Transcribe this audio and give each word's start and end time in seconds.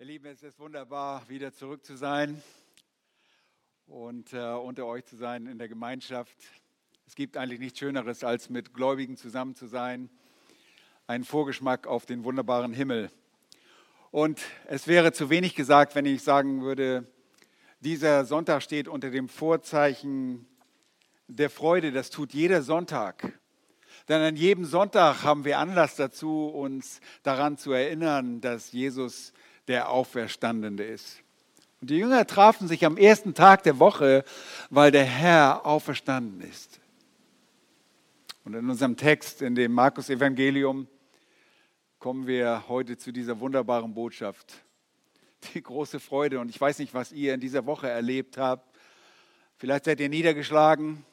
Ihr 0.00 0.04
Lieben, 0.04 0.26
es 0.26 0.44
ist 0.44 0.60
wunderbar, 0.60 1.28
wieder 1.28 1.52
zurück 1.52 1.84
zu 1.84 1.96
sein 1.96 2.40
und 3.88 4.32
äh, 4.32 4.52
unter 4.52 4.86
euch 4.86 5.04
zu 5.04 5.16
sein 5.16 5.46
in 5.46 5.58
der 5.58 5.66
Gemeinschaft. 5.68 6.36
Es 7.08 7.16
gibt 7.16 7.36
eigentlich 7.36 7.58
nichts 7.58 7.80
Schöneres, 7.80 8.22
als 8.22 8.48
mit 8.48 8.72
Gläubigen 8.74 9.16
zusammen 9.16 9.56
zu 9.56 9.66
sein. 9.66 10.08
Ein 11.08 11.24
Vorgeschmack 11.24 11.88
auf 11.88 12.06
den 12.06 12.22
wunderbaren 12.22 12.72
Himmel. 12.72 13.10
Und 14.12 14.40
es 14.66 14.86
wäre 14.86 15.10
zu 15.10 15.30
wenig 15.30 15.56
gesagt, 15.56 15.96
wenn 15.96 16.06
ich 16.06 16.22
sagen 16.22 16.62
würde, 16.62 17.04
dieser 17.80 18.24
Sonntag 18.24 18.62
steht 18.62 18.86
unter 18.86 19.10
dem 19.10 19.28
Vorzeichen 19.28 20.46
der 21.26 21.50
Freude. 21.50 21.90
Das 21.90 22.10
tut 22.10 22.32
jeder 22.32 22.62
Sonntag. 22.62 23.36
Denn 24.06 24.20
an 24.22 24.36
jedem 24.36 24.64
Sonntag 24.64 25.24
haben 25.24 25.44
wir 25.44 25.58
Anlass 25.58 25.96
dazu, 25.96 26.46
uns 26.46 27.00
daran 27.24 27.58
zu 27.58 27.72
erinnern, 27.72 28.40
dass 28.40 28.70
Jesus 28.70 29.32
der 29.68 29.90
Auferstandene 29.90 30.82
ist. 30.82 31.22
Und 31.80 31.90
die 31.90 31.98
Jünger 31.98 32.26
trafen 32.26 32.66
sich 32.66 32.84
am 32.84 32.96
ersten 32.96 33.34
Tag 33.34 33.62
der 33.62 33.78
Woche, 33.78 34.24
weil 34.70 34.90
der 34.90 35.04
Herr 35.04 35.64
auferstanden 35.64 36.40
ist. 36.40 36.80
Und 38.44 38.54
in 38.54 38.68
unserem 38.68 38.96
Text, 38.96 39.42
in 39.42 39.54
dem 39.54 39.72
Markus-Evangelium, 39.72 40.88
kommen 41.98 42.26
wir 42.26 42.64
heute 42.68 42.96
zu 42.96 43.12
dieser 43.12 43.38
wunderbaren 43.38 43.92
Botschaft. 43.94 44.54
Die 45.54 45.62
große 45.62 46.00
Freude. 46.00 46.40
Und 46.40 46.48
ich 46.48 46.60
weiß 46.60 46.78
nicht, 46.78 46.94
was 46.94 47.12
ihr 47.12 47.34
in 47.34 47.40
dieser 47.40 47.66
Woche 47.66 47.88
erlebt 47.88 48.38
habt. 48.38 48.76
Vielleicht 49.56 49.84
seid 49.84 50.00
ihr 50.00 50.08
niedergeschlagen 50.08 51.04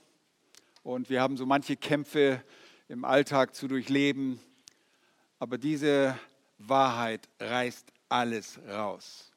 und 0.84 1.10
wir 1.10 1.22
haben 1.22 1.36
so 1.36 1.46
manche 1.46 1.76
Kämpfe 1.76 2.44
im 2.88 3.06
Alltag 3.06 3.56
zu 3.56 3.68
durchleben. 3.68 4.40
Aber 5.40 5.58
diese 5.58 6.18
Wahrheit 6.58 7.28
reißt 7.40 7.92
alles 8.20 8.60
raus. 8.70 9.32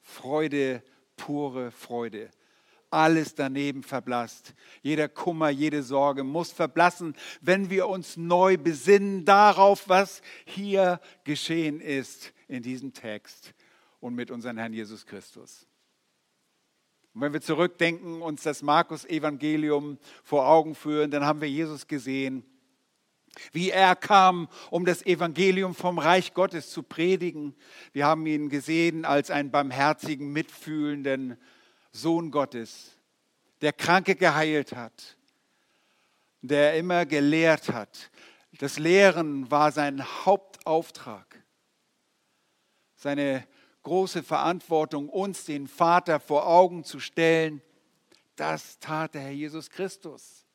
Freude, 0.00 0.82
pure 1.16 1.70
Freude. 1.70 2.30
Alles 2.90 3.36
daneben 3.36 3.84
verblasst. 3.84 4.54
Jeder 4.82 5.08
Kummer, 5.08 5.50
jede 5.50 5.84
Sorge 5.84 6.24
muss 6.24 6.50
verblassen, 6.50 7.14
wenn 7.40 7.70
wir 7.70 7.88
uns 7.88 8.16
neu 8.16 8.56
besinnen 8.56 9.24
darauf, 9.24 9.88
was 9.88 10.22
hier 10.44 11.00
geschehen 11.22 11.80
ist 11.80 12.32
in 12.48 12.64
diesem 12.64 12.92
Text 12.92 13.54
und 14.00 14.16
mit 14.16 14.32
unserem 14.32 14.58
Herrn 14.58 14.72
Jesus 14.72 15.06
Christus. 15.06 15.68
Und 17.14 17.20
wenn 17.20 17.32
wir 17.32 17.40
zurückdenken, 17.40 18.22
uns 18.22 18.42
das 18.42 18.62
Markus-Evangelium 18.62 19.98
vor 20.24 20.48
Augen 20.48 20.74
führen, 20.74 21.12
dann 21.12 21.24
haben 21.24 21.40
wir 21.40 21.48
Jesus 21.48 21.86
gesehen, 21.86 22.44
wie 23.52 23.70
er 23.70 23.96
kam, 23.96 24.48
um 24.70 24.84
das 24.84 25.04
Evangelium 25.04 25.74
vom 25.74 25.98
Reich 25.98 26.34
Gottes 26.34 26.70
zu 26.70 26.82
predigen. 26.82 27.54
Wir 27.92 28.06
haben 28.06 28.26
ihn 28.26 28.48
gesehen 28.48 29.04
als 29.04 29.30
einen 29.30 29.50
barmherzigen, 29.50 30.32
mitfühlenden 30.32 31.38
Sohn 31.92 32.30
Gottes, 32.30 32.92
der 33.60 33.72
Kranke 33.72 34.14
geheilt 34.14 34.74
hat, 34.74 35.16
der 36.40 36.76
immer 36.76 37.06
gelehrt 37.06 37.72
hat. 37.72 38.10
Das 38.58 38.78
Lehren 38.78 39.50
war 39.50 39.72
sein 39.72 40.04
Hauptauftrag, 40.24 41.42
seine 42.96 43.46
große 43.82 44.22
Verantwortung, 44.22 45.08
uns 45.08 45.44
den 45.44 45.66
Vater 45.66 46.20
vor 46.20 46.46
Augen 46.46 46.84
zu 46.84 47.00
stellen. 47.00 47.62
Das 48.36 48.78
tat 48.78 49.14
der 49.14 49.22
Herr 49.22 49.30
Jesus 49.30 49.70
Christus. 49.70 50.46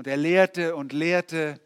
Und 0.00 0.06
er 0.06 0.16
lehrte 0.16 0.76
und 0.76 0.94
lehrte 0.94 1.60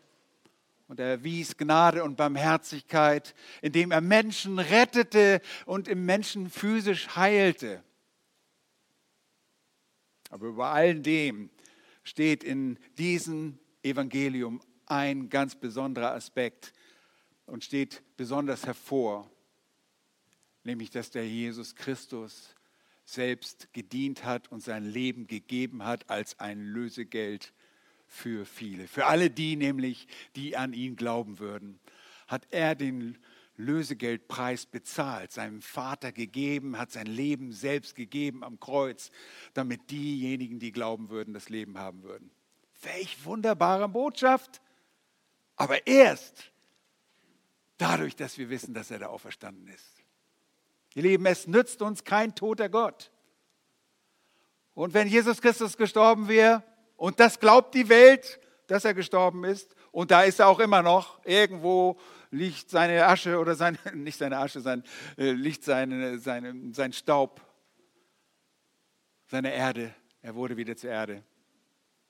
und 0.88 0.98
er 0.98 1.06
erwies 1.06 1.56
Gnade 1.56 2.02
und 2.02 2.16
Barmherzigkeit, 2.16 3.32
indem 3.62 3.92
er 3.92 4.00
Menschen 4.00 4.58
rettete 4.58 5.40
und 5.66 5.86
im 5.86 6.04
Menschen 6.04 6.50
physisch 6.50 7.14
heilte. 7.14 7.84
Aber 10.30 10.48
über 10.48 10.70
all 10.70 10.98
dem 10.98 11.48
steht 12.02 12.42
in 12.42 12.76
diesem 12.98 13.60
Evangelium 13.84 14.60
ein 14.86 15.28
ganz 15.28 15.54
besonderer 15.54 16.10
Aspekt 16.10 16.72
und 17.46 17.62
steht 17.62 18.02
besonders 18.16 18.66
hervor, 18.66 19.30
nämlich 20.64 20.90
dass 20.90 21.12
der 21.12 21.28
Jesus 21.28 21.76
Christus 21.76 22.56
selbst 23.04 23.72
gedient 23.72 24.24
hat 24.24 24.50
und 24.50 24.58
sein 24.60 24.84
Leben 24.84 25.28
gegeben 25.28 25.84
hat 25.84 26.10
als 26.10 26.40
ein 26.40 26.64
Lösegeld 26.64 27.52
für 28.14 28.46
viele. 28.46 28.86
Für 28.86 29.06
alle 29.06 29.28
die 29.28 29.56
nämlich, 29.56 30.06
die 30.36 30.56
an 30.56 30.72
ihn 30.72 30.96
glauben 30.96 31.38
würden, 31.38 31.80
hat 32.28 32.46
er 32.50 32.74
den 32.74 33.18
Lösegeldpreis 33.56 34.66
bezahlt, 34.66 35.32
seinem 35.32 35.60
Vater 35.60 36.12
gegeben, 36.12 36.78
hat 36.78 36.90
sein 36.90 37.06
Leben 37.06 37.52
selbst 37.52 37.94
gegeben 37.94 38.42
am 38.42 38.58
Kreuz, 38.58 39.10
damit 39.52 39.90
diejenigen, 39.90 40.58
die 40.58 40.72
glauben 40.72 41.10
würden, 41.10 41.34
das 41.34 41.48
Leben 41.48 41.78
haben 41.78 42.02
würden. 42.02 42.30
Welch 42.82 43.24
wunderbare 43.24 43.88
Botschaft! 43.88 44.60
Aber 45.56 45.86
erst 45.86 46.52
dadurch, 47.78 48.16
dass 48.16 48.38
wir 48.38 48.50
wissen, 48.50 48.74
dass 48.74 48.90
er 48.90 49.00
da 49.00 49.06
auferstanden 49.06 49.68
ist. 49.68 50.02
Ihr 50.94 51.02
Lieben, 51.02 51.26
es 51.26 51.46
nützt 51.46 51.82
uns 51.82 52.04
kein 52.04 52.34
toter 52.34 52.68
Gott. 52.68 53.10
Und 54.74 54.94
wenn 54.94 55.06
Jesus 55.06 55.40
Christus 55.40 55.76
gestorben 55.76 56.26
wäre, 56.28 56.64
und 57.04 57.20
das 57.20 57.38
glaubt 57.38 57.74
die 57.74 57.90
Welt, 57.90 58.40
dass 58.66 58.86
er 58.86 58.94
gestorben 58.94 59.44
ist. 59.44 59.76
Und 59.92 60.10
da 60.10 60.22
ist 60.22 60.40
er 60.40 60.48
auch 60.48 60.58
immer 60.58 60.80
noch. 60.80 61.22
Irgendwo 61.26 62.00
liegt 62.30 62.70
seine 62.70 63.04
Asche 63.04 63.38
oder 63.38 63.54
sein, 63.54 63.76
nicht 63.92 64.16
seine 64.16 64.38
Asche, 64.38 64.62
sein, 64.62 64.82
äh, 65.18 65.32
liegt 65.32 65.64
seine, 65.64 66.18
seine, 66.18 66.72
sein 66.72 66.94
Staub, 66.94 67.42
seine 69.26 69.52
Erde. 69.52 69.94
Er 70.22 70.34
wurde 70.34 70.56
wieder 70.56 70.78
zur 70.78 70.88
Erde. 70.88 71.22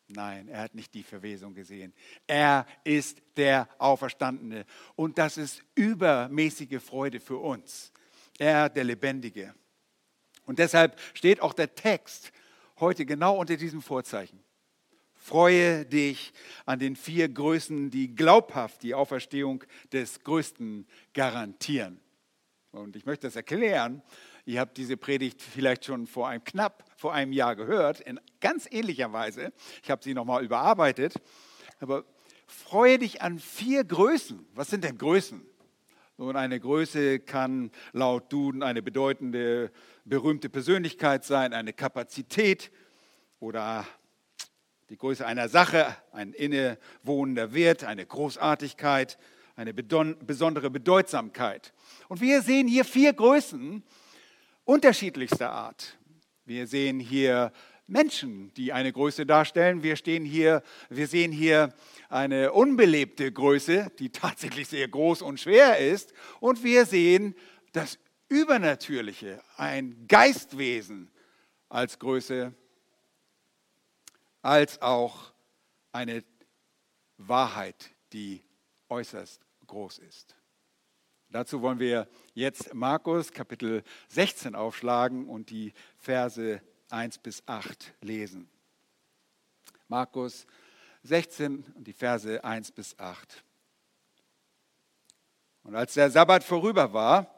Nein, 0.07 0.47
er 0.47 0.61
hat 0.61 0.77
nicht 0.77 0.95
die 0.95 1.03
Verwesung 1.03 1.55
gesehen. 1.55 1.93
Er 2.29 2.65
ist 2.85 3.21
der 3.37 3.69
Auferstandene. 3.79 4.65
Und 4.95 5.19
das 5.19 5.39
ist 5.39 5.61
übermäßige 5.75 6.81
Freude 6.81 7.19
für 7.19 7.39
uns. 7.39 7.91
Er, 8.39 8.69
der 8.69 8.85
Lebendige. 8.85 9.57
Und 10.47 10.61
deshalb 10.61 11.01
steht 11.15 11.41
auch 11.41 11.53
der 11.53 11.75
Text 11.75 12.31
heute 12.79 13.05
genau 13.05 13.39
unter 13.41 13.57
diesem 13.57 13.83
Vorzeichen. 13.83 14.44
Freue 15.27 15.87
dich 15.87 16.35
an 16.67 16.79
den 16.79 16.97
vier 16.97 17.31
Größen, 17.31 17.91
die 17.91 18.15
glaubhaft 18.15 18.83
die 18.83 18.95
Auferstehung 18.95 19.65
des 19.91 20.21
Größten 20.23 20.87
garantieren. 21.15 21.99
Und 22.73 22.95
ich 22.95 23.07
möchte 23.07 23.27
das 23.27 23.35
erklären. 23.35 24.03
Ihr 24.45 24.61
habt 24.61 24.77
diese 24.77 24.99
Predigt 24.99 25.41
vielleicht 25.41 25.87
schon 25.87 26.07
vor 26.07 26.29
einem 26.29 26.45
knapp 26.45 26.85
vor 26.99 27.15
einem 27.15 27.33
Jahr 27.33 27.57
gehört, 27.57 28.01
in 28.01 28.21
ganz 28.39 28.69
ähnlicher 28.71 29.15
Weise. 29.15 29.55
Ich 29.83 29.91
habe 29.91 30.05
sie 30.05 30.13
nochmal 30.13 30.45
überarbeitet. 30.45 31.15
Aber 31.81 32.05
freue 32.47 32.99
dich 32.99 33.23
an 33.23 33.39
vier 33.39 33.83
Größen. 33.83 34.47
Was 34.53 34.69
sind 34.69 34.85
denn 34.85 34.99
Größen? 34.99 35.41
Nun, 36.19 36.37
eine 36.37 36.61
Größe 36.61 37.19
kann 37.19 37.71
laut 37.95 38.31
Duden 38.31 38.63
eine 38.63 38.83
bedeutende, 38.83 39.73
berühmte 40.05 40.51
Persönlichkeit 40.51 41.25
sein, 41.25 41.55
eine 41.55 41.73
Kapazität 41.73 42.71
oder 43.41 43.87
die 44.95 44.99
Größe 44.99 45.27
einer 45.27 45.49
Sache, 45.49 45.97
ein 46.13 46.33
innewohnender 46.33 47.53
Wert, 47.53 47.83
eine 47.83 48.07
Großartigkeit, 48.07 49.19
eine 49.57 49.75
besondere 49.75 50.71
Bedeutsamkeit. 50.71 51.73
Und 52.07 52.21
wir 52.21 52.43
sehen 52.43 52.69
hier 52.69 52.85
vier 52.85 53.13
Größen 53.13 53.83
unterschiedlichster 54.63 55.51
Art. 55.51 55.99
Wir 56.45 56.69
sehen 56.69 57.01
hier 57.01 57.51
Menschen, 57.89 58.55
die 58.55 58.73
eine 58.73 58.93
Größe 58.93 59.27
darstellen. 59.27 59.83
Wir, 59.83 59.97
stehen 59.97 60.25
hier, 60.25 60.63
wir 60.91 61.09
sehen 61.09 61.33
hier 61.33 61.75
eine 62.09 62.53
unbelebte 62.53 63.33
Größe, 63.33 63.91
die 63.99 64.11
tatsächlich 64.11 64.69
sehr 64.69 64.87
groß 64.87 65.23
und 65.23 65.41
schwer 65.41 65.79
ist. 65.79 66.13
Und 66.39 66.63
wir 66.63 66.87
sehen 66.87 67.35
das 67.73 67.99
Übernatürliche, 68.29 69.43
ein 69.57 70.07
Geistwesen 70.07 71.11
als 71.69 71.99
Größe 71.99 72.55
als 74.45 74.83
auch 74.83 75.33
eine 75.91 76.23
Wahrheit, 77.17 77.91
die 78.13 78.45
äußerst 78.91 79.41
groß 79.67 79.99
ist. 79.99 80.37
Dazu 81.31 81.63
wollen 81.63 81.79
wir 81.79 82.07
jetzt 82.35 82.75
Markus 82.75 83.33
Kapitel 83.33 83.83
16 84.09 84.55
aufschlagen 84.55 85.29
und 85.29 85.49
die 85.49 85.73
Verse 85.97 86.61
1 86.91 87.19
bis 87.19 87.43
8 87.47 87.95
lesen. 88.03 88.51
Markus 89.89 90.47
16 91.05 91.65
und 91.75 91.87
die 91.87 91.95
Verse 91.95 92.45
1 92.45 92.71
bis 92.73 92.99
8. 92.99 93.43
Und 95.63 95.75
als 95.75 95.95
der 95.95 96.11
Sabbat 96.11 96.45
vorüber 96.45 96.93
war, 96.93 97.31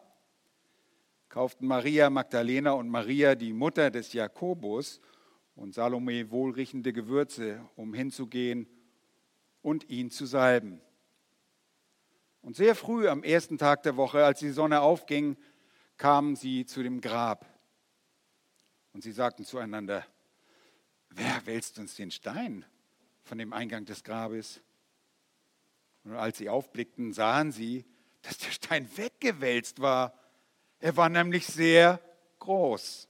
kauften 1.28 1.68
Maria 1.68 2.10
Magdalena 2.10 2.72
und 2.72 2.88
Maria, 2.88 3.36
die 3.36 3.52
Mutter 3.52 3.92
des 3.92 4.12
Jakobus, 4.12 5.00
und 5.56 5.74
Salome 5.74 6.30
wohlriechende 6.30 6.92
Gewürze, 6.92 7.68
um 7.74 7.94
hinzugehen 7.94 8.68
und 9.62 9.88
ihn 9.88 10.10
zu 10.10 10.26
salben. 10.26 10.80
Und 12.42 12.54
sehr 12.54 12.76
früh 12.76 13.08
am 13.08 13.24
ersten 13.24 13.58
Tag 13.58 13.82
der 13.82 13.96
Woche, 13.96 14.24
als 14.24 14.38
die 14.38 14.50
Sonne 14.50 14.80
aufging, 14.80 15.36
kamen 15.96 16.36
sie 16.36 16.66
zu 16.66 16.82
dem 16.82 17.00
Grab. 17.00 17.44
Und 18.92 19.02
sie 19.02 19.12
sagten 19.12 19.44
zueinander, 19.44 20.06
wer 21.10 21.44
wälzt 21.46 21.78
uns 21.78 21.96
den 21.96 22.10
Stein 22.10 22.64
von 23.24 23.38
dem 23.38 23.52
Eingang 23.52 23.84
des 23.84 24.04
Grabes? 24.04 24.60
Und 26.04 26.14
als 26.14 26.38
sie 26.38 26.48
aufblickten, 26.48 27.12
sahen 27.12 27.50
sie, 27.50 27.84
dass 28.22 28.38
der 28.38 28.50
Stein 28.50 28.88
weggewälzt 28.96 29.80
war. 29.80 30.14
Er 30.78 30.96
war 30.96 31.08
nämlich 31.08 31.46
sehr 31.46 32.00
groß. 32.38 33.05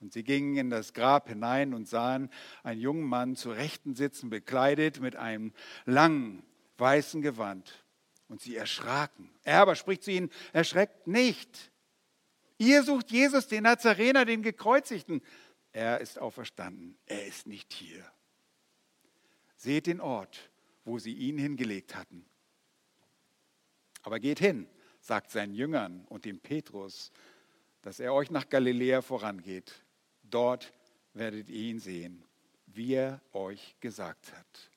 Und 0.00 0.12
sie 0.12 0.22
gingen 0.22 0.56
in 0.56 0.70
das 0.70 0.92
Grab 0.92 1.28
hinein 1.28 1.74
und 1.74 1.88
sahen 1.88 2.30
einen 2.62 2.80
jungen 2.80 3.04
Mann 3.04 3.34
zu 3.34 3.50
Rechten 3.50 3.94
sitzen, 3.94 4.30
bekleidet 4.30 5.00
mit 5.00 5.16
einem 5.16 5.52
langen 5.86 6.42
weißen 6.78 7.20
Gewand. 7.20 7.84
Und 8.28 8.40
sie 8.40 8.56
erschraken. 8.56 9.30
Er 9.42 9.60
aber 9.60 9.74
spricht 9.74 10.04
zu 10.04 10.12
ihnen, 10.12 10.30
erschreckt 10.52 11.06
nicht. 11.06 11.72
Ihr 12.58 12.82
sucht 12.82 13.10
Jesus, 13.10 13.48
den 13.48 13.62
Nazarener, 13.62 14.24
den 14.24 14.42
Gekreuzigten. 14.42 15.22
Er 15.72 16.00
ist 16.00 16.18
auferstanden. 16.18 16.96
Er 17.06 17.26
ist 17.26 17.46
nicht 17.46 17.72
hier. 17.72 18.04
Seht 19.56 19.86
den 19.86 20.00
Ort, 20.00 20.50
wo 20.84 20.98
sie 20.98 21.14
ihn 21.14 21.38
hingelegt 21.38 21.96
hatten. 21.96 22.24
Aber 24.02 24.20
geht 24.20 24.38
hin, 24.38 24.68
sagt 25.00 25.30
seinen 25.30 25.54
Jüngern 25.54 26.04
und 26.08 26.24
dem 26.24 26.38
Petrus, 26.38 27.10
dass 27.82 28.00
er 28.00 28.12
euch 28.12 28.30
nach 28.30 28.48
Galiläa 28.48 29.02
vorangeht. 29.02 29.84
Dort 30.30 30.72
werdet 31.14 31.48
ihr 31.48 31.70
ihn 31.70 31.80
sehen, 31.80 32.24
wie 32.66 32.94
er 32.94 33.20
euch 33.32 33.76
gesagt 33.80 34.32
hat. 34.32 34.70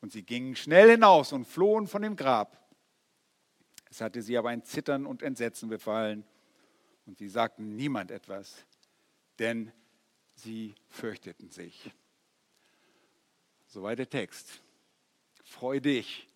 Und 0.00 0.12
sie 0.12 0.22
gingen 0.22 0.56
schnell 0.56 0.90
hinaus 0.90 1.32
und 1.32 1.46
flohen 1.46 1.86
von 1.86 2.02
dem 2.02 2.16
Grab. 2.16 2.60
Es 3.90 4.00
hatte 4.00 4.22
sie 4.22 4.36
aber 4.36 4.50
ein 4.50 4.64
Zittern 4.64 5.06
und 5.06 5.22
Entsetzen 5.22 5.68
befallen. 5.68 6.24
Und 7.06 7.18
sie 7.18 7.28
sagten 7.28 7.76
niemand 7.76 8.10
etwas, 8.10 8.66
denn 9.38 9.72
sie 10.34 10.74
fürchteten 10.88 11.50
sich. 11.50 11.90
Soweit 13.66 13.98
der 13.98 14.08
Text. 14.08 14.62
Freu 15.44 15.80
dich 15.80 16.26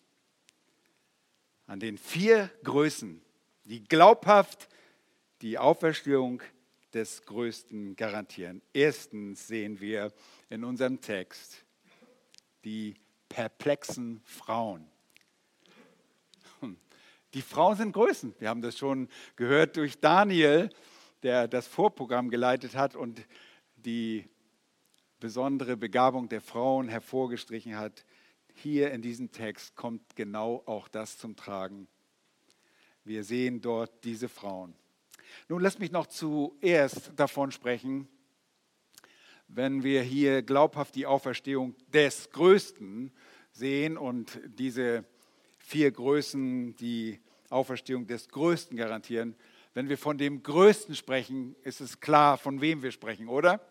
an 1.65 1.79
den 1.79 1.97
vier 1.97 2.49
Größen, 2.63 3.21
die 3.65 3.83
glaubhaft 3.83 4.69
die 5.41 5.57
Auferstehung 5.57 6.41
des 6.93 7.23
Größten 7.23 7.95
garantieren. 7.95 8.61
Erstens 8.73 9.47
sehen 9.47 9.79
wir 9.79 10.11
in 10.49 10.63
unserem 10.63 11.01
Text 11.01 11.63
die 12.63 12.95
perplexen 13.27 14.21
Frauen. 14.25 14.85
Die 17.35 17.43
Frauen 17.43 17.77
sind 17.77 17.91
Größen. 17.91 18.33
Wir 18.39 18.49
haben 18.49 18.63
das 18.63 18.77
schon 18.77 19.07
gehört 19.35 19.77
durch 19.77 19.99
Daniel, 19.99 20.69
der 21.21 21.47
das 21.47 21.67
Vorprogramm 21.67 22.29
geleitet 22.29 22.75
hat 22.75 22.95
und 22.95 23.23
die 23.75 24.27
besondere 25.19 25.77
Begabung 25.77 26.27
der 26.27 26.41
Frauen 26.41 26.87
hervorgestrichen 26.87 27.77
hat. 27.77 28.03
Hier 28.55 28.91
in 28.91 29.01
diesem 29.03 29.31
Text 29.31 29.75
kommt 29.75 30.15
genau 30.15 30.63
auch 30.65 30.87
das 30.87 31.17
zum 31.19 31.35
Tragen. 31.35 31.87
Wir 33.03 33.23
sehen 33.23 33.61
dort 33.61 34.03
diese 34.03 34.27
Frauen. 34.27 34.73
Nun 35.47 35.61
lass 35.61 35.79
mich 35.79 35.91
noch 35.91 36.07
zuerst 36.07 37.11
davon 37.15 37.51
sprechen, 37.51 38.07
wenn 39.47 39.83
wir 39.83 40.01
hier 40.03 40.43
glaubhaft 40.43 40.95
die 40.95 41.05
Auferstehung 41.05 41.75
des 41.87 42.29
Größten 42.29 43.11
sehen 43.51 43.97
und 43.97 44.39
diese 44.45 45.05
vier 45.57 45.91
Größen 45.91 46.75
die 46.75 47.19
Auferstehung 47.49 48.07
des 48.07 48.29
Größten 48.29 48.77
garantieren. 48.77 49.35
Wenn 49.73 49.89
wir 49.89 49.97
von 49.97 50.17
dem 50.17 50.43
Größten 50.43 50.95
sprechen, 50.95 51.55
ist 51.63 51.81
es 51.81 51.99
klar, 51.99 52.37
von 52.37 52.61
wem 52.61 52.83
wir 52.83 52.91
sprechen, 52.91 53.27
oder? 53.27 53.61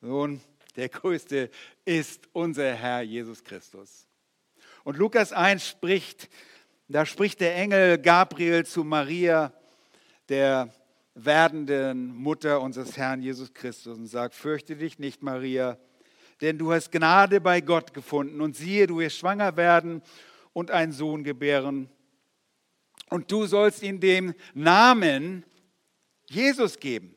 Nun, 0.00 0.40
der 0.76 0.88
Größte 0.88 1.50
ist 1.84 2.28
unser 2.32 2.74
Herr 2.74 3.02
Jesus 3.02 3.42
Christus. 3.42 4.06
Und 4.84 4.98
Lukas 4.98 5.32
1 5.32 5.66
spricht, 5.66 6.28
da 6.88 7.06
spricht 7.06 7.40
der 7.40 7.56
Engel 7.56 7.98
Gabriel 7.98 8.64
zu 8.64 8.84
Maria, 8.84 9.52
der 10.28 10.72
werdenden 11.14 12.14
Mutter 12.14 12.60
unseres 12.60 12.96
Herrn 12.96 13.22
Jesus 13.22 13.54
Christus 13.54 13.96
und 13.96 14.06
sagt, 14.06 14.34
fürchte 14.34 14.76
dich 14.76 14.98
nicht, 14.98 15.22
Maria, 15.22 15.78
denn 16.40 16.58
du 16.58 16.72
hast 16.72 16.92
Gnade 16.92 17.40
bei 17.40 17.60
Gott 17.60 17.94
gefunden 17.94 18.40
und 18.40 18.56
siehe, 18.56 18.86
du 18.86 18.98
wirst 18.98 19.16
schwanger 19.16 19.56
werden 19.56 20.02
und 20.52 20.70
einen 20.70 20.92
Sohn 20.92 21.24
gebären. 21.24 21.88
Und 23.08 23.30
du 23.30 23.46
sollst 23.46 23.82
ihm 23.82 24.00
den 24.00 24.34
Namen 24.52 25.44
Jesus 26.28 26.78
geben. 26.78 27.14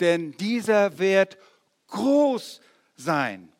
Denn 0.00 0.32
dieser 0.32 0.98
wird 0.98 1.38
groß 1.88 2.60
sein 2.94 3.52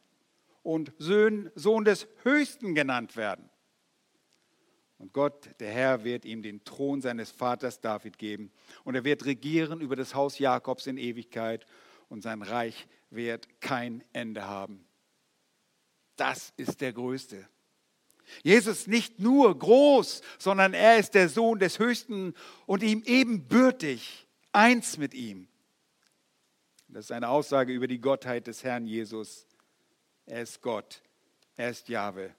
und 0.62 0.93
Sohn 0.99 1.85
des 1.85 2.06
Höchsten 2.23 2.75
genannt 2.75 3.17
werden. 3.17 3.49
Und 4.99 5.12
Gott, 5.12 5.50
der 5.61 5.73
Herr, 5.73 6.05
wird 6.05 6.25
ihm 6.25 6.43
den 6.43 6.64
Thron 6.64 7.00
seines 7.00 7.31
Vaters 7.31 7.81
David 7.81 8.19
geben. 8.19 8.52
Und 8.85 8.94
er 8.94 9.05
wird 9.05 9.25
regieren 9.25 9.81
über 9.81 9.96
das 9.96 10.14
Haus 10.14 10.38
Jakobs 10.38 10.87
in 10.87 10.99
Ewigkeit. 10.99 11.67
Und 12.08 12.23
sein 12.23 12.43
Reich 12.43 12.87
wird 13.11 13.61
kein 13.61 14.05
Ende 14.12 14.46
haben. 14.46 14.87
Das 16.17 16.52
ist 16.56 16.81
der 16.81 16.93
Größte. 16.93 17.49
Jesus 18.43 18.87
nicht 18.87 19.20
nur 19.20 19.58
groß, 19.58 20.23
sondern 20.38 20.75
er 20.75 20.99
ist 20.99 21.14
der 21.14 21.29
Sohn 21.29 21.58
des 21.58 21.79
Höchsten 21.79 22.35
und 22.67 22.82
ihm 22.82 23.02
ebenbürtig, 23.05 24.26
eins 24.52 24.96
mit 24.96 25.14
ihm. 25.14 25.49
Das 26.88 27.06
ist 27.06 27.12
eine 27.12 27.29
Aussage 27.29 27.73
über 27.73 27.87
die 27.87 28.00
Gottheit 28.00 28.46
des 28.46 28.62
Herrn 28.62 28.87
Jesus. 28.87 29.46
Er 30.26 30.43
ist 30.43 30.62
Gott, 30.62 31.02
er 31.56 31.70
ist 31.70 31.88
Jahwe. 31.88 32.35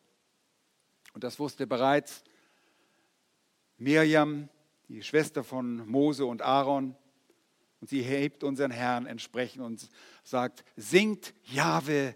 Und 1.14 1.24
das 1.24 1.40
wusste 1.40 1.68
bereits 1.68 2.24
Miriam, 3.78 4.50
die 4.88 5.04
Schwester 5.04 5.44
von 5.44 5.88
Mose 5.88 6.26
und 6.26 6.42
Aaron. 6.42 6.96
Und 7.82 7.90
sie 7.90 8.02
hebt 8.02 8.44
unseren 8.44 8.72
Herrn 8.72 9.06
entsprechend 9.06 9.62
und 9.64 9.90
sagt, 10.24 10.64
singt 10.76 11.34
Jahwe, 11.44 12.16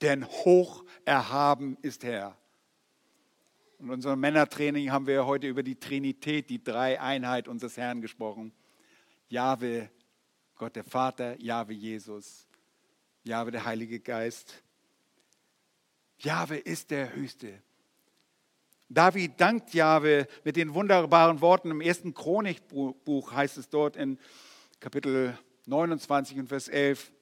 denn 0.00 0.24
hoch 0.26 0.84
erhaben 1.04 1.76
ist 1.82 2.04
er. 2.04 2.36
In 3.80 3.90
unserem 3.90 4.20
Männertraining 4.20 4.90
haben 4.90 5.06
wir 5.06 5.26
heute 5.26 5.46
über 5.46 5.62
die 5.62 5.78
Trinität, 5.78 6.50
die 6.50 6.62
Dreieinheit 6.62 7.48
unseres 7.48 7.76
Herrn 7.76 8.00
gesprochen. 8.00 8.52
Jahwe, 9.28 9.90
Gott 10.56 10.74
der 10.74 10.84
Vater, 10.84 11.40
Jahwe 11.40 11.74
Jesus, 11.74 12.48
Jahwe 13.22 13.52
der 13.52 13.64
Heilige 13.64 14.00
Geist. 14.00 14.62
Jahwe 16.18 16.56
ist 16.56 16.90
der 16.90 17.14
Höchste. 17.14 17.62
David 18.88 19.38
dankt 19.38 19.74
Jahwe 19.74 20.26
mit 20.44 20.56
den 20.56 20.72
wunderbaren 20.72 21.42
Worten 21.42 21.70
im 21.70 21.82
ersten 21.82 22.14
Chronikbuch, 22.14 23.32
heißt 23.32 23.58
es 23.58 23.68
dort 23.68 23.96
in 23.96 24.18
Kapitel 24.80 25.36
29 25.66 26.38
und 26.38 26.48
Vers 26.48 26.68
11. 26.68 27.12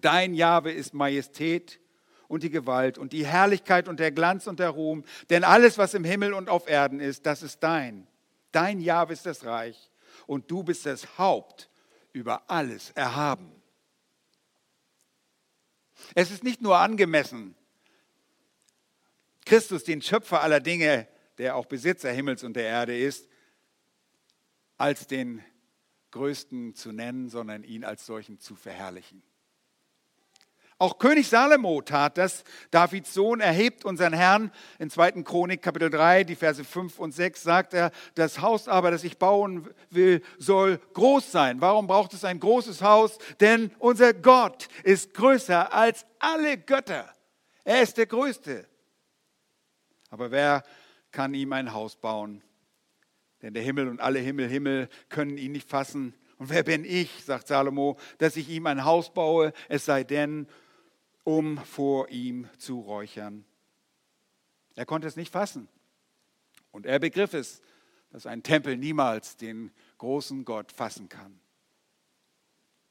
Dein 0.00 0.32
Jahwe 0.32 0.72
ist 0.72 0.94
Majestät 0.94 1.78
und 2.26 2.42
die 2.42 2.50
Gewalt 2.50 2.96
und 2.96 3.12
die 3.12 3.26
Herrlichkeit 3.26 3.86
und 3.86 4.00
der 4.00 4.12
Glanz 4.12 4.46
und 4.46 4.60
der 4.60 4.70
Ruhm. 4.70 5.04
Denn 5.28 5.44
alles, 5.44 5.76
was 5.76 5.92
im 5.92 6.04
Himmel 6.04 6.32
und 6.32 6.48
auf 6.48 6.68
Erden 6.68 7.00
ist, 7.00 7.26
das 7.26 7.42
ist 7.42 7.62
dein. 7.62 8.06
Dein 8.52 8.80
Jahwe 8.80 9.12
ist 9.12 9.26
das 9.26 9.44
Reich 9.44 9.90
und 10.26 10.50
du 10.50 10.62
bist 10.62 10.86
das 10.86 11.18
Haupt 11.18 11.68
über 12.12 12.50
alles 12.50 12.92
erhaben. 12.92 13.52
Es 16.14 16.30
ist 16.30 16.44
nicht 16.44 16.62
nur 16.62 16.78
angemessen, 16.78 17.54
Christus, 19.48 19.82
den 19.82 20.02
Schöpfer 20.02 20.42
aller 20.42 20.60
Dinge, 20.60 21.08
der 21.38 21.56
auch 21.56 21.64
Besitzer 21.64 22.12
Himmels 22.12 22.44
und 22.44 22.54
der 22.54 22.64
Erde 22.64 22.98
ist, 22.98 23.26
als 24.76 25.06
den 25.06 25.42
Größten 26.10 26.74
zu 26.74 26.92
nennen, 26.92 27.30
sondern 27.30 27.64
ihn 27.64 27.82
als 27.82 28.04
solchen 28.04 28.38
zu 28.40 28.54
verherrlichen. 28.56 29.22
Auch 30.76 30.98
König 30.98 31.28
Salomo 31.28 31.80
tat 31.80 32.18
das. 32.18 32.44
Davids 32.70 33.14
Sohn 33.14 33.40
erhebt 33.40 33.86
unseren 33.86 34.12
Herrn. 34.12 34.52
In 34.78 34.90
2. 34.90 35.22
Chronik 35.22 35.62
Kapitel 35.62 35.88
3, 35.88 36.24
die 36.24 36.36
Verse 36.36 36.62
5 36.62 36.98
und 36.98 37.12
6 37.12 37.42
sagt 37.42 37.72
er, 37.72 37.90
das 38.16 38.42
Haus 38.42 38.68
aber, 38.68 38.90
das 38.90 39.02
ich 39.02 39.16
bauen 39.16 39.68
will, 39.88 40.22
soll 40.36 40.78
groß 40.92 41.32
sein. 41.32 41.62
Warum 41.62 41.86
braucht 41.86 42.12
es 42.12 42.22
ein 42.22 42.38
großes 42.38 42.82
Haus? 42.82 43.16
Denn 43.40 43.72
unser 43.78 44.12
Gott 44.12 44.68
ist 44.84 45.14
größer 45.14 45.72
als 45.72 46.04
alle 46.18 46.58
Götter. 46.58 47.10
Er 47.64 47.82
ist 47.82 47.96
der 47.96 48.06
Größte. 48.06 48.68
Aber 50.10 50.30
wer 50.30 50.64
kann 51.10 51.34
ihm 51.34 51.52
ein 51.52 51.72
Haus 51.72 51.96
bauen? 51.96 52.42
Denn 53.42 53.54
der 53.54 53.62
Himmel 53.62 53.88
und 53.88 54.00
alle 54.00 54.18
Himmel, 54.18 54.48
Himmel 54.48 54.88
können 55.08 55.38
ihn 55.38 55.52
nicht 55.52 55.68
fassen. 55.68 56.14
Und 56.38 56.50
wer 56.50 56.62
bin 56.62 56.84
ich, 56.84 57.24
sagt 57.24 57.48
Salomo, 57.48 57.98
dass 58.18 58.36
ich 58.36 58.48
ihm 58.48 58.66
ein 58.66 58.84
Haus 58.84 59.12
baue, 59.12 59.52
es 59.68 59.84
sei 59.84 60.04
denn, 60.04 60.48
um 61.24 61.58
vor 61.58 62.08
ihm 62.08 62.48
zu 62.58 62.80
räuchern. 62.80 63.44
Er 64.74 64.86
konnte 64.86 65.08
es 65.08 65.16
nicht 65.16 65.32
fassen. 65.32 65.68
Und 66.70 66.86
er 66.86 66.98
begriff 66.98 67.34
es, 67.34 67.60
dass 68.10 68.26
ein 68.26 68.42
Tempel 68.42 68.76
niemals 68.76 69.36
den 69.36 69.72
großen 69.98 70.44
Gott 70.44 70.72
fassen 70.72 71.08
kann. 71.08 71.40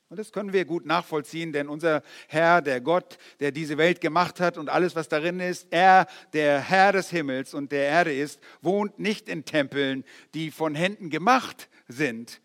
Und 0.10 0.18
das 0.18 0.32
können 0.32 0.54
wir 0.54 0.64
gut 0.64 0.86
nachvollziehen, 0.86 1.52
denn 1.52 1.68
unser 1.68 2.02
Herr, 2.30 2.62
der 2.62 2.80
Gott, 2.80 3.18
der 3.42 3.52
diese 3.52 3.78
Welt 3.78 4.00
gemacht 4.00 4.40
hat 4.40 4.58
und 4.58 4.70
alles, 4.70 4.96
was 4.96 5.10
darin 5.10 5.42
ist, 5.42 5.68
er, 5.70 6.08
der 6.32 6.62
Herr 6.62 6.94
des 6.94 7.10
Himmels 7.10 7.54
und 7.54 7.74
der 7.74 7.84
Erde 7.84 8.14
ist, 8.14 8.40
wohnt 8.62 9.00
nicht 9.00 9.28
in 9.28 9.44
Tempeln, 9.44 10.06
die 10.34 10.50
von 10.50 10.76
Händen 10.76 11.10
gemacht 11.10 11.68
sind. 11.90 12.42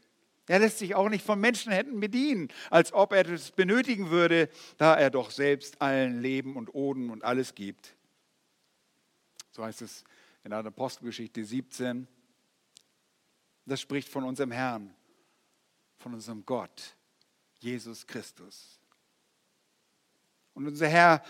Er 0.48 0.58
lässt 0.58 0.78
sich 0.78 0.96
auch 0.96 1.08
nicht 1.08 1.24
von 1.24 1.38
Menschenhänden 1.38 2.00
bedienen, 2.00 2.48
als 2.68 2.92
ob 2.92 3.12
er 3.12 3.22
das 3.22 3.52
benötigen 3.52 4.10
würde, 4.10 4.48
da 4.76 4.96
er 4.96 5.10
doch 5.10 5.30
selbst 5.30 5.80
allen 5.80 6.20
Leben 6.20 6.56
und 6.56 6.74
Oden 6.74 7.10
und 7.10 7.22
alles 7.22 7.54
gibt. 7.54 7.94
So 9.52 9.64
heißt 9.64 9.82
es 9.82 10.02
in 10.42 10.50
der 10.50 10.58
Apostelgeschichte 10.66 11.44
17. 11.44 12.08
Das 13.66 13.80
spricht 13.80 14.08
von 14.08 14.24
unserem 14.24 14.50
Herrn, 14.50 14.92
von 15.98 16.12
unserem 16.14 16.44
Gott 16.44 16.96
Jesus 17.62 18.06
Christus. 18.06 18.80
Und 20.54 20.66
unser 20.66 20.88
Herr 20.88 21.22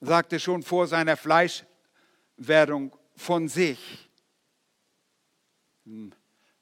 sagte 0.00 0.38
schon 0.38 0.62
vor 0.62 0.86
seiner 0.86 1.16
Fleischwerdung 1.16 2.96
von 3.16 3.48
sich, 3.48 4.08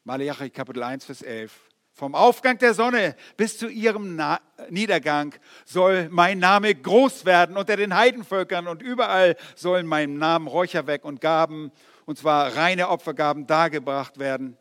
Malachi 0.05 0.51
Kapitel 0.51 0.83
1, 0.83 1.05
Vers 1.05 1.23
11, 1.23 1.53
vom 1.93 2.15
Aufgang 2.15 2.57
der 2.57 2.73
Sonne 2.73 3.15
bis 3.37 3.59
zu 3.59 3.69
ihrem 3.69 4.17
Na 4.17 4.41
Niedergang 4.71 5.35
soll 5.67 6.09
mein 6.09 6.39
Name 6.39 6.75
groß 6.75 7.27
werden 7.27 7.59
unter 7.59 7.77
den 7.77 7.95
Heidenvölkern 7.95 8.67
und 8.67 8.81
überall 8.81 9.37
sollen 9.55 9.87
meinem 9.87 10.17
Namen 10.17 10.47
Räucherwerk 10.47 11.05
und 11.05 11.21
Gaben, 11.21 11.71
und 12.07 12.19
zwar 12.19 12.57
reine 12.57 12.89
Opfergaben, 12.89 13.47
dargebracht 13.47 14.19
werden. 14.19 14.57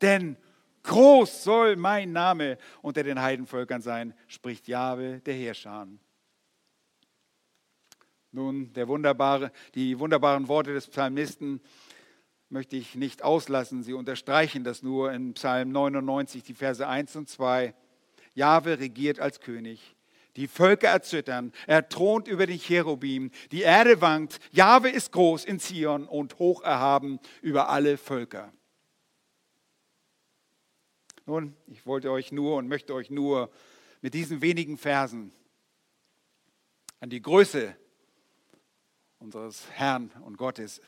Denn 0.00 0.36
Groß 0.84 1.44
soll 1.44 1.76
mein 1.76 2.12
Name 2.12 2.58
unter 2.80 3.02
den 3.02 3.20
Heidenvölkern 3.20 3.82
sein, 3.82 4.14
spricht 4.26 4.66
Jahwe, 4.68 5.20
der 5.20 5.34
Herrscher. 5.34 5.86
Nun, 8.32 8.72
der 8.72 8.88
wunderbare, 8.88 9.52
die 9.74 9.98
wunderbaren 9.98 10.48
Worte 10.48 10.72
des 10.72 10.88
Psalmisten 10.88 11.60
möchte 12.48 12.76
ich 12.76 12.94
nicht 12.94 13.22
auslassen. 13.22 13.82
Sie 13.82 13.92
unterstreichen 13.92 14.64
das 14.64 14.82
nur 14.82 15.12
in 15.12 15.34
Psalm 15.34 15.70
99, 15.70 16.42
die 16.42 16.54
Verse 16.54 16.86
1 16.86 17.16
und 17.16 17.28
2. 17.28 17.74
Jahwe 18.34 18.78
regiert 18.78 19.20
als 19.20 19.40
König. 19.40 19.94
Die 20.36 20.48
Völker 20.48 20.88
erzittern. 20.88 21.52
Er 21.66 21.88
thront 21.88 22.26
über 22.26 22.46
den 22.46 22.58
Cherubim. 22.58 23.30
Die 23.52 23.62
Erde 23.62 24.00
wankt. 24.00 24.38
Jahwe 24.50 24.88
ist 24.88 25.12
groß 25.12 25.44
in 25.44 25.60
Zion 25.60 26.08
und 26.08 26.38
hoch 26.38 26.62
erhaben 26.62 27.20
über 27.42 27.68
alle 27.68 27.98
Völker. 27.98 28.50
Nun, 31.24 31.56
ich 31.66 31.86
wollte 31.86 32.10
euch 32.10 32.32
nur 32.32 32.56
und 32.56 32.68
möchte 32.68 32.94
euch 32.94 33.10
nur 33.10 33.50
mit 34.00 34.14
diesen 34.14 34.42
wenigen 34.42 34.76
Versen 34.76 35.32
an 37.00 37.10
die 37.10 37.22
Größe 37.22 37.76
unseres 39.18 39.70
Herrn 39.70 40.10
und 40.24 40.36
Gottes, 40.36 40.80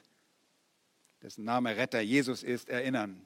dessen 1.23 1.45
Name 1.45 1.77
Retter 1.77 2.01
Jesus 2.01 2.43
ist, 2.43 2.69
erinnern. 2.69 3.25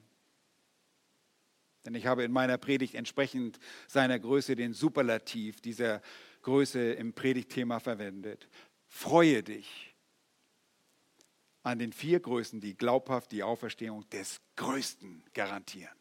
Denn 1.86 1.94
ich 1.94 2.06
habe 2.06 2.24
in 2.24 2.32
meiner 2.32 2.58
Predigt 2.58 2.94
entsprechend 2.94 3.58
seiner 3.86 4.18
Größe 4.18 4.54
den 4.54 4.74
Superlativ 4.74 5.62
dieser 5.62 6.02
Größe 6.42 6.92
im 6.92 7.14
Predigtthema 7.14 7.80
verwendet. 7.80 8.48
Freue 8.86 9.42
dich 9.42 9.94
an 11.62 11.78
den 11.78 11.92
vier 11.92 12.20
Größen, 12.20 12.60
die 12.60 12.76
glaubhaft 12.76 13.32
die 13.32 13.42
Auferstehung 13.42 14.08
des 14.10 14.40
Größten 14.56 15.24
garantieren. 15.32 15.98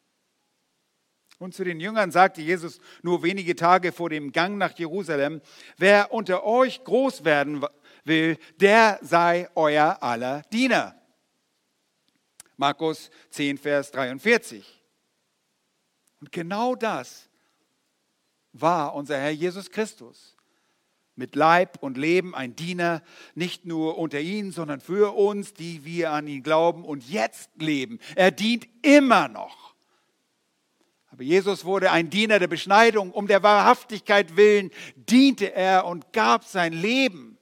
Und 1.39 1.53
zu 1.53 1.63
den 1.63 1.79
Jüngern 1.79 2.11
sagte 2.11 2.41
Jesus 2.41 2.79
nur 3.03 3.21
wenige 3.21 3.55
Tage 3.55 3.91
vor 3.91 4.09
dem 4.09 4.31
Gang 4.31 4.57
nach 4.57 4.77
Jerusalem, 4.77 5.41
wer 5.77 6.11
unter 6.11 6.43
euch 6.43 6.83
groß 6.83 7.25
werden 7.25 7.63
will, 8.03 8.37
der 8.59 8.99
sei 9.01 9.47
euer 9.53 10.01
aller 10.01 10.41
Diener. 10.51 10.95
Markus 12.55 13.11
10, 13.29 13.59
Vers 13.59 13.91
43. 13.91 14.83
Und 16.21 16.31
genau 16.31 16.73
das 16.73 17.29
war 18.51 18.95
unser 18.95 19.19
Herr 19.19 19.29
Jesus 19.29 19.69
Christus. 19.69 20.35
Mit 21.15 21.35
Leib 21.35 21.81
und 21.81 21.97
Leben 21.97 22.35
ein 22.35 22.55
Diener, 22.55 23.03
nicht 23.35 23.65
nur 23.65 23.97
unter 23.97 24.19
ihnen, 24.19 24.51
sondern 24.51 24.79
für 24.79 25.15
uns, 25.15 25.53
die 25.53 25.83
wir 25.83 26.11
an 26.11 26.27
ihn 26.27 26.43
glauben 26.43 26.83
und 26.85 27.07
jetzt 27.09 27.49
leben. 27.55 27.99
Er 28.15 28.31
dient 28.31 28.67
immer 28.83 29.27
noch. 29.27 29.76
Aber 31.17 31.23
Jesus 31.23 31.65
wurde 31.65 31.89
ein 31.89 32.11
Diener 32.11 32.37
der 32.37 32.45
Beschneidung. 32.45 33.11
Um 33.11 33.25
der 33.25 33.41
Wahrhaftigkeit 33.41 34.37
willen 34.37 34.69
diente 34.95 35.51
er 35.51 35.87
und 35.87 36.13
gab 36.13 36.43
sein 36.43 36.73
Leben. 36.73 37.39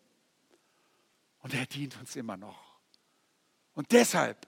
Und 1.40 1.54
er 1.54 1.66
dient 1.66 2.00
uns 2.00 2.16
immer 2.16 2.38
noch. 2.38 2.58
Und 3.74 3.92
deshalb, 3.92 4.48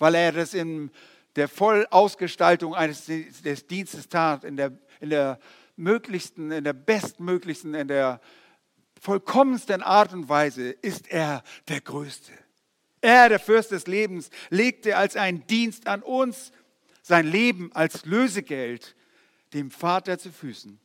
weil 0.00 0.16
er 0.16 0.32
das 0.32 0.52
in 0.52 0.90
der 1.36 1.46
Vollausgestaltung 1.46 2.74
eines 2.74 3.06
des 3.06 3.68
Dienstes 3.68 4.08
tat, 4.08 4.42
in 4.42 4.56
der, 4.56 4.72
in 4.98 5.10
der 5.10 5.38
möglichsten, 5.76 6.50
in 6.50 6.64
der 6.64 6.72
bestmöglichsten, 6.72 7.72
in 7.72 7.86
der 7.86 8.20
vollkommensten 9.00 9.80
Art 9.80 10.12
und 10.12 10.28
Weise, 10.28 10.70
ist 10.70 11.06
er 11.06 11.44
der 11.68 11.82
Größte. 11.82 12.32
Er, 13.00 13.28
der 13.28 13.38
Fürst 13.38 13.70
des 13.70 13.86
Lebens, 13.86 14.28
legte 14.50 14.96
als 14.96 15.14
einen 15.14 15.46
Dienst 15.46 15.86
an 15.86 16.02
uns 16.02 16.50
sein 17.06 17.24
Leben 17.24 17.70
als 17.72 18.04
Lösegeld 18.04 18.96
dem 19.52 19.70
Vater 19.70 20.18
zu 20.18 20.32
Füßen. 20.32 20.80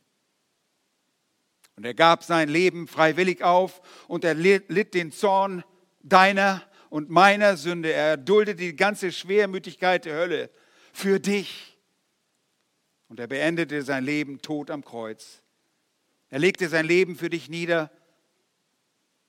Und 1.74 1.84
er 1.84 1.94
gab 1.94 2.22
sein 2.22 2.48
Leben 2.48 2.86
freiwillig 2.86 3.42
auf 3.42 3.82
und 4.06 4.24
er 4.24 4.34
litt 4.34 4.94
den 4.94 5.10
Zorn 5.10 5.64
deiner 6.00 6.62
und 6.90 7.10
meiner 7.10 7.56
Sünde. 7.56 7.92
Er 7.92 8.16
duldete 8.16 8.62
die 8.62 8.76
ganze 8.76 9.10
Schwermütigkeit 9.10 10.04
der 10.04 10.14
Hölle 10.14 10.50
für 10.92 11.18
dich. 11.18 11.76
Und 13.08 13.18
er 13.18 13.26
beendete 13.26 13.82
sein 13.82 14.04
Leben 14.04 14.40
tot 14.40 14.70
am 14.70 14.84
Kreuz. 14.84 15.42
Er 16.28 16.38
legte 16.38 16.68
sein 16.68 16.86
Leben 16.86 17.16
für 17.16 17.30
dich 17.30 17.48
nieder, 17.48 17.90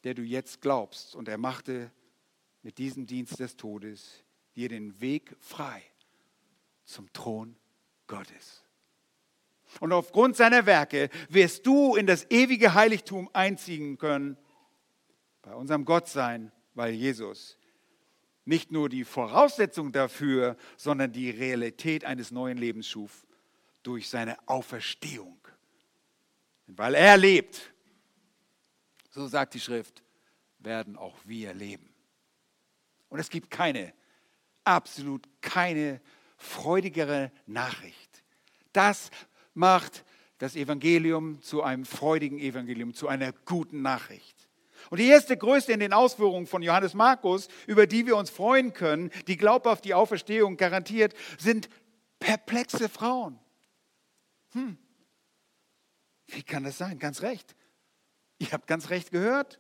der 0.04 0.14
du 0.14 0.22
jetzt 0.22 0.62
glaubst. 0.62 1.16
Und 1.16 1.28
er 1.28 1.40
machte 1.40 1.90
mit 2.62 2.78
diesem 2.78 3.08
Dienst 3.08 3.40
des 3.40 3.56
Todes 3.56 4.24
dir 4.54 4.70
den 4.70 5.02
Weg 5.02 5.36
frei 5.40 5.82
zum 6.86 7.12
Thron 7.14 7.56
Gottes. 8.08 8.64
Und 9.80 9.92
aufgrund 9.92 10.36
seiner 10.36 10.66
Werke 10.66 11.10
wirst 11.30 11.66
du 11.66 11.96
in 11.96 12.06
das 12.06 12.30
ewige 12.30 12.74
Heiligtum 12.74 13.30
einziehen 13.34 13.98
können, 13.98 14.38
bei 15.42 15.54
unserem 15.56 15.86
Gott 15.86 16.08
sein, 16.08 16.52
weil 16.74 16.94
Jesus 16.94 17.58
nicht 18.46 18.72
nur 18.72 18.90
die 18.90 19.04
Voraussetzung 19.04 19.92
dafür, 19.92 20.58
sondern 20.78 21.12
die 21.12 21.30
Realität 21.30 22.06
eines 22.06 22.32
neuen 22.32 22.58
Lebens 22.58 22.88
schuf 22.88 23.26
durch 23.84 24.10
seine 24.10 24.38
Auferstehung. 24.48 25.38
Und 26.68 26.78
weil 26.78 26.96
er 26.96 27.18
lebt, 27.18 27.74
so 29.10 29.28
sagt 29.28 29.54
die 29.54 29.60
Schrift, 29.60 30.04
werden 30.60 30.98
auch 30.98 31.18
wir 31.26 31.54
leben. 31.54 31.94
Und 33.10 33.20
es 33.20 33.30
gibt 33.30 33.52
keine, 33.52 33.94
absolut 34.64 35.28
keine 35.42 36.02
freudigere 36.44 37.32
Nachricht. 37.46 38.24
Das 38.74 39.10
macht 39.54 40.04
das 40.38 40.56
Evangelium 40.56 41.42
zu 41.42 41.64
einem 41.64 41.86
freudigen 41.86 42.40
Evangelium, 42.40 42.94
zu 42.94 43.08
einer 43.08 43.32
guten 43.46 43.82
Nachricht. 43.82 44.50
Und 44.90 45.00
die 45.00 45.08
erste 45.08 45.38
Größe 45.38 45.72
in 45.72 45.80
den 45.80 45.94
Ausführungen 45.94 46.46
von 46.46 46.62
Johannes 46.62 46.94
Markus, 46.94 47.48
über 47.68 47.88
die 47.88 48.06
wir 48.06 48.18
uns 48.18 48.30
freuen 48.30 48.74
können, 48.74 49.12
die 49.28 49.38
glaubhaft 49.38 49.86
die 49.86 49.94
Auferstehung 49.94 50.58
garantiert, 50.58 51.14
sind 51.38 51.70
perplexe 52.20 52.90
Frauen. 52.90 53.40
Hm. 54.52 54.78
Wie 56.28 56.44
kann 56.44 56.64
das 56.64 56.78
sein? 56.78 57.00
Ganz 57.00 57.22
recht. 57.22 57.56
Ihr 58.40 58.52
habt 58.52 58.68
ganz 58.68 58.90
recht 58.90 59.12
gehört. 59.12 59.60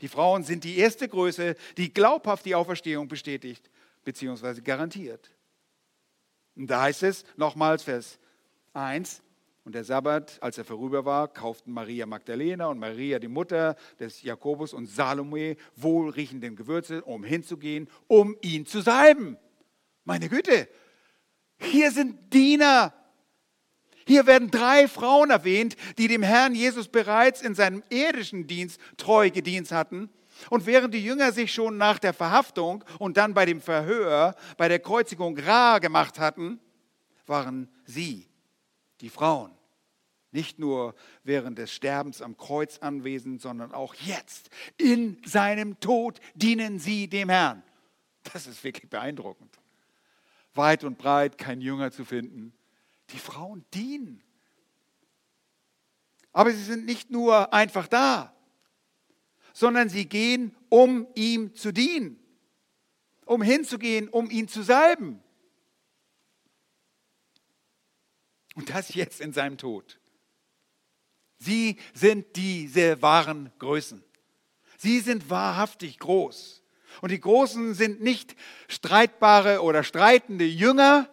Die 0.00 0.08
Frauen 0.08 0.42
sind 0.42 0.64
die 0.64 0.78
erste 0.78 1.08
Größe, 1.08 1.54
die 1.76 1.94
glaubhaft 1.94 2.44
die 2.44 2.54
Auferstehung 2.54 3.08
bestätigt 3.08 3.70
bzw. 4.04 4.60
garantiert. 4.60 5.30
Und 6.56 6.68
da 6.68 6.82
heißt 6.82 7.02
es 7.02 7.24
nochmals 7.36 7.82
Vers 7.82 8.18
1, 8.74 9.22
und 9.64 9.76
der 9.76 9.84
Sabbat, 9.84 10.38
als 10.42 10.58
er 10.58 10.64
vorüber 10.64 11.04
war, 11.04 11.28
kauften 11.28 11.72
Maria 11.72 12.04
Magdalena 12.04 12.66
und 12.66 12.80
Maria, 12.80 13.20
die 13.20 13.28
Mutter 13.28 13.76
des 14.00 14.22
Jakobus 14.22 14.74
und 14.74 14.86
Salome, 14.86 15.56
wohlriechenden 15.76 16.56
Gewürze, 16.56 17.02
um 17.04 17.22
hinzugehen, 17.22 17.88
um 18.08 18.36
ihn 18.40 18.66
zu 18.66 18.80
salben. 18.80 19.36
Meine 20.04 20.28
Güte, 20.28 20.68
hier 21.58 21.92
sind 21.92 22.34
Diener. 22.34 22.92
Hier 24.04 24.26
werden 24.26 24.50
drei 24.50 24.88
Frauen 24.88 25.30
erwähnt, 25.30 25.76
die 25.96 26.08
dem 26.08 26.24
Herrn 26.24 26.56
Jesus 26.56 26.88
bereits 26.88 27.40
in 27.40 27.54
seinem 27.54 27.84
irdischen 27.88 28.48
Dienst 28.48 28.80
treu 28.96 29.30
gedient 29.30 29.70
hatten 29.70 30.10
Und 30.50 30.66
während 30.66 30.94
die 30.94 31.04
Jünger 31.04 31.32
sich 31.32 31.52
schon 31.52 31.76
nach 31.76 31.98
der 31.98 32.12
Verhaftung 32.12 32.84
und 32.98 33.16
dann 33.16 33.34
bei 33.34 33.44
dem 33.44 33.60
Verhör, 33.60 34.34
bei 34.56 34.68
der 34.68 34.78
Kreuzigung 34.78 35.38
rar 35.38 35.80
gemacht 35.80 36.18
hatten, 36.18 36.60
waren 37.26 37.68
sie, 37.84 38.28
die 39.00 39.08
Frauen, 39.08 39.52
nicht 40.32 40.58
nur 40.58 40.94
während 41.24 41.58
des 41.58 41.72
Sterbens 41.72 42.22
am 42.22 42.36
Kreuz 42.36 42.78
anwesend, 42.78 43.40
sondern 43.40 43.72
auch 43.72 43.94
jetzt 43.94 44.48
in 44.78 45.20
seinem 45.24 45.78
Tod 45.78 46.20
dienen 46.34 46.78
sie 46.78 47.08
dem 47.08 47.28
Herrn. 47.28 47.62
Das 48.32 48.46
ist 48.46 48.64
wirklich 48.64 48.88
beeindruckend. 48.88 49.58
Weit 50.54 50.84
und 50.84 50.98
breit 50.98 51.38
kein 51.38 51.60
Jünger 51.60 51.90
zu 51.90 52.04
finden. 52.04 52.54
Die 53.10 53.18
Frauen 53.18 53.64
dienen. 53.74 54.22
Aber 56.32 56.50
sie 56.50 56.62
sind 56.62 56.86
nicht 56.86 57.10
nur 57.10 57.52
einfach 57.52 57.86
da, 57.86 58.34
sondern 59.52 59.88
sie 59.88 60.06
gehen, 60.06 60.54
um 60.68 61.06
ihm 61.14 61.54
zu 61.54 61.72
dienen, 61.72 62.18
um 63.24 63.42
hinzugehen, 63.42 64.08
um 64.08 64.30
ihn 64.30 64.48
zu 64.48 64.62
salben. 64.62 65.22
Und 68.54 68.70
das 68.70 68.94
jetzt 68.94 69.20
in 69.20 69.32
seinem 69.32 69.58
Tod. 69.58 69.98
Sie 71.38 71.76
sind 71.94 72.36
diese 72.36 73.02
wahren 73.02 73.50
Größen. 73.58 74.04
Sie 74.78 75.00
sind 75.00 75.30
wahrhaftig 75.30 75.98
groß. 75.98 76.62
Und 77.00 77.10
die 77.10 77.20
Großen 77.20 77.74
sind 77.74 78.02
nicht 78.02 78.36
streitbare 78.68 79.62
oder 79.62 79.82
streitende 79.82 80.44
Jünger, 80.44 81.08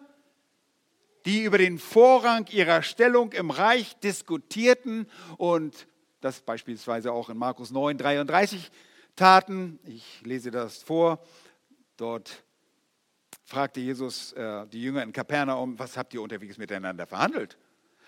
die 1.24 1.42
über 1.42 1.58
den 1.58 1.78
Vorrang 1.78 2.46
ihrer 2.50 2.82
Stellung 2.82 3.32
im 3.32 3.50
Reich 3.50 3.96
diskutierten 3.96 5.06
und 5.36 5.86
das 6.20 6.40
beispielsweise 6.40 7.12
auch 7.12 7.30
in 7.30 7.38
Markus 7.38 7.70
9, 7.70 7.98
33 7.98 8.70
taten. 9.16 9.78
Ich 9.84 10.20
lese 10.22 10.50
das 10.50 10.82
vor. 10.82 11.24
Dort 11.96 12.44
fragte 13.44 13.80
Jesus 13.80 14.32
äh, 14.32 14.66
die 14.68 14.82
Jünger 14.82 15.02
in 15.02 15.12
Kapernaum, 15.12 15.78
was 15.78 15.96
habt 15.96 16.14
ihr 16.14 16.22
unterwegs 16.22 16.58
miteinander 16.58 17.06
verhandelt? 17.06 17.58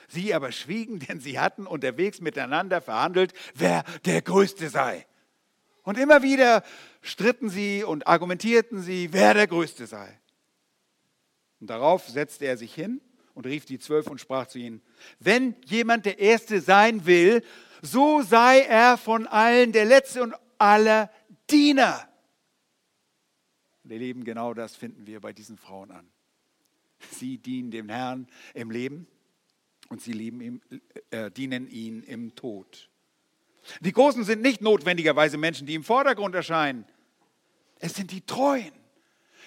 Sie 0.08 0.34
aber 0.34 0.52
schwiegen, 0.52 0.98
denn 1.08 1.20
sie 1.20 1.38
hatten 1.38 1.66
unterwegs 1.66 2.20
miteinander 2.20 2.80
verhandelt, 2.80 3.32
wer 3.54 3.84
der 4.04 4.22
Größte 4.22 4.68
sei. 4.68 5.06
Und 5.82 5.98
immer 5.98 6.22
wieder 6.22 6.62
stritten 7.00 7.48
sie 7.48 7.82
und 7.82 8.06
argumentierten 8.06 8.82
sie, 8.82 9.12
wer 9.12 9.34
der 9.34 9.48
Größte 9.48 9.86
sei. 9.86 10.20
Und 11.60 11.70
darauf 11.70 12.08
setzte 12.08 12.44
er 12.44 12.56
sich 12.56 12.72
hin 12.72 13.00
und 13.34 13.46
rief 13.46 13.64
die 13.64 13.78
Zwölf 13.78 14.06
und 14.06 14.20
sprach 14.20 14.46
zu 14.46 14.58
ihnen, 14.58 14.82
wenn 15.18 15.56
jemand 15.64 16.06
der 16.06 16.18
Erste 16.18 16.60
sein 16.60 17.06
will, 17.06 17.42
so 17.82 18.22
sei 18.22 18.60
er 18.60 18.96
von 18.96 19.26
allen 19.26 19.72
der 19.72 19.84
Letzte 19.84 20.22
und 20.22 20.34
aller 20.56 21.10
Diener. 21.50 22.08
Und 23.84 23.90
ihr 23.90 23.98
genau 24.24 24.54
das 24.54 24.76
finden 24.76 25.06
wir 25.06 25.20
bei 25.20 25.32
diesen 25.32 25.58
Frauen 25.58 25.90
an. 25.90 26.08
Sie 27.10 27.36
dienen 27.38 27.70
dem 27.70 27.88
Herrn 27.88 28.28
im 28.54 28.70
Leben 28.70 29.06
und 29.88 30.00
sie 30.00 30.12
ihm, 30.12 30.62
äh, 31.10 31.30
dienen 31.32 31.68
ihn 31.68 32.02
im 32.04 32.34
Tod. 32.34 32.88
Die 33.80 33.92
Großen 33.92 34.24
sind 34.24 34.40
nicht 34.40 34.60
notwendigerweise 34.62 35.36
Menschen, 35.36 35.66
die 35.66 35.74
im 35.74 35.84
Vordergrund 35.84 36.34
erscheinen. 36.34 36.86
Es 37.80 37.94
sind 37.94 38.12
die 38.12 38.24
Treuen. 38.24 38.72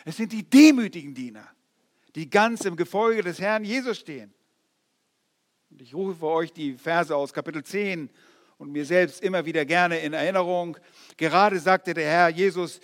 Es 0.04 0.18
sind 0.18 0.32
die 0.32 0.48
demütigen 0.48 1.16
Diener, 1.16 1.48
die 2.14 2.30
ganz 2.30 2.64
im 2.66 2.76
Gefolge 2.76 3.24
des 3.24 3.40
Herrn 3.40 3.66
Jesus 3.66 3.98
stehen. 3.98 4.35
Und 5.76 5.82
ich 5.82 5.94
rufe 5.94 6.26
euch 6.26 6.54
die 6.54 6.78
Verse 6.78 7.14
aus 7.14 7.34
Kapitel 7.34 7.62
10 7.62 8.10
und 8.58 8.72
mir 8.72 8.86
selbst 8.86 9.22
immer 9.22 9.46
wieder 9.46 9.66
gerne 9.66 10.00
in 10.00 10.14
Erinnerung. 10.14 10.78
Gerade 11.18 11.60
sagte 11.60 11.94
der 11.94 12.10
Herr 12.10 12.30
Jesus, 12.30 12.80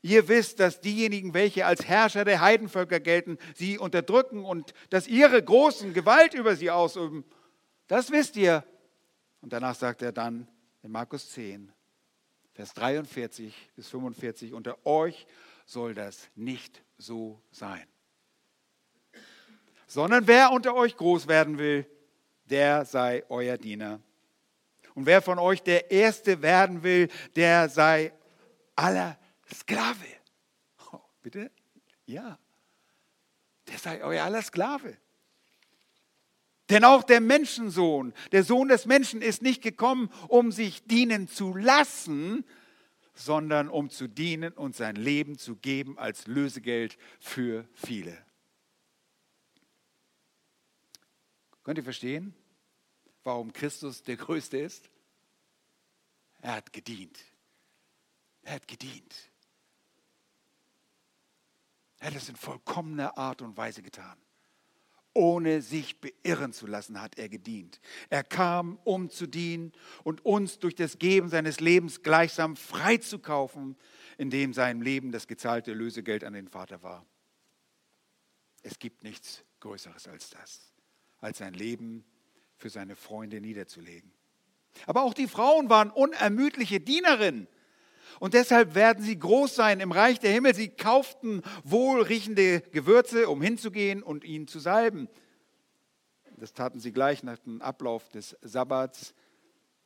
Ihr 0.00 0.26
wisst, 0.26 0.58
dass 0.58 0.80
diejenigen, 0.80 1.34
welche 1.34 1.66
als 1.66 1.86
Herrscher 1.86 2.24
der 2.24 2.40
Heidenvölker 2.40 2.98
gelten, 2.98 3.38
sie 3.54 3.78
unterdrücken 3.78 4.44
und 4.44 4.74
dass 4.90 5.06
ihre 5.06 5.40
Großen 5.40 5.94
Gewalt 5.94 6.34
über 6.34 6.56
sie 6.56 6.72
ausüben. 6.72 7.24
Das 7.86 8.10
wisst 8.10 8.34
ihr. 8.34 8.64
Und 9.40 9.52
danach 9.52 9.76
sagt 9.76 10.02
er 10.02 10.10
dann 10.10 10.48
in 10.82 10.90
Markus 10.90 11.30
10, 11.30 11.70
Vers 12.54 12.74
43 12.74 13.54
bis 13.76 13.88
45, 13.88 14.52
unter 14.52 14.84
euch 14.84 15.28
soll 15.64 15.94
das 15.94 16.28
nicht 16.34 16.82
so 16.98 17.40
sein. 17.52 17.86
Sondern 19.86 20.26
wer 20.26 20.50
unter 20.50 20.74
euch 20.74 20.96
groß 20.96 21.28
werden 21.28 21.58
will, 21.58 21.86
der 22.52 22.84
sei 22.84 23.24
euer 23.30 23.56
Diener. 23.56 24.00
Und 24.94 25.06
wer 25.06 25.22
von 25.22 25.38
euch 25.38 25.62
der 25.62 25.90
Erste 25.90 26.42
werden 26.42 26.82
will, 26.82 27.08
der 27.34 27.70
sei 27.70 28.12
aller 28.76 29.18
Sklave. 29.52 30.06
Oh, 30.92 31.00
bitte? 31.22 31.50
Ja. 32.04 32.38
Der 33.68 33.78
sei 33.78 34.04
euer 34.04 34.22
aller 34.22 34.42
Sklave. 34.42 34.98
Denn 36.68 36.84
auch 36.84 37.02
der 37.02 37.22
Menschensohn, 37.22 38.12
der 38.32 38.44
Sohn 38.44 38.68
des 38.68 38.84
Menschen, 38.84 39.22
ist 39.22 39.40
nicht 39.40 39.62
gekommen, 39.62 40.10
um 40.28 40.52
sich 40.52 40.84
dienen 40.84 41.28
zu 41.28 41.56
lassen, 41.56 42.44
sondern 43.14 43.70
um 43.70 43.88
zu 43.88 44.08
dienen 44.08 44.52
und 44.52 44.76
sein 44.76 44.96
Leben 44.96 45.38
zu 45.38 45.56
geben 45.56 45.98
als 45.98 46.26
Lösegeld 46.26 46.98
für 47.18 47.66
viele. 47.72 48.16
Könnt 51.62 51.78
ihr 51.78 51.84
verstehen, 51.84 52.34
warum 53.24 53.52
Christus 53.52 54.02
der 54.02 54.16
Größte 54.16 54.58
ist? 54.58 54.90
Er 56.40 56.56
hat 56.56 56.72
gedient. 56.72 57.18
Er 58.42 58.54
hat 58.54 58.66
gedient. 58.66 59.14
Er 62.00 62.08
hat 62.08 62.16
es 62.16 62.28
in 62.28 62.36
vollkommener 62.36 63.16
Art 63.16 63.42
und 63.42 63.56
Weise 63.56 63.82
getan. 63.82 64.18
Ohne 65.14 65.62
sich 65.62 66.00
beirren 66.00 66.52
zu 66.52 66.66
lassen, 66.66 67.00
hat 67.00 67.18
er 67.18 67.28
gedient. 67.28 67.80
Er 68.08 68.24
kam, 68.24 68.78
um 68.82 69.10
zu 69.10 69.26
dienen 69.26 69.72
und 70.02 70.24
uns 70.24 70.58
durch 70.58 70.74
das 70.74 70.98
Geben 70.98 71.28
seines 71.28 71.60
Lebens 71.60 72.02
gleichsam 72.02 72.56
freizukaufen, 72.56 73.76
indem 74.18 74.52
sein 74.52 74.80
Leben 74.80 75.12
das 75.12 75.28
gezahlte 75.28 75.74
Lösegeld 75.74 76.24
an 76.24 76.32
den 76.32 76.48
Vater 76.48 76.82
war. 76.82 77.06
Es 78.62 78.78
gibt 78.78 79.04
nichts 79.04 79.44
Größeres 79.60 80.08
als 80.08 80.30
das, 80.30 80.72
als 81.18 81.38
sein 81.38 81.54
Leben 81.54 82.04
für 82.62 82.70
seine 82.70 82.94
Freunde 82.94 83.40
niederzulegen. 83.40 84.12
Aber 84.86 85.02
auch 85.02 85.14
die 85.14 85.26
Frauen 85.26 85.68
waren 85.68 85.90
unermüdliche 85.90 86.78
Dienerinnen. 86.80 87.48
Und 88.20 88.34
deshalb 88.34 88.76
werden 88.76 89.02
sie 89.02 89.18
groß 89.18 89.56
sein 89.56 89.80
im 89.80 89.90
Reich 89.90 90.20
der 90.20 90.30
Himmel. 90.30 90.54
Sie 90.54 90.68
kauften 90.68 91.42
wohlriechende 91.64 92.60
Gewürze, 92.60 93.28
um 93.28 93.42
hinzugehen 93.42 94.02
und 94.02 94.22
ihn 94.22 94.46
zu 94.46 94.60
salben. 94.60 95.08
Das 96.36 96.52
taten 96.54 96.78
sie 96.78 96.92
gleich 96.92 97.24
nach 97.24 97.38
dem 97.38 97.60
Ablauf 97.60 98.08
des 98.08 98.36
Sabbats. 98.42 99.12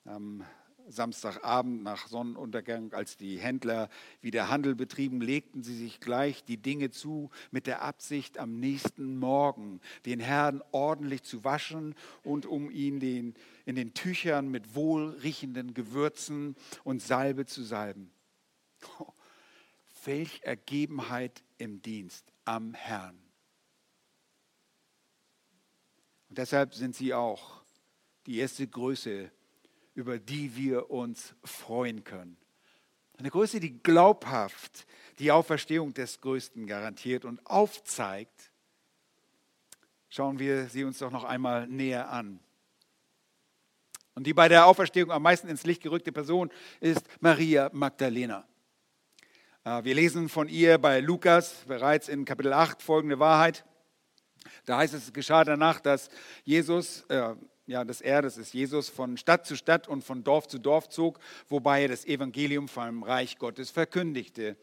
Am 0.05 0.45
Samstagabend 0.89 1.83
nach 1.83 2.07
Sonnenuntergang, 2.07 2.93
als 2.93 3.17
die 3.17 3.39
Händler 3.39 3.89
wieder 4.21 4.49
Handel 4.49 4.75
betrieben, 4.75 5.21
legten 5.21 5.63
sie 5.63 5.77
sich 5.77 6.01
gleich 6.01 6.45
die 6.45 6.57
Dinge 6.57 6.91
zu 6.91 7.31
mit 7.51 7.67
der 7.67 7.83
Absicht, 7.83 8.39
am 8.39 8.59
nächsten 8.59 9.19
Morgen 9.19 9.81
den 10.05 10.21
Herrn 10.21 10.63
ordentlich 10.73 11.23
zu 11.23 11.45
waschen 11.45 11.95
und 12.23 12.47
um 12.47 12.71
ihn 12.71 13.01
den, 13.01 13.35
in 13.65 13.75
den 13.75 13.95
Tüchern 13.95 14.49
mit 14.49 14.75
wohlriechenden 14.75 15.75
Gewürzen 15.75 16.57
und 16.85 17.03
Salbe 17.03 17.47
zu 17.47 17.63
salben. 17.63 18.11
Oh, 18.99 19.13
welch 20.05 20.41
Ergebenheit 20.43 21.43
im 21.59 21.83
Dienst 21.83 22.33
am 22.45 22.75
Herrn. 22.75 23.19
Und 26.29 26.39
deshalb 26.39 26.75
sind 26.75 26.95
sie 26.95 27.15
auch 27.15 27.63
die 28.27 28.39
erste 28.39 28.67
Größe, 28.67 29.31
über 29.97 30.19
die 30.19 30.57
wir 30.57 30.91
uns 30.91 31.35
freuen 31.43 32.05
können. 32.05 32.37
Eine 33.19 33.31
Größe, 33.31 33.61
die 33.61 33.83
glaubhaft 33.83 34.87
die 35.19 35.33
Auferstehung 35.33 35.95
des 35.95 36.21
Größten 36.21 36.67
garantiert 36.67 37.25
und 37.25 37.45
aufzeigt. 37.47 38.53
Schauen 40.11 40.39
wir 40.39 40.69
sie 40.69 40.85
uns 40.85 40.99
doch 40.99 41.11
noch 41.11 41.25
einmal 41.25 41.67
näher 41.67 42.11
an. 42.11 42.41
Und 44.15 44.27
die 44.27 44.35
bei 44.35 44.49
der 44.49 44.67
Auferstehung 44.67 45.11
am 45.11 45.23
meisten 45.23 45.49
ins 45.49 45.65
Licht 45.65 45.83
gerückte 45.83 46.13
Person 46.13 46.51
ist 46.81 47.07
Maria 47.21 47.71
Magdalena. 47.73 48.47
Äh, 49.65 49.85
wir 49.85 49.95
lesen 49.95 50.29
von 50.29 50.49
ihr 50.49 50.77
bei 50.77 51.01
Lukas 51.01 51.65
bereits 51.67 52.09
in 52.09 52.27
Kapitel 52.27 52.53
8 52.53 52.83
folgende 52.83 53.19
Wahrheit. 53.19 53.65
Da 54.67 54.79
heißt 54.79 54.93
es, 54.93 55.05
es 55.05 55.13
geschah 55.13 55.45
danach, 55.45 55.81
dass 55.81 56.11
Jesus, 56.45 57.03
äh, 57.09 57.35
ja, 57.67 57.85
dass 57.85 58.01
er, 58.01 58.23
das 58.23 58.37
ist 58.39 58.55
Jesus, 58.55 58.89
von 58.89 59.17
Stadt 59.17 59.47
zu 59.47 59.57
Stadt 59.57 59.89
und 59.89 60.05
von 60.05 60.23
Dorf 60.25 60.49
zu 60.49 60.59
Dorf 60.59 60.89
zog, 60.89 61.19
wobei 61.49 61.83
er 61.83 61.89
das 61.89 62.05
Evangelium 62.05 62.69
vom 62.69 63.03
Reich 63.03 63.39
Gottes 63.39 63.71
verkündigte. 63.71 64.57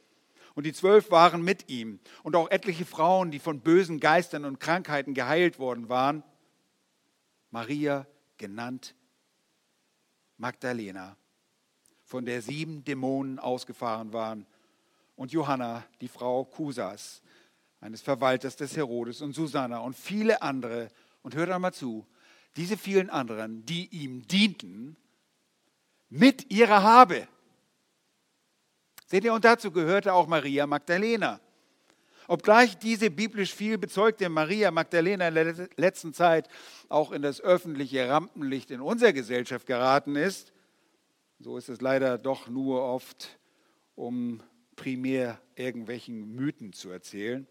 Und 0.55 0.65
die 0.65 0.73
zwölf 0.73 1.11
waren 1.11 1.41
mit 1.41 1.69
ihm 1.69 1.99
und 2.21 2.35
auch 2.35 2.49
etliche 2.49 2.85
Frauen, 2.85 3.31
die 3.31 3.39
von 3.39 3.61
bösen 3.61 3.99
Geistern 3.99 4.45
und 4.45 4.59
Krankheiten 4.59 5.13
geheilt 5.13 5.59
worden 5.59 5.89
waren. 5.89 6.23
Maria, 7.49 8.07
genannt 8.37 8.95
Magdalena, 10.37 11.17
von 12.03 12.25
der 12.25 12.41
sieben 12.41 12.83
Dämonen 12.83 13.39
ausgefahren 13.39 14.13
waren, 14.13 14.45
und 15.15 15.31
Johanna, 15.31 15.83
die 16.01 16.07
Frau 16.07 16.43
Kusas, 16.43 17.21
eines 17.79 18.01
Verwalters 18.01 18.55
des 18.55 18.75
Herodes, 18.75 19.21
und 19.21 19.33
Susanna 19.33 19.79
und 19.79 19.95
viele 19.95 20.41
andere. 20.41 20.89
Und 21.21 21.35
hört 21.35 21.49
einmal 21.51 21.73
zu, 21.73 22.05
diese 22.55 22.77
vielen 22.77 23.09
anderen, 23.09 23.65
die 23.65 23.87
ihm 23.87 24.27
dienten, 24.27 24.95
mit 26.09 26.51
ihrer 26.51 26.83
Habe. 26.83 27.27
Seht 29.07 29.23
ihr, 29.23 29.33
und 29.33 29.45
dazu 29.45 29.71
gehörte 29.71 30.13
auch 30.13 30.27
Maria 30.27 30.67
Magdalena. 30.67 31.39
Obgleich 32.27 32.77
diese 32.77 33.09
biblisch 33.09 33.53
viel 33.53 33.77
bezeugte 33.77 34.29
Maria 34.29 34.71
Magdalena 34.71 35.27
in 35.27 35.35
der 35.35 35.69
letzten 35.75 36.13
Zeit 36.13 36.47
auch 36.87 37.11
in 37.11 37.21
das 37.21 37.41
öffentliche 37.41 38.07
Rampenlicht 38.07 38.71
in 38.71 38.79
unserer 38.79 39.11
Gesellschaft 39.11 39.67
geraten 39.67 40.15
ist, 40.15 40.53
so 41.39 41.57
ist 41.57 41.67
es 41.67 41.81
leider 41.81 42.17
doch 42.17 42.47
nur 42.47 42.83
oft, 42.83 43.37
um 43.95 44.41
primär 44.75 45.41
irgendwelchen 45.55 46.35
Mythen 46.35 46.71
zu 46.71 46.89
erzählen. 46.89 47.45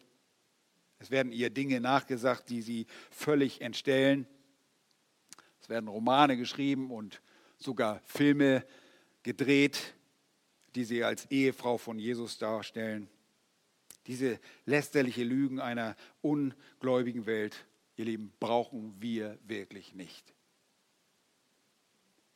Es 0.99 1.11
werden 1.11 1.33
ihr 1.33 1.51
Dinge 1.51 1.81
nachgesagt, 1.81 2.49
die 2.49 2.63
sie 2.63 2.87
völlig 3.11 3.61
entstellen. 3.61 4.27
Es 5.63 5.69
werden 5.69 5.89
Romane 5.89 6.37
geschrieben 6.37 6.91
und 6.91 7.23
sogar 7.57 8.01
Filme 8.05 8.67
gedreht, 9.23 9.95
die 10.75 10.85
sie 10.85 11.05
als 11.05 11.31
Ehefrau 11.31 11.79
von 11.79 11.99
Jesus 11.99 12.37
darstellen. 12.37 13.09
Diese 14.09 14.41
lästerliche 14.67 15.23
Lügen 15.23 15.61
einer 15.61 15.95
ungläubigen 16.21 17.27
Welt, 17.27 17.65
ihr 17.97 18.07
Lieben, 18.07 18.33
brauchen 18.41 18.97
wir 18.99 19.39
wirklich 19.47 19.95
nicht. 19.95 20.35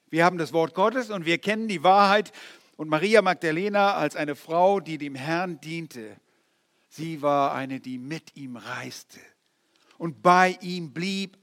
Wir 0.09 0.25
haben 0.25 0.39
das 0.39 0.53
Wort 0.53 0.75
Gottes 0.75 1.11
und 1.11 1.27
wir 1.27 1.39
kennen 1.39 1.67
die 1.67 1.83
Wahrheit. 1.83 2.33
Und 2.77 2.89
Maria 2.89 3.23
Magdalena 3.23 3.95
als 3.95 4.15
eine 4.15 4.37
Frau, 4.37 4.81
die 4.81 4.99
dem 4.99 5.17
Herrn 5.17 5.61
diente, 5.61 6.17
sie 6.89 7.23
war 7.23 7.55
eine, 7.55 7.81
die 7.81 7.99
mit 7.99 8.37
ihm 8.37 8.57
reiste 8.57 9.19
und 9.99 10.23
bei 10.23 10.59
ihm 10.61 10.93
blieb 10.93 11.39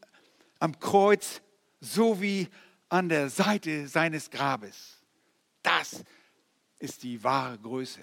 am 0.60 0.80
Kreuz 0.80 1.42
sowie 1.84 2.48
an 2.90 3.10
der 3.10 3.30
Seite 3.30 3.88
seines 3.88 4.30
Grabes. 4.30 5.04
Das 5.62 6.04
ist 6.80 7.04
die 7.04 7.24
wahre 7.24 7.60
Größe, 7.60 8.02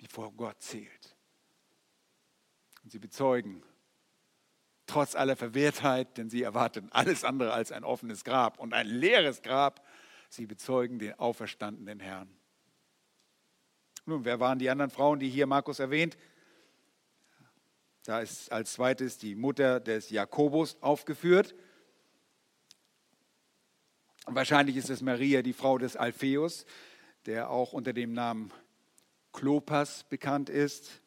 die 0.00 0.06
vor 0.06 0.32
Gott 0.32 0.60
zählt. 0.62 1.16
Und 2.82 2.90
sie 2.92 2.98
bezeugen, 2.98 3.62
trotz 4.86 5.14
aller 5.14 5.36
Verwehrtheit, 5.36 6.16
denn 6.16 6.30
sie 6.30 6.42
erwarten 6.42 6.88
alles 6.92 7.24
andere 7.24 7.52
als 7.52 7.72
ein 7.72 7.84
offenes 7.84 8.24
Grab 8.24 8.58
und 8.58 8.72
ein 8.72 8.86
leeres 8.86 9.42
Grab, 9.42 9.84
sie 10.28 10.46
bezeugen 10.46 10.98
den 10.98 11.14
auferstandenen 11.14 12.00
Herrn. 12.00 12.28
Nun, 14.04 14.24
wer 14.24 14.38
waren 14.38 14.58
die 14.60 14.70
anderen 14.70 14.90
Frauen, 14.90 15.18
die 15.18 15.28
hier 15.28 15.46
Markus 15.46 15.80
erwähnt? 15.80 16.16
Da 18.04 18.20
ist 18.20 18.52
als 18.52 18.74
zweites 18.74 19.18
die 19.18 19.34
Mutter 19.34 19.80
des 19.80 20.10
Jakobus 20.10 20.80
aufgeführt. 20.80 21.56
Wahrscheinlich 24.28 24.76
ist 24.76 24.90
es 24.90 25.02
Maria, 25.02 25.40
die 25.40 25.52
Frau 25.52 25.78
des 25.78 25.96
Alpheus, 25.96 26.66
der 27.26 27.48
auch 27.48 27.72
unter 27.72 27.92
dem 27.92 28.12
Namen 28.12 28.50
Klopas 29.32 30.02
bekannt 30.02 30.50
ist. 30.50 31.00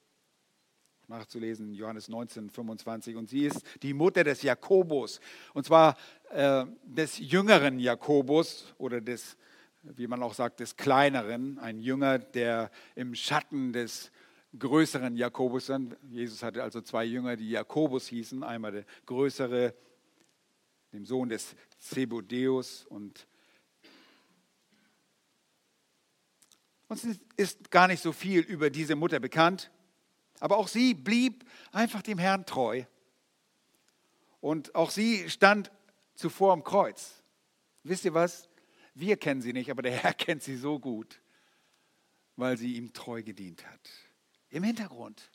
Nachzulesen, 1.10 1.73
Johannes 1.73 2.08
19, 2.08 2.49
25. 2.49 3.17
Und 3.17 3.29
sie 3.29 3.45
ist 3.45 3.62
die 3.84 3.93
Mutter 3.93 4.23
des 4.23 4.41
Jakobus, 4.41 5.19
und 5.53 5.65
zwar 5.65 5.97
äh, 6.29 6.65
des 6.84 7.17
jüngeren 7.17 7.79
Jakobus 7.79 8.73
oder 8.77 9.01
des, 9.01 9.36
wie 9.84 10.08
man 10.08 10.23
auch 10.23 10.34
sagt, 10.34 10.62
des 10.62 10.77
kleineren, 10.77 11.60
ein 11.60 11.82
Jünger, 11.82 12.19
der 12.19 12.71
im 12.95 13.15
Schatten 13.15 13.73
des 13.73 14.12
größeren 14.58 15.17
Jakobus 15.17 15.65
dann, 15.65 15.95
Jesus 16.10 16.41
hatte 16.41 16.63
also 16.63 16.79
zwei 16.82 17.03
Jünger, 17.03 17.36
die 17.36 17.49
Jakobus 17.49 18.08
hießen, 18.08 18.43
einmal 18.43 18.71
der 18.71 18.86
größere, 19.05 19.73
dem 20.93 21.05
Sohn 21.05 21.29
des 21.29 21.55
Zebedeus 21.79 22.85
und 22.85 23.27
Uns 26.89 27.05
ist 27.37 27.69
gar 27.69 27.87
nicht 27.87 28.01
so 28.01 28.11
viel 28.11 28.41
über 28.41 28.71
diese 28.71 28.95
Mutter 28.95 29.19
bekannt. 29.19 29.69
Aber 30.39 30.57
auch 30.57 30.67
sie 30.67 30.95
blieb 30.95 31.45
einfach 31.71 32.01
dem 32.01 32.17
Herrn 32.17 32.47
treu. 32.47 32.83
Und 34.41 34.73
auch 34.73 34.89
sie 34.89 35.29
stand 35.29 35.71
zuvor 36.15 36.51
am 36.51 36.63
Kreuz. 36.63 37.21
Wisst 37.83 38.05
ihr 38.05 38.15
was? 38.15 38.49
Wir 38.95 39.17
kennen 39.17 39.41
sie 39.41 39.53
nicht, 39.53 39.69
aber 39.69 39.83
der 39.83 39.91
Herr 40.03 40.13
kennt 40.13 40.41
sie 40.41 40.57
so 40.57 40.79
gut, 40.79 41.21
weil 42.35 42.57
sie 42.57 42.75
ihm 42.75 42.91
treu 42.91 43.21
gedient 43.21 43.65
hat. 43.67 43.89
Im 44.49 44.63
Hintergrund. 44.63 45.29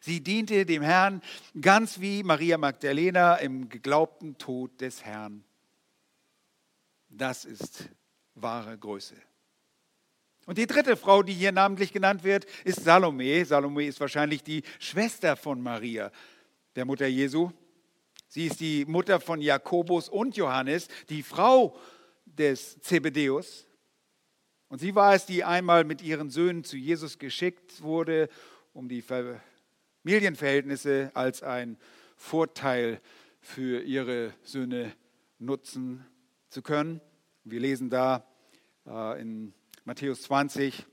Sie 0.00 0.22
diente 0.22 0.64
dem 0.64 0.82
Herrn 0.82 1.20
ganz 1.60 2.00
wie 2.00 2.22
Maria 2.22 2.58
Magdalena 2.58 3.36
im 3.36 3.68
geglaubten 3.68 4.38
Tod 4.38 4.80
des 4.80 5.04
Herrn. 5.04 5.44
Das 7.14 7.44
ist 7.44 7.90
wahre 8.34 8.78
Größe. 8.78 9.14
Und 10.46 10.56
die 10.56 10.66
dritte 10.66 10.96
Frau, 10.96 11.22
die 11.22 11.34
hier 11.34 11.52
namentlich 11.52 11.92
genannt 11.92 12.24
wird, 12.24 12.46
ist 12.64 12.82
Salome. 12.82 13.44
Salome 13.44 13.84
ist 13.84 14.00
wahrscheinlich 14.00 14.42
die 14.42 14.62
Schwester 14.78 15.36
von 15.36 15.60
Maria, 15.60 16.10
der 16.74 16.86
Mutter 16.86 17.06
Jesu. 17.06 17.50
Sie 18.28 18.46
ist 18.46 18.60
die 18.60 18.86
Mutter 18.86 19.20
von 19.20 19.42
Jakobus 19.42 20.08
und 20.08 20.38
Johannes, 20.38 20.88
die 21.10 21.22
Frau 21.22 21.78
des 22.24 22.80
Zebedeus. 22.80 23.66
Und 24.68 24.78
sie 24.80 24.94
war 24.94 25.14
es, 25.14 25.26
die 25.26 25.44
einmal 25.44 25.84
mit 25.84 26.00
ihren 26.00 26.30
Söhnen 26.30 26.64
zu 26.64 26.78
Jesus 26.78 27.18
geschickt 27.18 27.82
wurde, 27.82 28.30
um 28.72 28.88
die 28.88 29.04
Familienverhältnisse 30.02 31.10
als 31.12 31.42
ein 31.42 31.76
Vorteil 32.16 33.02
für 33.38 33.82
ihre 33.82 34.32
Söhne 34.44 34.96
nutzen 35.38 36.06
zu 36.52 36.62
können. 36.62 37.00
Wir 37.44 37.60
lesen 37.60 37.90
da 37.90 38.26
äh, 38.86 39.20
in 39.20 39.54
Matthäus 39.84 40.22
20, 40.22 40.86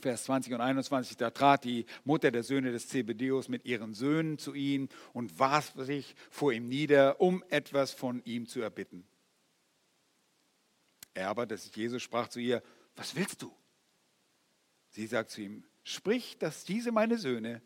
Vers 0.00 0.24
20 0.24 0.54
und 0.54 0.60
21, 0.60 1.16
da 1.16 1.30
trat 1.30 1.64
die 1.64 1.84
Mutter 2.04 2.30
der 2.30 2.44
Söhne 2.44 2.70
des 2.70 2.88
Zebedeus 2.88 3.48
mit 3.48 3.64
ihren 3.64 3.92
Söhnen 3.94 4.38
zu 4.38 4.54
ihm 4.54 4.88
und 5.12 5.38
warf 5.38 5.72
sich 5.76 6.14
vor 6.30 6.52
ihm 6.52 6.68
nieder, 6.68 7.20
um 7.20 7.42
etwas 7.50 7.92
von 7.92 8.22
ihm 8.24 8.46
zu 8.46 8.60
erbitten. 8.60 9.06
Er 11.14 11.28
aber, 11.28 11.46
das 11.46 11.64
ist 11.64 11.76
Jesus, 11.76 12.02
sprach 12.02 12.28
zu 12.28 12.38
ihr, 12.38 12.62
was 12.94 13.16
willst 13.16 13.42
du? 13.42 13.52
Sie 14.90 15.06
sagt 15.06 15.30
zu 15.30 15.42
ihm, 15.42 15.64
sprich, 15.82 16.38
dass 16.38 16.64
diese 16.64 16.92
meine 16.92 17.18
Söhne, 17.18 17.60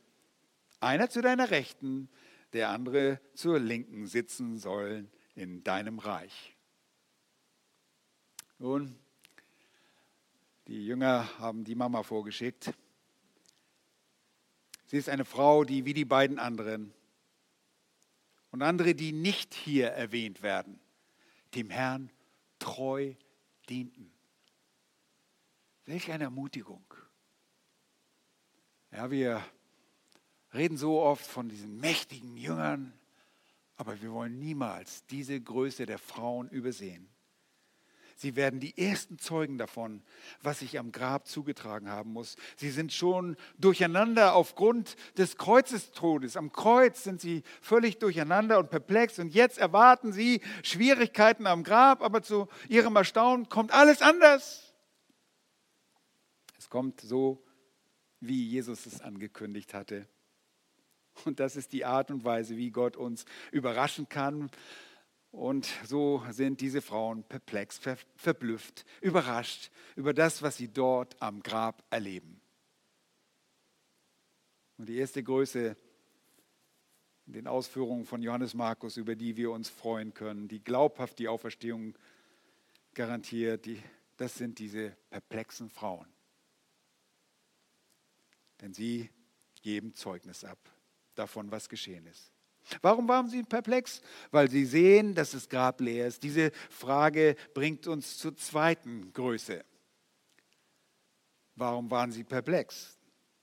einer 0.80 1.10
zu 1.10 1.20
deiner 1.20 1.50
Rechten, 1.50 2.08
der 2.54 2.70
andere 2.70 3.20
zur 3.34 3.58
Linken 3.58 4.06
sitzen 4.06 4.58
sollen 4.58 5.10
in 5.34 5.62
deinem 5.62 5.98
Reich. 5.98 6.51
Nun, 8.62 8.96
die 10.68 10.86
Jünger 10.86 11.36
haben 11.40 11.64
die 11.64 11.74
Mama 11.74 12.04
vorgeschickt. 12.04 12.72
Sie 14.86 14.96
ist 14.96 15.08
eine 15.08 15.24
Frau, 15.24 15.64
die 15.64 15.84
wie 15.84 15.94
die 15.94 16.04
beiden 16.04 16.38
anderen 16.38 16.94
und 18.52 18.62
andere, 18.62 18.94
die 18.94 19.10
nicht 19.10 19.52
hier 19.52 19.88
erwähnt 19.88 20.42
werden, 20.42 20.78
dem 21.56 21.70
Herrn 21.70 22.08
treu 22.60 23.14
dienten. 23.68 24.12
Welch 25.84 26.12
eine 26.12 26.22
Ermutigung. 26.22 26.84
Ja, 28.92 29.10
wir 29.10 29.44
reden 30.54 30.76
so 30.76 31.00
oft 31.00 31.26
von 31.26 31.48
diesen 31.48 31.80
mächtigen 31.80 32.36
Jüngern, 32.36 32.92
aber 33.74 34.00
wir 34.00 34.12
wollen 34.12 34.38
niemals 34.38 35.04
diese 35.06 35.40
Größe 35.40 35.84
der 35.84 35.98
Frauen 35.98 36.48
übersehen. 36.48 37.11
Sie 38.22 38.36
werden 38.36 38.60
die 38.60 38.78
ersten 38.78 39.18
Zeugen 39.18 39.58
davon, 39.58 40.00
was 40.42 40.60
sich 40.60 40.78
am 40.78 40.92
Grab 40.92 41.26
zugetragen 41.26 41.88
haben 41.90 42.12
muss. 42.12 42.36
Sie 42.54 42.70
sind 42.70 42.92
schon 42.92 43.36
durcheinander 43.58 44.36
aufgrund 44.36 44.94
des 45.18 45.36
Kreuzestodes. 45.36 46.36
Am 46.36 46.52
Kreuz 46.52 47.02
sind 47.02 47.20
sie 47.20 47.42
völlig 47.60 47.98
durcheinander 47.98 48.60
und 48.60 48.70
perplex. 48.70 49.18
Und 49.18 49.34
jetzt 49.34 49.58
erwarten 49.58 50.12
sie 50.12 50.40
Schwierigkeiten 50.62 51.48
am 51.48 51.64
Grab, 51.64 52.00
aber 52.00 52.22
zu 52.22 52.46
ihrem 52.68 52.94
Erstaunen 52.94 53.48
kommt 53.48 53.74
alles 53.74 54.02
anders. 54.02 54.72
Es 56.56 56.70
kommt 56.70 57.00
so, 57.00 57.42
wie 58.20 58.46
Jesus 58.46 58.86
es 58.86 59.00
angekündigt 59.00 59.74
hatte. 59.74 60.06
Und 61.24 61.40
das 61.40 61.56
ist 61.56 61.72
die 61.72 61.84
Art 61.84 62.12
und 62.12 62.24
Weise, 62.24 62.56
wie 62.56 62.70
Gott 62.70 62.96
uns 62.96 63.24
überraschen 63.50 64.08
kann 64.08 64.48
und 65.32 65.66
so 65.86 66.22
sind 66.30 66.60
diese 66.60 66.82
Frauen 66.82 67.24
perplex, 67.24 67.78
ver, 67.78 67.96
verblüfft, 68.16 68.84
überrascht 69.00 69.70
über 69.96 70.12
das, 70.12 70.42
was 70.42 70.58
sie 70.58 70.68
dort 70.68 71.20
am 71.20 71.42
Grab 71.42 71.82
erleben. 71.90 72.40
Und 74.76 74.88
die 74.88 74.98
erste 74.98 75.22
Größe 75.22 75.76
in 77.26 77.32
den 77.32 77.46
Ausführungen 77.46 78.04
von 78.04 78.20
Johannes 78.20 78.52
Markus, 78.52 78.98
über 78.98 79.16
die 79.16 79.36
wir 79.36 79.50
uns 79.50 79.70
freuen 79.70 80.12
können, 80.12 80.48
die 80.48 80.62
glaubhaft 80.62 81.18
die 81.18 81.28
Auferstehung 81.28 81.94
garantiert, 82.92 83.64
die, 83.64 83.82
das 84.18 84.34
sind 84.34 84.58
diese 84.58 84.96
perplexen 85.08 85.70
Frauen. 85.70 86.08
Denn 88.60 88.74
sie 88.74 89.08
geben 89.62 89.94
Zeugnis 89.94 90.44
ab 90.44 90.58
davon, 91.14 91.50
was 91.50 91.70
geschehen 91.70 92.06
ist. 92.06 92.32
Warum 92.80 93.08
waren 93.08 93.28
sie 93.28 93.42
perplex? 93.42 94.00
Weil 94.30 94.50
sie 94.50 94.64
sehen, 94.64 95.14
dass 95.14 95.32
das 95.32 95.48
Grab 95.48 95.80
leer 95.80 96.06
ist. 96.06 96.22
Diese 96.22 96.52
Frage 96.70 97.36
bringt 97.54 97.86
uns 97.86 98.18
zur 98.18 98.36
zweiten 98.36 99.12
Größe. 99.12 99.64
Warum 101.56 101.90
waren 101.90 102.12
sie 102.12 102.24
perplex? 102.24 102.96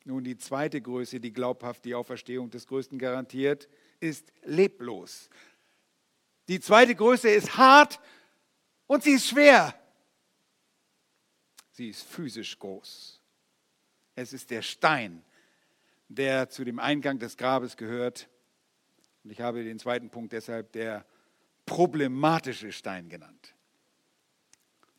Nun, 0.05 0.23
die 0.23 0.37
zweite 0.37 0.81
Größe, 0.81 1.19
die 1.19 1.33
glaubhaft 1.33 1.85
die 1.85 1.93
Auferstehung 1.93 2.49
des 2.49 2.65
Größten 2.65 2.97
garantiert, 2.97 3.69
ist 3.99 4.31
leblos. 4.43 5.29
Die 6.47 6.59
zweite 6.59 6.95
Größe 6.95 7.29
ist 7.29 7.57
hart 7.57 7.99
und 8.87 9.03
sie 9.03 9.11
ist 9.11 9.27
schwer. 9.27 9.75
Sie 11.71 11.89
ist 11.89 12.03
physisch 12.03 12.57
groß. 12.57 13.21
Es 14.15 14.33
ist 14.33 14.49
der 14.49 14.63
Stein, 14.63 15.23
der 16.07 16.49
zu 16.49 16.63
dem 16.65 16.79
Eingang 16.79 17.19
des 17.19 17.37
Grabes 17.37 17.77
gehört. 17.77 18.27
Und 19.23 19.31
ich 19.31 19.41
habe 19.41 19.63
den 19.63 19.79
zweiten 19.79 20.09
Punkt 20.09 20.33
deshalb 20.33 20.71
der 20.71 21.05
problematische 21.65 22.71
Stein 22.71 23.09
genannt. 23.09 23.53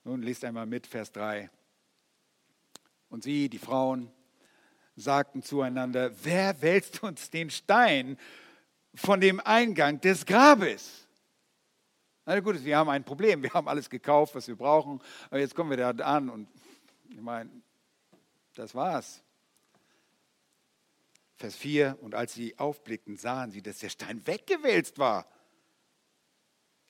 Nun 0.05 0.23
lest 0.23 0.45
einmal 0.45 0.67
mit, 0.67 0.87
Vers 0.87 1.13
3. 1.13 1.51
Und 3.09 3.23
sie, 3.23 3.49
die 3.49 3.59
Frauen, 3.59 4.11
sagten 4.97 5.43
zueinander, 5.43 6.13
wer 6.23 6.61
wälzt 6.63 7.03
uns 7.03 7.31
den 7.31 7.51
Stein 7.51 8.19
von 8.95 9.21
dem 9.21 9.41
Eingang 9.41 10.01
des 10.01 10.27
Grabes? 10.27 11.07
Na 12.27 12.39
gut, 12.41 12.65
wir 12.65 12.77
haben 12.77 12.91
ein 12.91 13.03
Problem, 13.03 13.43
wir 13.43 13.53
haben 13.53 13.67
alles 13.67 13.91
gekauft, 13.91 14.35
was 14.35 14.47
wir 14.47 14.57
brauchen, 14.57 15.01
aber 15.31 15.41
jetzt 15.41 15.55
kommen 15.55 15.71
wir 15.71 15.77
da 15.77 15.91
an 16.05 16.29
und 16.29 16.49
ich 17.09 17.21
meine, 17.21 17.51
das 18.55 18.75
war's. 18.75 19.23
Vers 21.41 21.57
4, 21.57 21.97
und 22.03 22.15
als 22.15 22.35
sie 22.35 22.59
aufblickten, 22.59 23.17
sahen 23.17 23.51
sie, 23.51 23.63
dass 23.63 23.79
der 23.79 23.89
Stein 23.89 24.21
weggewälzt 24.27 24.99
war. 24.99 25.27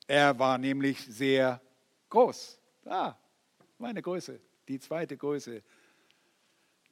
Er 0.08 0.40
war 0.40 0.58
nämlich 0.58 0.98
sehr 1.06 1.62
groß. 2.08 2.58
Ah, 2.84 3.14
meine 3.78 4.02
Größe, 4.02 4.40
die 4.66 4.80
zweite 4.80 5.16
Größe, 5.16 5.62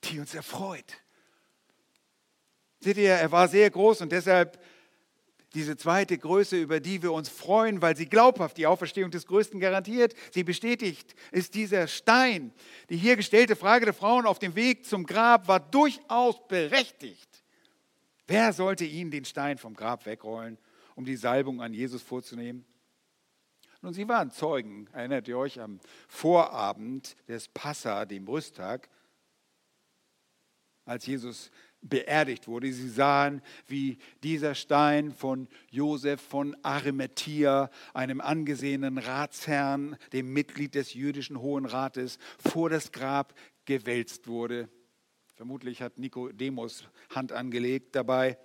die 0.04 0.20
uns 0.20 0.36
erfreut. 0.36 1.02
Seht 2.78 2.96
ihr, 2.96 3.10
er 3.10 3.32
war 3.32 3.48
sehr 3.48 3.68
groß 3.68 4.02
und 4.02 4.12
deshalb 4.12 4.62
diese 5.52 5.76
zweite 5.76 6.16
Größe, 6.16 6.56
über 6.60 6.78
die 6.78 7.02
wir 7.02 7.12
uns 7.12 7.28
freuen, 7.28 7.82
weil 7.82 7.96
sie 7.96 8.06
glaubhaft 8.06 8.56
die 8.56 8.68
Auferstehung 8.68 9.10
des 9.10 9.26
Größten 9.26 9.58
garantiert, 9.58 10.14
sie 10.30 10.44
bestätigt, 10.44 11.16
ist 11.32 11.54
dieser 11.54 11.88
Stein. 11.88 12.52
Die 12.88 12.96
hier 12.96 13.16
gestellte 13.16 13.56
Frage 13.56 13.86
der 13.86 13.94
Frauen 13.94 14.26
auf 14.26 14.38
dem 14.38 14.54
Weg 14.54 14.86
zum 14.86 15.06
Grab 15.06 15.48
war 15.48 15.58
durchaus 15.58 16.46
berechtigt. 16.46 17.28
Wer 18.28 18.52
sollte 18.52 18.84
ihnen 18.84 19.10
den 19.10 19.24
Stein 19.24 19.56
vom 19.56 19.74
Grab 19.74 20.04
wegrollen, 20.04 20.58
um 20.94 21.06
die 21.06 21.16
Salbung 21.16 21.62
an 21.62 21.72
Jesus 21.72 22.02
vorzunehmen? 22.02 22.66
Nun, 23.80 23.94
sie 23.94 24.06
waren 24.06 24.30
Zeugen, 24.30 24.86
erinnert 24.92 25.28
ihr 25.28 25.38
euch 25.38 25.58
am 25.60 25.80
Vorabend 26.08 27.16
des 27.26 27.48
Passa, 27.48 28.04
dem 28.04 28.26
Brüsttag, 28.26 28.90
als 30.84 31.06
Jesus 31.06 31.50
beerdigt 31.80 32.48
wurde. 32.48 32.70
Sie 32.70 32.88
sahen, 32.90 33.40
wie 33.66 33.96
dieser 34.22 34.54
Stein 34.54 35.12
von 35.12 35.48
Josef 35.70 36.20
von 36.20 36.54
Arimathea, 36.62 37.70
einem 37.94 38.20
angesehenen 38.20 38.98
Ratsherrn, 38.98 39.96
dem 40.12 40.34
Mitglied 40.34 40.74
des 40.74 40.92
jüdischen 40.92 41.40
Hohen 41.40 41.64
Rates, 41.64 42.18
vor 42.38 42.68
das 42.68 42.92
Grab 42.92 43.34
gewälzt 43.64 44.26
wurde. 44.26 44.68
Vermutlich 45.38 45.80
hat 45.82 45.98
Nikodemus 45.98 46.82
Hand 47.14 47.30
angelegt 47.30 47.94
dabei. 47.94 48.36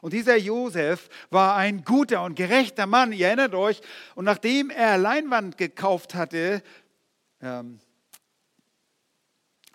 Und 0.00 0.12
dieser 0.12 0.36
Josef 0.36 1.08
war 1.30 1.54
ein 1.54 1.84
guter 1.84 2.24
und 2.24 2.34
gerechter 2.34 2.86
Mann, 2.86 3.12
ihr 3.12 3.28
erinnert 3.28 3.54
euch. 3.54 3.80
Und 4.16 4.24
nachdem 4.24 4.70
er 4.70 4.98
Leinwand 4.98 5.58
gekauft 5.58 6.16
hatte, 6.16 6.60
ähm, 7.40 7.78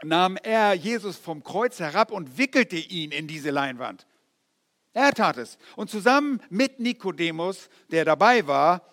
nahm 0.04 0.36
er 0.36 0.74
Jesus 0.74 1.15
vom 1.15 1.45
Kreuz 1.45 1.80
herab 1.80 2.12
und 2.12 2.38
wickelte 2.38 2.76
ihn 2.76 3.12
in 3.12 3.28
diese 3.28 3.52
Leinwand. 3.52 4.06
Er 4.91 5.13
tat 5.13 5.38
es. 5.38 5.58
Und 5.78 5.89
zusammen 5.89 6.41
mit 6.50 6.82
Nikodemus, 6.82 7.69
der 7.89 8.04
dabei 8.04 8.48
war, 8.48 8.84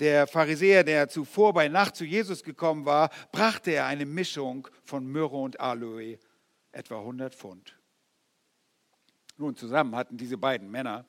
der 0.00 0.26
Pharisäer, 0.26 0.84
der 0.84 1.08
zuvor 1.08 1.54
bei 1.54 1.68
Nacht 1.68 1.96
zu 1.96 2.04
Jesus 2.04 2.44
gekommen 2.44 2.84
war, 2.84 3.08
brachte 3.32 3.70
er 3.70 3.86
eine 3.86 4.04
Mischung 4.04 4.68
von 4.84 5.06
Myrrhe 5.06 5.38
und 5.38 5.60
Aloe, 5.60 6.18
etwa 6.72 6.98
100 6.98 7.34
Pfund. 7.34 7.76
Nun, 9.36 9.56
zusammen 9.56 9.96
hatten 9.96 10.16
diese 10.16 10.36
beiden 10.36 10.70
Männer 10.70 11.06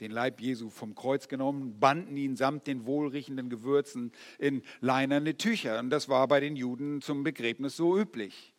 den 0.00 0.10
Leib 0.10 0.40
Jesu 0.40 0.68
vom 0.68 0.96
Kreuz 0.96 1.28
genommen, 1.28 1.78
banden 1.78 2.16
ihn 2.16 2.36
samt 2.36 2.66
den 2.66 2.86
wohlriechenden 2.86 3.48
Gewürzen 3.50 4.10
in 4.38 4.62
leinerne 4.80 5.36
Tücher. 5.36 5.78
Und 5.78 5.90
das 5.90 6.08
war 6.08 6.26
bei 6.26 6.40
den 6.40 6.56
Juden 6.56 7.00
zum 7.02 7.22
Begräbnis 7.22 7.76
so 7.76 7.96
üblich. 7.96 8.52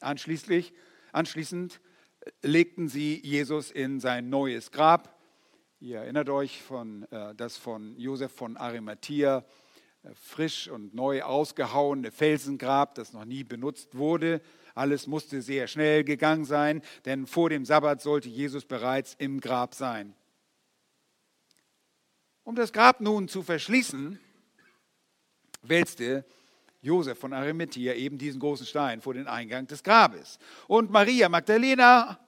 Anschließend, 0.00 0.72
anschließend 1.12 1.80
legten 2.42 2.88
sie 2.88 3.20
Jesus 3.22 3.70
in 3.70 4.00
sein 4.00 4.30
neues 4.30 4.72
Grab. 4.72 5.16
Ihr 5.80 5.98
erinnert 5.98 6.28
euch 6.28 6.62
von 6.62 7.04
äh, 7.12 7.34
das 7.34 7.56
von 7.56 7.96
Josef 7.98 8.32
von 8.32 8.56
Arimathea, 8.56 9.44
äh, 10.02 10.10
frisch 10.14 10.68
und 10.68 10.94
neu 10.94 11.22
ausgehauene 11.22 12.10
Felsengrab, 12.10 12.94
das 12.94 13.12
noch 13.12 13.24
nie 13.24 13.44
benutzt 13.44 13.96
wurde. 13.96 14.40
Alles 14.74 15.06
musste 15.06 15.40
sehr 15.40 15.68
schnell 15.68 16.04
gegangen 16.04 16.44
sein, 16.44 16.82
denn 17.04 17.26
vor 17.26 17.48
dem 17.48 17.64
Sabbat 17.64 18.02
sollte 18.02 18.28
Jesus 18.28 18.64
bereits 18.64 19.14
im 19.18 19.40
Grab 19.40 19.74
sein. 19.74 20.14
Um 22.42 22.56
das 22.56 22.72
Grab 22.72 23.00
nun 23.00 23.28
zu 23.28 23.42
verschließen, 23.42 24.18
wälzte 25.62 26.24
Josef 26.82 27.18
von 27.18 27.32
Arimathea 27.32 27.94
eben 27.94 28.18
diesen 28.18 28.40
großen 28.40 28.66
Stein 28.66 29.00
vor 29.00 29.14
den 29.14 29.26
Eingang 29.26 29.66
des 29.66 29.82
Grabes. 29.82 30.38
Und 30.66 30.90
Maria 30.90 31.30
Magdalena 31.30 32.18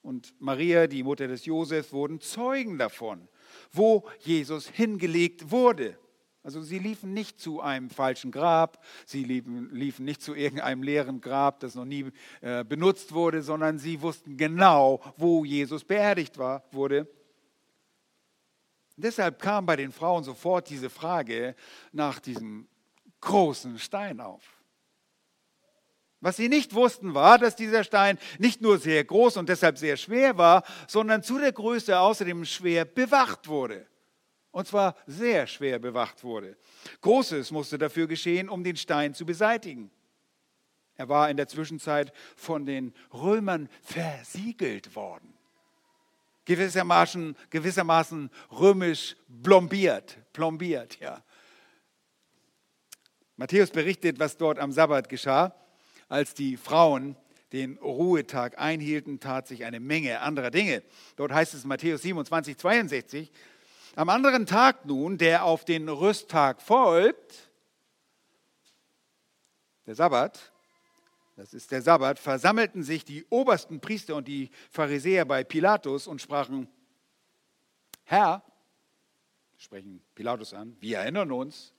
und 0.00 0.32
Maria, 0.40 0.86
die 0.86 1.02
Mutter 1.02 1.28
des 1.28 1.44
Josef, 1.44 1.92
wurden 1.92 2.20
Zeugen 2.20 2.78
davon, 2.78 3.28
wo 3.72 4.08
Jesus 4.20 4.68
hingelegt 4.68 5.50
wurde. 5.50 5.98
Also 6.48 6.62
sie 6.62 6.78
liefen 6.78 7.12
nicht 7.12 7.38
zu 7.38 7.60
einem 7.60 7.90
falschen 7.90 8.30
Grab, 8.30 8.82
sie 9.04 9.22
liefen, 9.22 9.68
liefen 9.70 10.06
nicht 10.06 10.22
zu 10.22 10.34
irgendeinem 10.34 10.82
leeren 10.82 11.20
Grab, 11.20 11.60
das 11.60 11.74
noch 11.74 11.84
nie 11.84 12.10
äh, 12.40 12.64
benutzt 12.64 13.12
wurde, 13.12 13.42
sondern 13.42 13.78
sie 13.78 14.00
wussten 14.00 14.38
genau, 14.38 15.02
wo 15.18 15.44
Jesus 15.44 15.84
beerdigt 15.84 16.38
war, 16.38 16.64
wurde. 16.72 17.06
Deshalb 18.96 19.42
kam 19.42 19.66
bei 19.66 19.76
den 19.76 19.92
Frauen 19.92 20.24
sofort 20.24 20.70
diese 20.70 20.88
Frage 20.88 21.54
nach 21.92 22.18
diesem 22.18 22.66
großen 23.20 23.78
Stein 23.78 24.18
auf. 24.18 24.42
Was 26.22 26.38
sie 26.38 26.48
nicht 26.48 26.72
wussten, 26.72 27.12
war, 27.12 27.36
dass 27.36 27.56
dieser 27.56 27.84
Stein 27.84 28.18
nicht 28.38 28.62
nur 28.62 28.78
sehr 28.78 29.04
groß 29.04 29.36
und 29.36 29.50
deshalb 29.50 29.76
sehr 29.76 29.98
schwer 29.98 30.38
war, 30.38 30.62
sondern 30.86 31.22
zu 31.22 31.38
der 31.38 31.52
Größe 31.52 32.00
außerdem 32.00 32.46
schwer 32.46 32.86
bewacht 32.86 33.48
wurde. 33.48 33.86
Und 34.58 34.66
zwar 34.66 34.96
sehr 35.06 35.46
schwer 35.46 35.78
bewacht 35.78 36.24
wurde. 36.24 36.56
Großes 37.00 37.52
musste 37.52 37.78
dafür 37.78 38.08
geschehen, 38.08 38.48
um 38.48 38.64
den 38.64 38.76
Stein 38.76 39.14
zu 39.14 39.24
beseitigen. 39.24 39.88
Er 40.96 41.08
war 41.08 41.30
in 41.30 41.36
der 41.36 41.46
Zwischenzeit 41.46 42.12
von 42.34 42.66
den 42.66 42.92
Römern 43.14 43.68
versiegelt 43.82 44.96
worden. 44.96 45.32
Gewissermaßen, 46.44 47.36
gewissermaßen 47.50 48.30
römisch 48.50 49.14
plombiert, 49.44 50.18
plombiert, 50.32 50.98
ja. 50.98 51.22
Matthäus 53.36 53.70
berichtet, 53.70 54.18
was 54.18 54.38
dort 54.38 54.58
am 54.58 54.72
Sabbat 54.72 55.08
geschah. 55.08 55.54
Als 56.08 56.34
die 56.34 56.56
Frauen 56.56 57.14
den 57.52 57.78
Ruhetag 57.78 58.58
einhielten, 58.58 59.20
tat 59.20 59.46
sich 59.46 59.64
eine 59.64 59.78
Menge 59.78 60.18
anderer 60.20 60.50
Dinge. 60.50 60.82
Dort 61.14 61.30
heißt 61.30 61.54
es 61.54 61.64
Matthäus 61.64 62.02
27, 62.02 62.58
62, 62.58 63.30
am 63.98 64.10
anderen 64.10 64.46
Tag 64.46 64.84
nun, 64.86 65.18
der 65.18 65.44
auf 65.44 65.64
den 65.64 65.88
Rüsttag 65.88 66.62
folgt, 66.62 67.50
der 69.86 69.96
Sabbat, 69.96 70.52
das 71.34 71.52
ist 71.52 71.72
der 71.72 71.82
Sabbat, 71.82 72.20
versammelten 72.20 72.84
sich 72.84 73.04
die 73.04 73.26
obersten 73.28 73.80
Priester 73.80 74.14
und 74.14 74.28
die 74.28 74.50
Pharisäer 74.70 75.24
bei 75.24 75.42
Pilatus 75.42 76.06
und 76.06 76.22
sprachen, 76.22 76.68
Herr, 78.04 78.44
sprechen 79.56 80.00
Pilatus 80.14 80.54
an, 80.54 80.76
wir 80.78 80.98
erinnern 80.98 81.32
uns, 81.32 81.74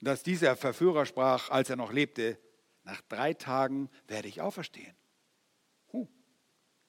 dass 0.00 0.22
dieser 0.22 0.56
Verführer 0.56 1.04
sprach, 1.04 1.50
als 1.50 1.68
er 1.68 1.76
noch 1.76 1.92
lebte, 1.92 2.38
nach 2.84 3.02
drei 3.02 3.34
Tagen 3.34 3.90
werde 4.08 4.28
ich 4.28 4.40
auferstehen. 4.40 4.96
Huh. 5.92 6.08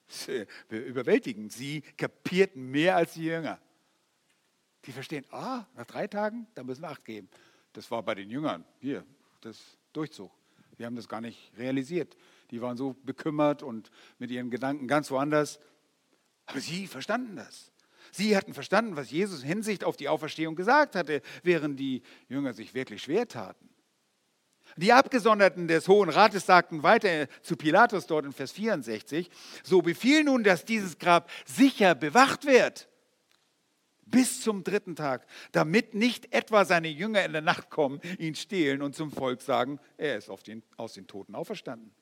Überwältigend. 0.70 1.52
Sie 1.52 1.82
kapierten 1.82 2.70
mehr 2.70 2.96
als 2.96 3.12
die 3.12 3.24
Jünger. 3.24 3.60
Die 4.86 4.92
verstehen, 4.92 5.24
ah, 5.32 5.64
nach 5.74 5.86
drei 5.86 6.06
Tagen, 6.06 6.46
da 6.54 6.62
müssen 6.62 6.82
wir 6.82 6.90
Acht 6.90 7.04
geben. 7.04 7.28
Das 7.72 7.90
war 7.90 8.02
bei 8.02 8.14
den 8.14 8.30
Jüngern. 8.30 8.64
Hier, 8.80 9.04
das 9.40 9.58
Durchzug. 9.92 10.30
Wir 10.76 10.86
haben 10.86 10.96
das 10.96 11.08
gar 11.08 11.20
nicht 11.20 11.52
realisiert. 11.56 12.16
Die 12.50 12.60
waren 12.60 12.76
so 12.76 12.94
bekümmert 13.02 13.62
und 13.62 13.90
mit 14.18 14.30
ihren 14.30 14.50
Gedanken 14.50 14.86
ganz 14.86 15.10
woanders. 15.10 15.58
Aber 16.46 16.60
sie 16.60 16.86
verstanden 16.86 17.36
das. 17.36 17.72
Sie 18.12 18.36
hatten 18.36 18.54
verstanden, 18.54 18.96
was 18.96 19.10
Jesus 19.10 19.42
in 19.42 19.48
Hinsicht 19.48 19.82
auf 19.82 19.96
die 19.96 20.08
Auferstehung 20.08 20.54
gesagt 20.54 20.94
hatte, 20.94 21.22
während 21.42 21.80
die 21.80 22.02
Jünger 22.28 22.52
sich 22.52 22.72
wirklich 22.72 23.02
schwer 23.02 23.26
taten. 23.26 23.68
Die 24.76 24.92
Abgesonderten 24.92 25.66
des 25.68 25.88
Hohen 25.88 26.10
Rates 26.10 26.46
sagten 26.46 26.82
weiter 26.82 27.28
zu 27.42 27.56
Pilatus 27.56 28.06
dort 28.06 28.24
in 28.24 28.32
Vers 28.32 28.52
64, 28.52 29.30
so 29.64 29.82
befiehl 29.82 30.22
nun, 30.22 30.44
dass 30.44 30.64
dieses 30.64 30.98
Grab 30.98 31.30
sicher 31.46 31.94
bewacht 31.94 32.46
wird 32.46 32.88
bis 34.06 34.40
zum 34.40 34.64
dritten 34.64 34.96
Tag, 34.96 35.26
damit 35.52 35.94
nicht 35.94 36.32
etwa 36.32 36.64
seine 36.64 36.88
Jünger 36.88 37.24
in 37.24 37.32
der 37.32 37.42
Nacht 37.42 37.70
kommen, 37.70 38.00
ihn 38.18 38.34
stehlen 38.34 38.80
und 38.80 38.94
zum 38.94 39.10
Volk 39.10 39.42
sagen, 39.42 39.78
er 39.96 40.16
ist 40.16 40.30
den, 40.46 40.62
aus 40.76 40.94
den 40.94 41.06
Toten 41.06 41.34
auferstanden. 41.34 41.92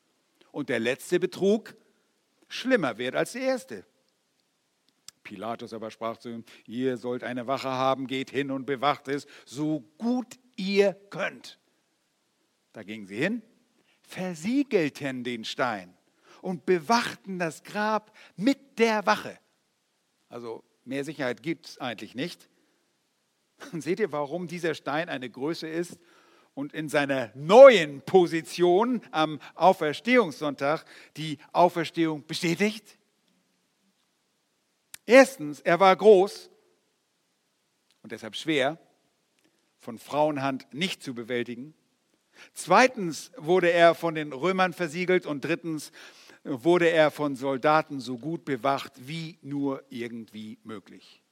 Und 0.52 0.68
der 0.68 0.78
letzte 0.78 1.18
Betrug 1.18 1.74
schlimmer 2.48 2.98
wird 2.98 3.16
als 3.16 3.32
der 3.32 3.42
erste. 3.42 3.86
Pilatus 5.22 5.72
aber 5.72 5.90
sprach 5.90 6.18
zu 6.18 6.28
ihm, 6.28 6.44
ihr 6.66 6.98
sollt 6.98 7.24
eine 7.24 7.46
Wache 7.46 7.70
haben, 7.70 8.06
geht 8.06 8.30
hin 8.30 8.50
und 8.50 8.66
bewacht 8.66 9.08
es, 9.08 9.26
so 9.46 9.80
gut 9.96 10.38
ihr 10.56 10.92
könnt. 11.10 11.58
Da 12.72 12.82
gingen 12.82 13.06
sie 13.06 13.16
hin, 13.16 13.42
versiegelten 14.02 15.24
den 15.24 15.44
Stein 15.44 15.96
und 16.42 16.66
bewachten 16.66 17.38
das 17.38 17.62
Grab 17.62 18.14
mit 18.36 18.78
der 18.78 19.06
Wache. 19.06 19.38
Also 20.28 20.62
mehr 20.84 21.04
Sicherheit 21.04 21.42
gibt 21.42 21.66
es 21.66 21.78
eigentlich 21.78 22.14
nicht. 22.14 22.48
Und 23.72 23.82
seht 23.82 24.00
ihr, 24.00 24.12
warum 24.12 24.46
dieser 24.48 24.74
Stein 24.74 25.08
eine 25.08 25.30
Größe 25.30 25.68
ist 25.68 25.98
und 26.54 26.72
in 26.74 26.88
seiner 26.88 27.30
neuen 27.34 28.02
Position 28.02 29.02
am 29.10 29.40
Auferstehungssonntag 29.54 30.84
die 31.16 31.38
Auferstehung 31.52 32.26
bestätigt? 32.26 32.98
Erstens, 35.06 35.60
er 35.60 35.80
war 35.80 35.94
groß 35.94 36.50
und 38.02 38.12
deshalb 38.12 38.36
schwer, 38.36 38.78
von 39.78 39.98
Frauenhand 39.98 40.72
nicht 40.72 41.02
zu 41.02 41.14
bewältigen. 41.14 41.74
Zweitens 42.52 43.30
wurde 43.36 43.70
er 43.70 43.94
von 43.94 44.14
den 44.14 44.32
Römern 44.32 44.72
versiegelt 44.72 45.26
und 45.26 45.44
drittens 45.44 45.92
wurde 46.44 46.90
er 46.90 47.10
von 47.10 47.36
Soldaten 47.36 48.00
so 48.00 48.18
gut 48.18 48.44
bewacht 48.44 48.92
wie 48.96 49.38
nur 49.42 49.82
irgendwie 49.88 50.58
möglich. 50.62 51.22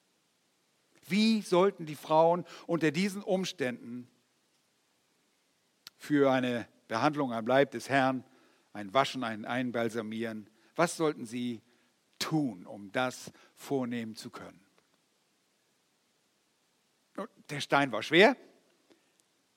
Wie 1.06 1.42
sollten 1.42 1.84
die 1.84 1.94
Frauen 1.94 2.44
unter 2.66 2.90
diesen 2.90 3.22
Umständen 3.22 4.08
für 5.98 6.30
eine 6.32 6.66
Behandlung 6.88 7.32
am 7.32 7.46
Leib 7.46 7.72
des 7.72 7.88
Herrn, 7.88 8.24
ein 8.72 8.92
Waschen, 8.94 9.22
ein 9.22 9.44
Einbalsamieren, 9.44 10.48
was 10.74 10.96
sollten 10.96 11.26
sie 11.26 11.62
tun, 12.18 12.66
um 12.66 12.90
das 12.92 13.30
vornehmen 13.54 14.16
zu 14.16 14.30
können? 14.30 14.60
Der 17.50 17.60
Stein 17.60 17.92
war 17.92 18.02
schwer, 18.02 18.36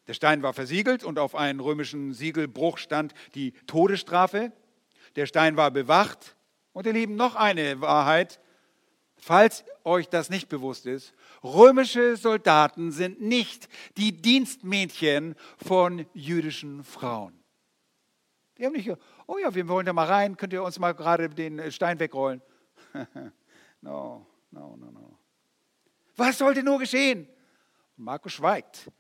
der 0.07 0.13
Stein 0.13 0.43
war 0.43 0.53
versiegelt 0.53 1.03
und 1.03 1.17
auf 1.17 1.35
einem 1.35 1.59
römischen 1.59 2.13
Siegelbruch 2.13 2.77
stand 2.77 3.13
die 3.33 3.53
Todesstrafe. 3.65 4.51
Der 5.15 5.25
Stein 5.25 5.58
war 5.58 5.71
bewacht. 5.71 6.36
Und 6.73 6.86
ihr 6.86 6.93
Lieben, 6.93 7.15
noch 7.15 7.36
eine 7.36 7.80
Wahrheit, 7.80 8.39
falls 9.17 9.63
euch 9.84 10.10
das 10.10 10.30
nicht 10.30 10.49
bewusst 10.49 10.86
ist. 10.86 11.13
Römische 11.43 12.17
Soldaten 12.17 12.91
sind 12.91 13.21
nicht 13.21 13.69
die 13.97 14.21
Dienstmädchen 14.21 15.36
von 15.63 16.06
jüdischen 16.13 16.84
Frauen. 16.84 17.39
Die 18.58 18.65
haben 18.65 18.73
nicht, 18.73 18.91
oh 19.28 19.38
ja, 19.38 19.54
wir 19.54 19.67
wollen 19.67 19.86
da 19.86 19.93
mal 19.93 20.08
rein, 20.08 20.38
könnt 20.38 20.54
ihr 20.54 20.63
uns 20.63 20.80
mal 20.80 20.93
gerade 20.93 21.30
den 21.30 21.71
Stein 21.71 21.99
wegrollen? 21.99 22.41
no, 23.82 24.25
no, 24.51 24.75
no, 24.78 24.91
no. 24.91 25.19
Was 26.15 26.38
sollte 26.38 26.63
nur 26.63 26.80
geschehen? 26.80 27.28
Markus 27.97 28.34
schweigt 28.34 28.91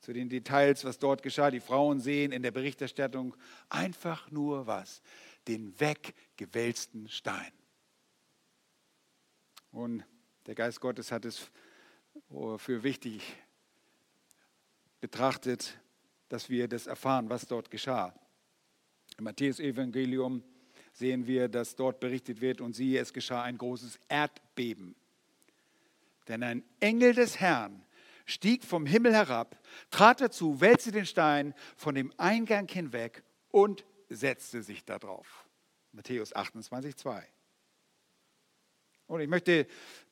zu 0.00 0.12
den 0.12 0.28
Details, 0.28 0.84
was 0.84 0.98
dort 0.98 1.22
geschah. 1.22 1.50
Die 1.50 1.60
Frauen 1.60 2.00
sehen 2.00 2.32
in 2.32 2.42
der 2.42 2.50
Berichterstattung 2.50 3.36
einfach 3.68 4.30
nur 4.30 4.66
was? 4.66 5.02
Den 5.48 5.78
weggewälzten 5.80 7.08
Stein. 7.08 7.52
Und 9.70 10.04
der 10.46 10.54
Geist 10.54 10.80
Gottes 10.80 11.10
hat 11.10 11.24
es 11.24 11.50
für 12.58 12.82
wichtig 12.82 13.22
betrachtet, 15.00 15.78
dass 16.28 16.48
wir 16.48 16.68
das 16.68 16.86
erfahren, 16.86 17.28
was 17.28 17.46
dort 17.46 17.70
geschah. 17.70 18.14
Im 19.18 19.24
Matthäus-Evangelium 19.24 20.42
sehen 20.92 21.26
wir, 21.26 21.48
dass 21.48 21.74
dort 21.74 22.00
berichtet 22.00 22.40
wird, 22.40 22.60
und 22.60 22.74
siehe, 22.74 23.00
es 23.00 23.12
geschah 23.12 23.42
ein 23.42 23.58
großes 23.58 23.98
Erdbeben. 24.08 24.94
Denn 26.28 26.42
ein 26.42 26.64
Engel 26.80 27.14
des 27.14 27.40
Herrn 27.40 27.84
stieg 28.26 28.64
vom 28.64 28.86
Himmel 28.86 29.12
herab, 29.12 29.58
trat 29.90 30.20
dazu, 30.20 30.60
wälzte 30.60 30.92
den 30.92 31.06
Stein 31.06 31.54
von 31.76 31.94
dem 31.94 32.12
Eingang 32.18 32.68
hinweg 32.68 33.22
und 33.50 33.84
setzte 34.14 34.62
sich 34.62 34.84
darauf. 34.84 35.48
Matthäus 35.92 36.34
28, 36.34 36.96
2. 36.96 37.22
Und 39.06 39.20
ich 39.20 39.28
möchte 39.28 39.66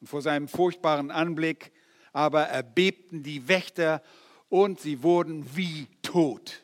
Und 0.00 0.06
vor 0.06 0.22
seinem 0.22 0.48
furchtbaren 0.48 1.10
Anblick 1.10 1.72
aber 2.12 2.44
erbebten 2.44 3.22
die 3.22 3.48
Wächter 3.48 4.02
und 4.48 4.80
sie 4.80 5.02
wurden 5.02 5.56
wie 5.56 5.86
tot. 6.02 6.62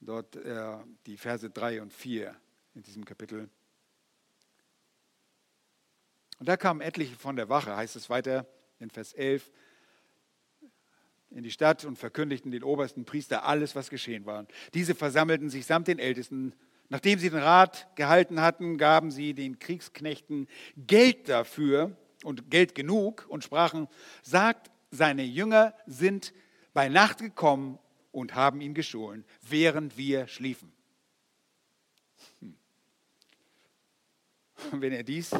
Dort 0.00 0.36
äh, 0.36 0.78
die 1.06 1.16
Verse 1.16 1.48
3 1.48 1.82
und 1.82 1.92
4 1.92 2.34
in 2.74 2.82
diesem 2.82 3.04
Kapitel. 3.04 3.50
Und 6.38 6.48
da 6.48 6.56
kamen 6.56 6.80
etliche 6.80 7.16
von 7.16 7.36
der 7.36 7.50
Wache, 7.50 7.76
heißt 7.76 7.96
es 7.96 8.08
weiter 8.08 8.46
in 8.78 8.88
Vers 8.88 9.12
11, 9.12 9.50
in 11.30 11.42
die 11.44 11.50
Stadt 11.50 11.84
und 11.84 11.96
verkündigten 11.96 12.50
den 12.50 12.64
obersten 12.64 13.04
Priester 13.04 13.44
alles, 13.44 13.76
was 13.76 13.90
geschehen 13.90 14.24
war. 14.24 14.46
Diese 14.72 14.94
versammelten 14.94 15.50
sich 15.50 15.66
samt 15.66 15.86
den 15.86 15.98
Ältesten. 15.98 16.54
Nachdem 16.88 17.18
sie 17.18 17.30
den 17.30 17.38
Rat 17.38 17.86
gehalten 17.94 18.40
hatten, 18.40 18.78
gaben 18.78 19.10
sie 19.10 19.34
den 19.34 19.58
Kriegsknechten 19.58 20.48
Geld 20.76 21.28
dafür 21.28 21.96
und 22.24 22.50
Geld 22.50 22.74
genug 22.74 23.26
und 23.28 23.44
sprachen, 23.44 23.86
sagt, 24.22 24.70
seine 24.90 25.22
Jünger 25.22 25.74
sind 25.86 26.32
bei 26.72 26.88
Nacht 26.88 27.18
gekommen 27.18 27.78
und 28.12 28.34
haben 28.34 28.60
ihn 28.60 28.74
gestohlen, 28.74 29.24
während 29.42 29.96
wir 29.96 30.26
schliefen. 30.26 30.72
Hm. 32.40 32.54
Wenn 34.72 34.92
er 34.92 35.02
dies 35.02 35.34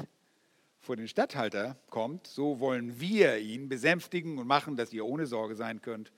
vor 0.80 0.97
den 0.97 1.09
Statthalter 1.09 1.76
kommt, 1.90 2.26
so 2.26 2.59
wollen 2.59 3.01
wir 3.01 3.38
ihn 3.38 3.68
besänftigen 3.68 4.38
und 4.38 4.47
machen, 4.47 4.76
dass 4.76 4.92
ihr 4.92 5.05
ohne 5.05 5.26
Sorge 5.26 5.55
sein 5.55 5.82
könnt. 5.82 6.12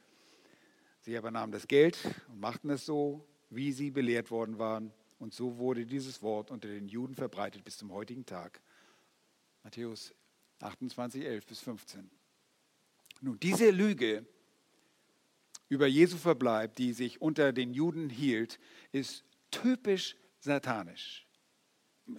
Sie 1.00 1.16
aber 1.16 1.30
nahmen 1.30 1.52
das 1.52 1.66
Geld 1.66 1.98
und 2.28 2.40
machten 2.40 2.70
es 2.70 2.86
so, 2.86 3.26
wie 3.50 3.72
sie 3.72 3.90
belehrt 3.90 4.30
worden 4.30 4.58
waren. 4.58 4.92
Und 5.18 5.34
so 5.34 5.58
wurde 5.58 5.84
dieses 5.84 6.22
Wort 6.22 6.50
unter 6.50 6.68
den 6.68 6.88
Juden 6.88 7.14
verbreitet 7.14 7.64
bis 7.64 7.76
zum 7.76 7.92
heutigen 7.92 8.24
Tag. 8.24 8.60
Matthäus 9.64 10.14
28, 10.60 11.24
11 11.24 11.46
bis 11.46 11.60
15. 11.60 12.10
Nun, 13.20 13.38
diese 13.40 13.70
Lüge 13.70 14.24
über 15.72 15.86
Jesu 15.86 16.16
Verbleib, 16.16 16.76
die 16.76 16.92
sich 16.92 17.20
unter 17.20 17.52
den 17.52 17.72
Juden 17.72 18.10
hielt, 18.10 18.58
ist 18.92 19.24
typisch 19.50 20.16
satanisch 20.38 21.26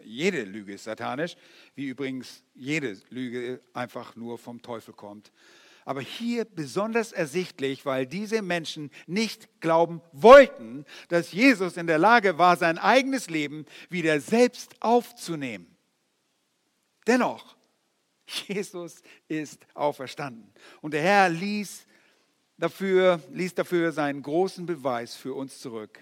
jede 0.03 0.43
Lüge 0.43 0.73
ist 0.73 0.85
satanisch, 0.85 1.35
wie 1.75 1.87
übrigens 1.87 2.43
jede 2.53 2.97
Lüge 3.09 3.61
einfach 3.73 4.15
nur 4.15 4.37
vom 4.37 4.61
Teufel 4.61 4.93
kommt. 4.93 5.31
aber 5.85 5.99
hier 5.99 6.45
besonders 6.45 7.11
ersichtlich, 7.11 7.85
weil 7.85 8.07
diese 8.07 8.41
Menschen 8.41 8.89
nicht 9.05 9.59
glauben 9.59 10.01
wollten, 10.13 10.85
dass 11.09 11.33
Jesus 11.33 11.75
in 11.75 11.87
der 11.87 11.97
Lage 11.97 12.37
war, 12.37 12.55
sein 12.55 12.77
eigenes 12.77 13.29
Leben 13.29 13.65
wieder 13.89 14.21
selbst 14.21 14.81
aufzunehmen. 14.81 15.75
Dennoch, 17.05 17.57
Jesus 18.47 19.01
ist 19.27 19.67
auferstanden. 19.73 20.53
Und 20.79 20.93
der 20.93 21.01
Herr 21.01 21.27
ließ 21.27 21.85
dafür, 22.57 23.21
ließ 23.31 23.55
dafür 23.55 23.91
seinen 23.91 24.21
großen 24.21 24.65
Beweis 24.65 25.15
für 25.15 25.33
uns 25.33 25.59
zurück. 25.59 25.99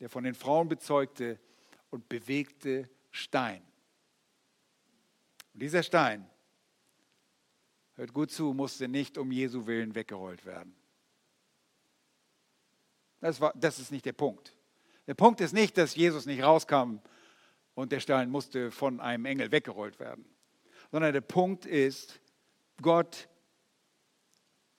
Der 0.00 0.08
von 0.08 0.24
den 0.24 0.34
Frauen 0.34 0.68
bezeugte 0.68 1.38
und 1.90 2.08
bewegte 2.08 2.88
Stein. 3.10 3.62
Und 5.52 5.60
dieser 5.60 5.82
Stein 5.82 6.28
hört 7.94 8.12
gut 8.12 8.30
zu, 8.30 8.52
musste 8.52 8.88
nicht 8.88 9.18
um 9.18 9.30
Jesu 9.30 9.66
Willen 9.66 9.94
weggerollt 9.94 10.44
werden. 10.44 10.74
Das, 13.20 13.40
war, 13.40 13.52
das 13.56 13.78
ist 13.78 13.92
nicht 13.92 14.04
der 14.04 14.12
Punkt. 14.12 14.54
Der 15.06 15.14
Punkt 15.14 15.40
ist 15.40 15.52
nicht, 15.52 15.78
dass 15.78 15.94
Jesus 15.94 16.26
nicht 16.26 16.42
rauskam 16.42 16.98
und 17.74 17.92
der 17.92 18.00
Stein 18.00 18.30
musste 18.30 18.70
von 18.70 19.00
einem 19.00 19.24
Engel 19.26 19.52
weggerollt 19.52 20.00
werden, 20.00 20.24
sondern 20.90 21.12
der 21.12 21.20
Punkt 21.20 21.66
ist, 21.66 22.20
Gott 22.82 23.28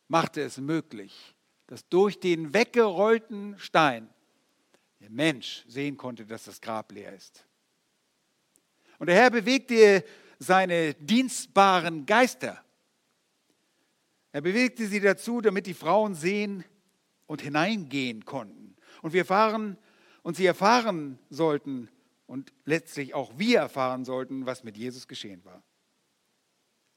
machte 0.08 0.42
es 0.42 0.58
möglich, 0.58 1.36
dass 1.68 1.88
durch 1.90 2.20
den 2.20 2.54
weggerollten 2.54 3.58
Stein 3.58 4.10
der 5.00 5.10
Mensch 5.10 5.64
sehen 5.68 5.98
konnte, 5.98 6.26
dass 6.26 6.46
das 6.46 6.62
Grab 6.62 6.92
leer 6.92 7.14
ist. 7.14 7.46
Und 9.00 9.08
der 9.08 9.16
Herr 9.16 9.30
bewegte 9.30 10.04
seine 10.40 10.94
dienstbaren 10.96 12.06
Geister 12.06 12.66
er 14.36 14.42
bewegte 14.42 14.86
sie 14.86 15.00
dazu, 15.00 15.40
damit 15.40 15.66
die 15.66 15.74
Frauen 15.74 16.14
sehen 16.14 16.66
und 17.26 17.42
hineingehen 17.42 18.26
konnten. 18.26 18.76
Und 19.02 19.14
wir 19.14 19.22
erfahren 19.22 19.78
und 20.24 20.36
sie 20.36 20.46
erfahren 20.46 21.18
sollten 21.30 21.88
und 22.26 22.52
letztlich 22.66 23.14
auch 23.14 23.32
wir 23.38 23.60
erfahren 23.60 24.04
sollten, 24.04 24.46
was 24.46 24.66
mit 24.66 24.76
Jesus 24.76 25.08
geschehen 25.08 25.46
war. 25.46 25.64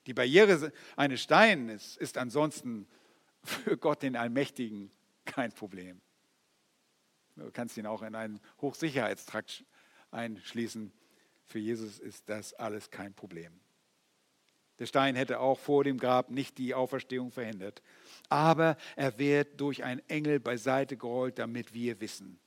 Die 0.09 0.14
Barriere 0.14 0.72
eines 0.96 1.22
Steines 1.22 1.96
ist 1.96 2.18
ansonsten 2.18 2.88
für 3.45 3.76
Gott 3.76 4.03
den 4.03 4.16
Allmächtigen 4.16 4.91
kein 5.24 5.53
Problem. 5.53 6.01
Du 7.36 7.51
kannst 7.53 7.76
ihn 7.76 7.86
auch 7.86 8.03
in 8.03 8.14
einen 8.14 8.41
Hochsicherheitstrakt 8.61 9.64
einschließen. 10.11 10.93
Für 11.45 11.59
Jesus 11.59 11.99
ist 11.99 12.28
das 12.28 12.53
alles 12.55 12.91
kein 12.91 13.14
Problem. 13.14 13.53
Der 14.78 14.86
Stein 14.86 15.16
hätte 15.16 15.41
auch 15.41 15.59
vor 15.59 15.84
dem 15.84 15.99
Grab 15.99 16.30
nicht 16.30 16.59
die 16.59 16.74
Auferstehung 16.74 17.30
verhindert. 17.30 17.82
Aber 18.28 18.76
er 18.97 19.18
wird 19.18 19.61
durch 19.61 19.82
einen 19.82 20.07
Engel 20.09 20.41
beiseite 20.41 20.97
gerollt, 20.97 21.39
damit 21.39 21.74
wir 21.74 22.01
wissen. 22.01 22.39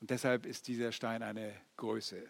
Und 0.00 0.10
deshalb 0.10 0.46
ist 0.46 0.68
dieser 0.68 0.92
Stein 0.92 1.22
eine 1.22 1.54
Größe. 1.76 2.22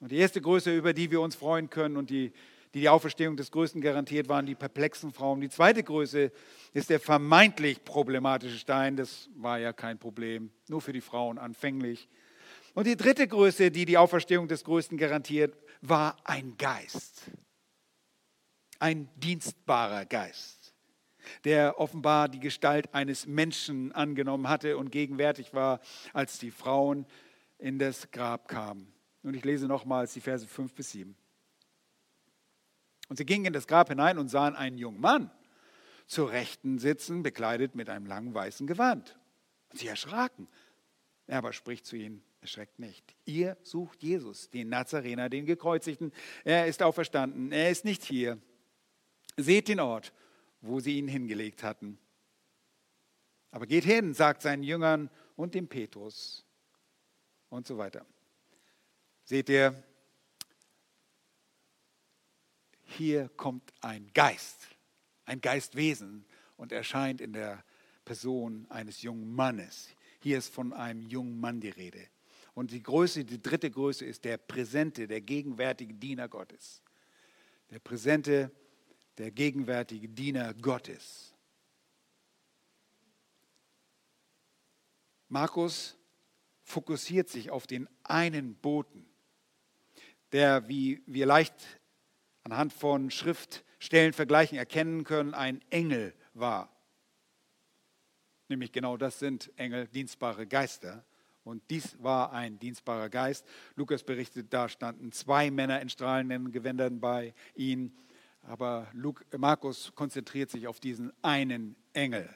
Und 0.00 0.10
die 0.10 0.16
erste 0.16 0.40
Größe, 0.40 0.74
über 0.74 0.92
die 0.92 1.10
wir 1.10 1.20
uns 1.20 1.36
freuen 1.36 1.68
können 1.68 1.96
und 1.96 2.10
die 2.10 2.32
die, 2.74 2.80
die 2.80 2.88
Auferstehung 2.88 3.36
des 3.36 3.50
Größten 3.50 3.80
garantiert, 3.80 4.28
waren 4.28 4.46
die 4.46 4.54
perplexen 4.54 5.12
Frauen. 5.12 5.40
Die 5.40 5.50
zweite 5.50 5.82
Größe 5.82 6.30
ist 6.72 6.90
der 6.90 7.00
vermeintlich 7.00 7.84
problematische 7.84 8.58
Stein. 8.58 8.96
Das 8.96 9.28
war 9.36 9.58
ja 9.58 9.72
kein 9.72 9.98
Problem, 9.98 10.50
nur 10.68 10.80
für 10.80 10.92
die 10.92 11.00
Frauen 11.00 11.38
anfänglich. 11.38 12.08
Und 12.74 12.86
die 12.86 12.96
dritte 12.96 13.26
Größe, 13.26 13.70
die 13.70 13.84
die 13.84 13.98
Auferstehung 13.98 14.46
des 14.46 14.64
Größten 14.64 14.96
garantiert, 14.96 15.56
war 15.80 16.16
ein 16.24 16.56
Geist. 16.56 17.30
Ein 18.78 19.08
dienstbarer 19.16 20.06
Geist, 20.06 20.72
der 21.44 21.78
offenbar 21.78 22.28
die 22.28 22.40
Gestalt 22.40 22.94
eines 22.94 23.26
Menschen 23.26 23.92
angenommen 23.92 24.48
hatte 24.48 24.78
und 24.78 24.90
gegenwärtig 24.90 25.52
war, 25.52 25.80
als 26.12 26.38
die 26.38 26.50
Frauen 26.50 27.04
in 27.58 27.78
das 27.78 28.10
Grab 28.10 28.48
kamen. 28.48 28.90
Und 29.22 29.34
ich 29.34 29.44
lese 29.44 29.66
nochmals 29.66 30.14
die 30.14 30.20
Verse 30.20 30.46
5 30.46 30.72
bis 30.72 30.92
7. 30.92 31.14
Und 33.10 33.16
sie 33.16 33.26
gingen 33.26 33.44
in 33.44 33.52
das 33.52 33.66
Grab 33.66 33.90
hinein 33.90 34.16
und 34.16 34.28
sahen 34.28 34.56
einen 34.56 34.78
jungen 34.78 35.00
Mann 35.00 35.30
zur 36.06 36.30
Rechten 36.30 36.78
sitzen, 36.78 37.22
bekleidet 37.22 37.74
mit 37.74 37.90
einem 37.90 38.06
langen 38.06 38.32
weißen 38.32 38.66
Gewand. 38.66 39.18
Und 39.70 39.80
sie 39.80 39.88
erschraken. 39.88 40.48
Er 41.26 41.38
aber 41.38 41.52
spricht 41.52 41.84
zu 41.84 41.96
ihnen, 41.96 42.22
Erschreckt 42.40 42.78
nicht. 42.78 43.14
Ihr 43.26 43.58
sucht 43.62 44.02
Jesus, 44.02 44.48
den 44.48 44.70
Nazarener, 44.70 45.28
den 45.28 45.44
Gekreuzigten. 45.44 46.10
Er 46.42 46.66
ist 46.66 46.82
auferstanden. 46.82 47.52
Er 47.52 47.70
ist 47.70 47.84
nicht 47.84 48.02
hier. 48.02 48.38
Seht 49.36 49.68
den 49.68 49.78
Ort, 49.78 50.14
wo 50.62 50.80
sie 50.80 50.96
ihn 50.96 51.06
hingelegt 51.06 51.62
hatten. 51.62 51.98
Aber 53.50 53.66
geht 53.66 53.84
hin, 53.84 54.14
sagt 54.14 54.40
seinen 54.40 54.62
Jüngern 54.62 55.10
und 55.36 55.54
dem 55.54 55.68
Petrus 55.68 56.46
und 57.50 57.66
so 57.66 57.76
weiter. 57.76 58.06
Seht 59.24 59.50
ihr, 59.50 59.82
hier 62.90 63.28
kommt 63.30 63.72
ein 63.80 64.10
Geist, 64.12 64.68
ein 65.24 65.40
Geistwesen 65.40 66.24
und 66.56 66.72
erscheint 66.72 67.20
in 67.20 67.32
der 67.32 67.64
Person 68.04 68.66
eines 68.70 69.02
jungen 69.02 69.34
Mannes. 69.34 69.88
Hier 70.20 70.38
ist 70.38 70.52
von 70.52 70.72
einem 70.72 71.02
jungen 71.02 71.40
Mann 71.40 71.60
die 71.60 71.70
Rede. 71.70 72.06
Und 72.54 72.72
die 72.72 72.82
Größe, 72.82 73.24
die 73.24 73.40
dritte 73.40 73.70
Größe 73.70 74.04
ist 74.04 74.24
der 74.24 74.36
präsente, 74.36 75.06
der 75.06 75.20
gegenwärtige 75.20 75.94
Diener 75.94 76.28
Gottes. 76.28 76.82
Der 77.70 77.78
präsente, 77.78 78.50
der 79.18 79.30
gegenwärtige 79.30 80.08
Diener 80.08 80.52
Gottes. 80.54 81.34
Markus 85.28 85.96
fokussiert 86.64 87.28
sich 87.28 87.50
auf 87.50 87.66
den 87.66 87.88
einen 88.02 88.56
Boten, 88.56 89.06
der, 90.32 90.68
wie 90.68 91.02
wir 91.06 91.26
leicht 91.26 91.79
anhand 92.44 92.72
von 92.72 93.10
Schriftstellenvergleichen 93.10 94.58
erkennen 94.58 95.04
können, 95.04 95.34
ein 95.34 95.60
Engel 95.70 96.14
war. 96.34 96.74
Nämlich 98.48 98.72
genau 98.72 98.96
das 98.96 99.18
sind 99.18 99.52
Engel, 99.56 99.86
dienstbare 99.88 100.46
Geister. 100.46 101.04
Und 101.44 101.62
dies 101.70 101.96
war 102.02 102.32
ein 102.32 102.58
dienstbarer 102.58 103.08
Geist. 103.08 103.46
Lukas 103.74 104.02
berichtet, 104.02 104.52
da 104.52 104.68
standen 104.68 105.10
zwei 105.12 105.50
Männer 105.50 105.80
in 105.80 105.88
strahlenden 105.88 106.52
Gewändern 106.52 107.00
bei 107.00 107.34
ihnen. 107.54 107.96
Aber 108.42 108.88
Markus 109.36 109.92
konzentriert 109.94 110.50
sich 110.50 110.66
auf 110.66 110.80
diesen 110.80 111.12
einen 111.22 111.76
Engel. 111.92 112.28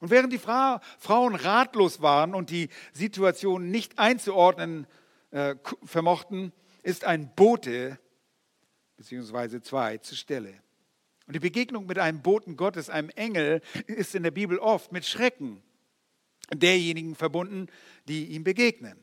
Und 0.00 0.10
während 0.10 0.32
die 0.32 0.38
Fra 0.38 0.80
Frauen 0.98 1.34
ratlos 1.34 2.02
waren 2.02 2.34
und 2.34 2.50
die 2.50 2.68
Situation 2.92 3.70
nicht 3.70 3.98
einzuordnen 3.98 4.86
äh, 5.30 5.56
vermochten, 5.82 6.52
ist 6.82 7.04
ein 7.04 7.34
Bote, 7.34 7.98
beziehungsweise 8.96 9.60
zwei, 9.62 9.98
zur 9.98 10.16
Stelle. 10.16 10.54
Und 11.26 11.34
die 11.34 11.40
Begegnung 11.40 11.86
mit 11.86 11.98
einem 11.98 12.22
Boten 12.22 12.56
Gottes, 12.56 12.90
einem 12.90 13.10
Engel, 13.10 13.62
ist 13.86 14.14
in 14.14 14.22
der 14.22 14.30
Bibel 14.30 14.58
oft 14.58 14.92
mit 14.92 15.06
Schrecken 15.06 15.62
derjenigen 16.52 17.14
verbunden, 17.14 17.68
die 18.06 18.26
ihm 18.26 18.44
begegnen. 18.44 18.98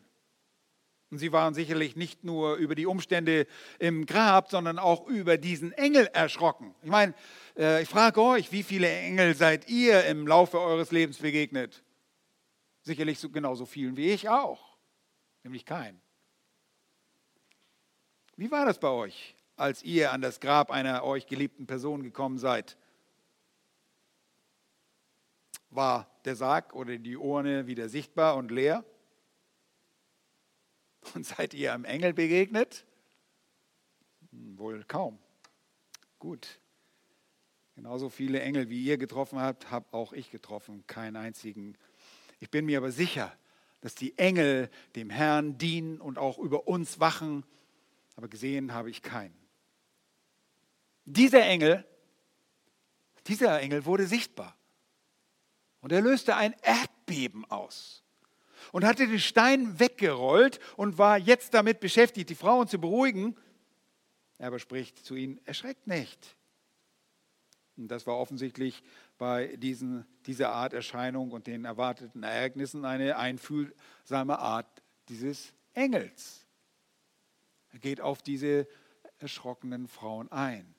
Und 1.10 1.18
sie 1.18 1.34
waren 1.34 1.54
sicherlich 1.54 1.98
nicht 1.98 2.24
nur 2.24 2.56
über 2.56 2.74
die 2.74 2.86
Umstände 2.86 3.46
im 3.80 4.06
Grab, 4.06 4.50
sondern 4.50 4.80
auch 4.80 5.08
über 5.08 5.38
diesen 5.38 5.74
Engel 5.74 6.06
erschrocken. 6.14 6.74
Ich 6.84 6.90
meine, 6.90 7.14
äh, 7.58 7.84
ich 7.84 7.90
frage 7.90 8.22
euch, 8.22 8.52
wie 8.54 8.64
viele 8.64 8.90
Engel 8.90 9.36
seid 9.36 9.70
ihr 9.70 10.06
im 10.06 10.26
Laufe 10.26 10.58
eures 10.60 10.92
Lebens 10.92 11.18
begegnet? 11.18 11.84
Sicherlich 12.84 13.20
so, 13.20 13.30
genauso 13.30 13.66
vielen 13.66 13.98
wie 13.98 14.12
ich 14.12 14.30
auch, 14.30 14.78
nämlich 15.44 15.66
kein. 15.66 16.02
Wie 18.38 18.50
war 18.50 18.66
das 18.66 18.80
bei 18.80 18.88
euch, 18.88 19.36
als 19.62 19.84
ihr 19.84 20.12
an 20.12 20.22
das 20.22 20.40
Grab 20.40 20.72
einer 20.72 21.04
euch 21.04 21.28
geliebten 21.28 21.68
Person 21.68 22.02
gekommen 22.02 22.40
seid? 22.40 22.78
War 25.70 26.10
der 26.26 26.36
Sarg 26.36 26.74
oder 26.74 26.98
die 26.98 27.16
Urne 27.16 27.68
wieder 27.68 27.88
sichtbar 27.88 28.36
und 28.38 28.50
leer? 28.52 28.84
Und 31.16 31.26
seid 31.26 31.56
ihr 31.56 31.74
einem 31.74 31.86
Engel 31.86 32.14
begegnet? 32.14 32.86
Hm, 34.32 34.58
wohl 34.58 34.84
kaum. 34.84 35.18
Gut. 36.20 36.60
Genauso 37.76 38.10
viele 38.10 38.40
Engel, 38.42 38.70
wie 38.70 38.84
ihr 38.84 38.98
getroffen 38.98 39.40
habt, 39.40 39.72
habe 39.72 39.88
auch 39.94 40.14
ich 40.14 40.30
getroffen, 40.30 40.86
keinen 40.86 41.16
einzigen. 41.16 41.76
Ich 42.40 42.52
bin 42.52 42.66
mir 42.66 42.78
aber 42.78 42.92
sicher, 42.92 43.36
dass 43.80 43.96
die 43.96 44.16
Engel 44.20 44.70
dem 44.96 45.10
Herrn 45.10 45.58
dienen 45.58 46.00
und 46.00 46.20
auch 46.20 46.38
über 46.38 46.68
uns 46.68 47.00
wachen, 47.00 47.44
aber 48.16 48.28
gesehen 48.28 48.74
habe 48.74 48.92
ich 48.92 49.02
keinen. 49.02 49.41
Dieser 51.06 51.44
Engel, 51.46 51.86
dieser 53.28 53.60
Engel 53.60 53.86
wurde 53.86 54.08
sichtbar. 54.08 54.56
Und 55.82 55.92
er 55.92 56.02
löste 56.02 56.36
ein 56.36 56.54
Erdbeben 56.62 57.46
aus 57.50 58.04
und 58.72 58.86
hatte 58.86 59.08
den 59.08 59.20
Stein 59.20 59.80
weggerollt 59.80 60.60
und 60.78 60.98
war 60.98 61.18
jetzt 61.18 61.54
damit 61.54 61.80
beschäftigt, 61.80 62.30
die 62.30 62.36
Frauen 62.36 62.68
zu 62.68 62.80
beruhigen. 62.80 63.36
Er 64.38 64.48
aber 64.48 64.60
spricht 64.60 65.04
zu 65.04 65.16
ihnen, 65.16 65.40
erschreckt 65.46 65.88
nicht. 65.88 66.36
Und 67.78 67.88
das 67.88 68.06
war 68.06 68.18
offensichtlich 68.18 68.84
bei 69.18 69.56
diesen, 69.58 70.06
dieser 70.26 70.52
Art 70.52 70.74
Erscheinung 70.74 71.32
und 71.32 71.48
den 71.48 71.66
erwarteten 71.66 72.22
Ereignissen 72.22 72.86
eine 72.86 73.18
einfühlsame 73.18 74.38
Art 74.38 74.84
dieses 75.10 75.54
Engels. 75.74 76.46
Er 77.72 77.80
geht 77.80 78.02
auf 78.02 78.22
diese 78.22 78.68
erschrockenen 79.20 79.88
Frauen 79.88 80.32
ein. 80.32 80.76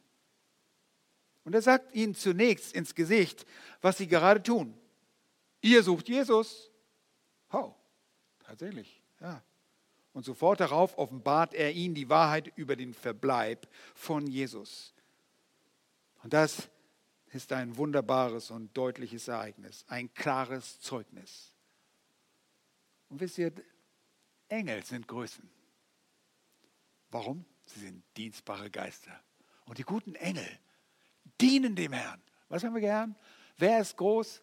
Und 1.44 1.54
er 1.54 1.62
sagt 1.62 1.94
ihnen 1.94 2.14
zunächst 2.14 2.72
ins 2.72 2.94
Gesicht, 2.94 3.46
was 3.80 3.98
sie 3.98 4.06
gerade 4.06 4.42
tun. 4.42 4.78
Ihr 5.60 5.82
sucht 5.82 6.08
Jesus. 6.08 6.70
Oh, 7.52 7.74
tatsächlich, 8.40 9.02
ja. 9.20 9.42
Und 10.12 10.24
sofort 10.24 10.60
darauf 10.60 10.98
offenbart 10.98 11.54
er 11.54 11.72
ihnen 11.72 11.94
die 11.94 12.08
Wahrheit 12.08 12.52
über 12.56 12.76
den 12.76 12.92
Verbleib 12.92 13.66
von 13.94 14.26
Jesus. 14.26 14.94
Und 16.22 16.32
das 16.32 16.68
ist 17.32 17.52
ein 17.52 17.76
wunderbares 17.76 18.50
und 18.50 18.76
deutliches 18.76 19.28
Ereignis, 19.28 19.84
ein 19.88 20.12
klares 20.12 20.80
Zeugnis. 20.80 21.52
Und 23.08 23.20
wisst 23.20 23.38
ihr, 23.38 23.52
Engel 24.48 24.84
sind 24.84 25.08
Größen. 25.08 25.48
Warum? 27.10 27.44
Sie 27.64 27.80
sind 27.80 28.02
dienstbare 28.16 28.70
Geister. 28.70 29.18
Und 29.64 29.78
die 29.78 29.82
guten 29.82 30.14
Engel 30.14 30.46
dienen 31.42 31.74
dem 31.74 31.92
Herrn. 31.92 32.20
Was 32.48 32.64
haben 32.64 32.74
wir 32.74 32.80
gern? 32.80 33.16
Wer 33.58 33.80
ist 33.80 33.96
groß? 33.96 34.40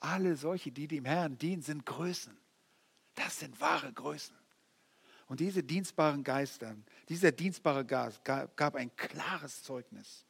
Alle 0.00 0.36
solche, 0.36 0.72
die 0.72 0.88
dem 0.88 1.04
Herrn 1.04 1.38
dienen, 1.38 1.62
sind 1.62 1.86
Größen. 1.86 2.36
Das 3.14 3.38
sind 3.38 3.60
wahre 3.60 3.92
Größen. 3.92 4.36
Und 5.28 5.40
diese 5.40 5.62
dienstbaren 5.62 6.24
Geister, 6.24 6.76
dieser 7.08 7.32
dienstbare 7.32 7.84
Geist 7.84 8.22
gab 8.24 8.74
ein 8.74 8.94
klares 8.96 9.62
Zeugnis. 9.62 10.26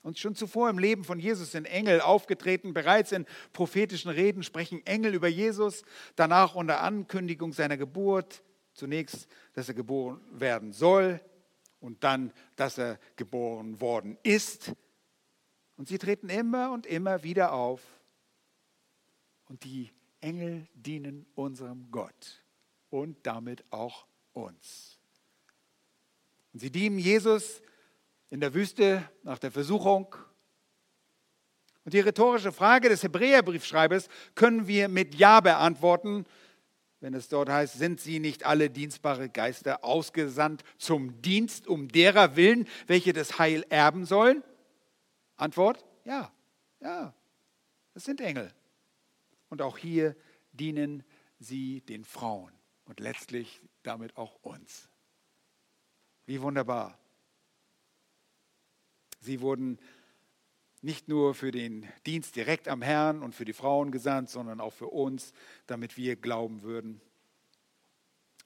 Und 0.00 0.18
schon 0.18 0.34
zuvor 0.34 0.68
im 0.70 0.78
Leben 0.78 1.04
von 1.04 1.20
Jesus 1.20 1.52
sind 1.52 1.66
Engel 1.66 2.00
aufgetreten. 2.00 2.74
Bereits 2.74 3.12
in 3.12 3.26
prophetischen 3.52 4.10
Reden 4.10 4.42
sprechen 4.42 4.84
Engel 4.84 5.14
über 5.14 5.28
Jesus. 5.28 5.82
Danach 6.16 6.56
unter 6.56 6.80
Ankündigung 6.80 7.52
seiner 7.52 7.76
Geburt. 7.76 8.42
Zunächst, 8.74 9.28
dass 9.52 9.68
er 9.68 9.74
geboren 9.74 10.20
werden 10.32 10.72
soll 10.72 11.20
und 11.82 12.04
dann, 12.04 12.32
dass 12.56 12.78
er 12.78 12.98
geboren 13.16 13.80
worden 13.80 14.16
ist. 14.22 14.72
Und 15.76 15.88
sie 15.88 15.98
treten 15.98 16.28
immer 16.28 16.70
und 16.70 16.86
immer 16.86 17.22
wieder 17.24 17.52
auf. 17.52 17.82
Und 19.48 19.64
die 19.64 19.90
Engel 20.20 20.66
dienen 20.74 21.26
unserem 21.34 21.90
Gott 21.90 22.42
und 22.88 23.26
damit 23.26 23.64
auch 23.70 24.06
uns. 24.32 24.98
Und 26.52 26.60
sie 26.60 26.70
dienen 26.70 26.98
Jesus 26.98 27.60
in 28.30 28.40
der 28.40 28.54
Wüste 28.54 29.10
nach 29.24 29.38
der 29.38 29.50
Versuchung. 29.50 30.14
Und 31.84 31.94
die 31.94 32.00
rhetorische 32.00 32.52
Frage 32.52 32.88
des 32.88 33.02
Hebräerbriefschreibers 33.02 34.08
können 34.36 34.68
wir 34.68 34.88
mit 34.88 35.16
Ja 35.16 35.40
beantworten, 35.40 36.26
wenn 37.02 37.14
es 37.14 37.28
dort 37.28 37.48
heißt, 37.48 37.74
sind 37.74 38.00
sie 38.00 38.20
nicht 38.20 38.46
alle 38.46 38.70
dienstbare 38.70 39.28
Geister 39.28 39.84
ausgesandt 39.84 40.62
zum 40.78 41.20
Dienst 41.20 41.66
um 41.66 41.88
derer 41.88 42.36
willen, 42.36 42.68
welche 42.86 43.12
das 43.12 43.40
Heil 43.40 43.66
erben 43.70 44.06
sollen? 44.06 44.44
Antwort, 45.36 45.84
ja, 46.04 46.32
ja, 46.80 47.12
das 47.92 48.04
sind 48.04 48.20
Engel. 48.20 48.54
Und 49.48 49.62
auch 49.62 49.78
hier 49.78 50.14
dienen 50.52 51.02
sie 51.40 51.80
den 51.80 52.04
Frauen 52.04 52.52
und 52.84 53.00
letztlich 53.00 53.60
damit 53.82 54.16
auch 54.16 54.36
uns. 54.42 54.88
Wie 56.24 56.40
wunderbar. 56.40 56.98
Sie 59.18 59.40
wurden 59.40 59.78
nicht 60.82 61.08
nur 61.08 61.34
für 61.34 61.52
den 61.52 61.88
Dienst 62.06 62.34
direkt 62.34 62.68
am 62.68 62.82
Herrn 62.82 63.22
und 63.22 63.34
für 63.34 63.44
die 63.44 63.52
Frauen 63.52 63.92
gesandt, 63.92 64.28
sondern 64.30 64.60
auch 64.60 64.72
für 64.72 64.88
uns, 64.88 65.32
damit 65.66 65.96
wir 65.96 66.16
glauben 66.16 66.62
würden. 66.62 67.00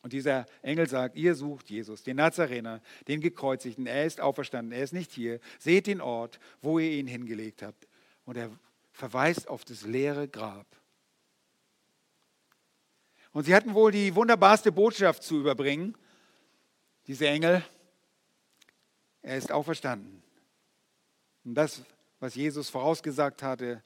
Und 0.03 0.13
dieser 0.13 0.47
Engel 0.63 0.89
sagt, 0.89 1.17
ihr 1.17 1.35
sucht 1.35 1.71
Jesus, 1.71 2.03
den 2.05 2.19
Nazarener, 2.19 2.81
den 3.09 3.21
Gekreuzigten, 3.21 3.87
er 3.87 4.05
ist 4.05 4.21
auferstanden, 4.21 4.71
er 4.73 4.85
ist 4.85 4.93
nicht 4.93 5.11
hier. 5.11 5.41
Seht 5.59 5.87
den 5.87 6.01
Ort, 6.01 6.39
wo 6.61 6.79
ihr 6.79 6.93
ihn 6.93 7.07
hingelegt 7.07 7.63
habt. 7.63 7.89
Und 8.25 8.37
er 8.37 8.51
verweist 8.93 9.49
auf 9.49 9.65
das 9.65 9.83
leere 9.83 10.29
Grab. 10.29 10.67
Und 13.33 13.45
sie 13.45 13.55
hatten 13.55 13.75
wohl 13.75 13.91
die 13.91 14.15
wunderbarste 14.15 14.71
Botschaft 14.71 15.23
zu 15.23 15.41
überbringen, 15.41 15.97
diese 17.07 17.27
Engel. 17.27 17.65
Er 19.23 19.39
ist 19.39 19.51
auferstanden. 19.51 20.23
Und 21.45 21.55
das, 21.55 21.85
was 22.21 22.35
Jesus 22.35 22.71
vorausgesagt 22.71 23.43
hatte, 23.43 23.83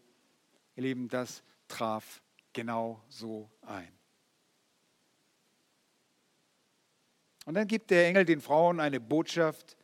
ihr 0.76 0.83
Lieben, 0.83 1.09
das 1.09 1.43
traf 1.68 2.22
genau 2.53 3.03
so 3.09 3.51
ein. 3.62 3.93
Und 7.47 7.55
dann 7.55 7.66
gibt 7.66 7.91
der 7.91 8.07
Engel 8.07 8.24
den 8.24 8.41
Frauen 8.41 8.81
eine 8.81 9.01
Botschaft 9.01 9.76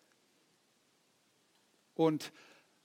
und 1.94 2.32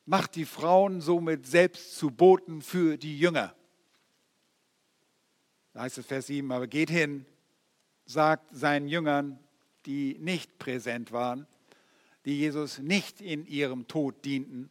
macht 0.05 0.35
die 0.35 0.45
Frauen 0.45 1.01
somit 1.01 1.45
selbst 1.45 1.95
zu 1.97 2.09
Boten 2.09 2.61
für 2.61 2.97
die 2.97 3.19
Jünger. 3.19 3.55
Da 5.73 5.81
heißt 5.81 5.99
es 5.99 6.05
Vers 6.05 6.27
7, 6.27 6.51
aber 6.51 6.67
geht 6.67 6.89
hin, 6.89 7.25
sagt 8.05 8.55
seinen 8.55 8.87
Jüngern, 8.87 9.39
die 9.85 10.17
nicht 10.19 10.57
präsent 10.57 11.11
waren, 11.11 11.47
die 12.25 12.37
Jesus 12.37 12.79
nicht 12.79 13.21
in 13.21 13.45
ihrem 13.45 13.87
Tod 13.87 14.25
dienten, 14.25 14.69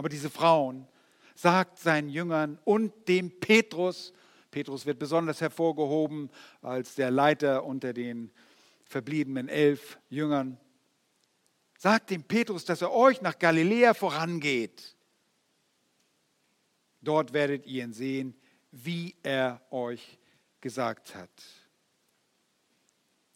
aber 0.00 0.08
diese 0.08 0.30
Frauen 0.30 0.88
sagt 1.34 1.78
seinen 1.78 2.08
Jüngern 2.08 2.58
und 2.64 3.06
dem 3.06 3.38
Petrus, 3.38 4.14
Petrus 4.50 4.86
wird 4.86 4.98
besonders 4.98 5.42
hervorgehoben 5.42 6.30
als 6.62 6.94
der 6.94 7.10
Leiter 7.10 7.66
unter 7.66 7.92
den 7.92 8.30
verbliebenen 8.82 9.50
elf 9.50 9.98
Jüngern, 10.08 10.58
sagt 11.76 12.08
dem 12.08 12.22
Petrus, 12.22 12.64
dass 12.64 12.80
er 12.80 12.94
euch 12.94 13.20
nach 13.20 13.38
Galiläa 13.38 13.92
vorangeht. 13.92 14.96
Dort 17.02 17.34
werdet 17.34 17.66
ihr 17.66 17.84
ihn 17.84 17.92
sehen, 17.92 18.34
wie 18.70 19.14
er 19.22 19.60
euch 19.70 20.18
gesagt 20.62 21.14
hat. 21.14 21.28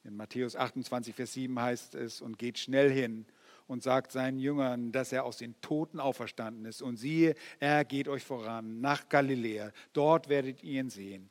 In 0.03 0.17
Matthäus 0.17 0.57
28, 0.57 1.15
Vers 1.15 1.35
7 1.35 1.61
heißt 1.61 1.95
es, 1.95 2.23
und 2.23 2.39
geht 2.39 2.59
schnell 2.59 2.91
hin 2.91 3.27
und 3.67 3.83
sagt 3.83 4.13
seinen 4.13 4.39
Jüngern, 4.39 4.93
dass 4.93 5.13
er 5.13 5.25
aus 5.25 5.39
den 5.39 5.59
Toten 5.61 6.01
auferstanden 6.01 6.65
ist. 6.67 6.83
Und 6.83 6.97
siehe, 6.97 7.35
er 7.61 7.85
geht 7.85 8.09
euch 8.09 8.25
voran 8.25 8.81
nach 8.81 9.09
Galiläa. 9.09 9.73
Dort 9.93 10.29
werdet 10.29 10.63
ihr 10.63 10.81
ihn 10.81 10.91
sehen. 10.91 11.31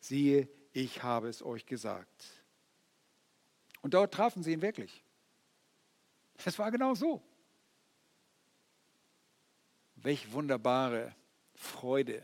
Siehe, 0.00 0.48
ich 0.72 1.02
habe 1.02 1.28
es 1.28 1.42
euch 1.42 1.64
gesagt. 1.64 2.24
Und 3.80 3.94
dort 3.94 4.12
trafen 4.12 4.42
sie 4.42 4.52
ihn 4.52 4.62
wirklich. 4.62 5.02
Es 6.44 6.58
war 6.58 6.70
genau 6.70 6.94
so. 6.94 7.22
Welch 9.96 10.32
wunderbare 10.32 11.14
Freude, 11.54 12.22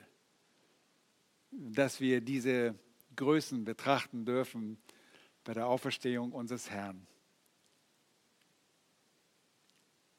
dass 1.50 2.00
wir 2.00 2.20
diese 2.20 2.74
Größen 3.16 3.64
betrachten 3.64 4.24
dürfen 4.24 4.78
bei 5.44 5.54
der 5.54 5.66
Auferstehung 5.66 6.32
unseres 6.32 6.70
Herrn. 6.70 7.06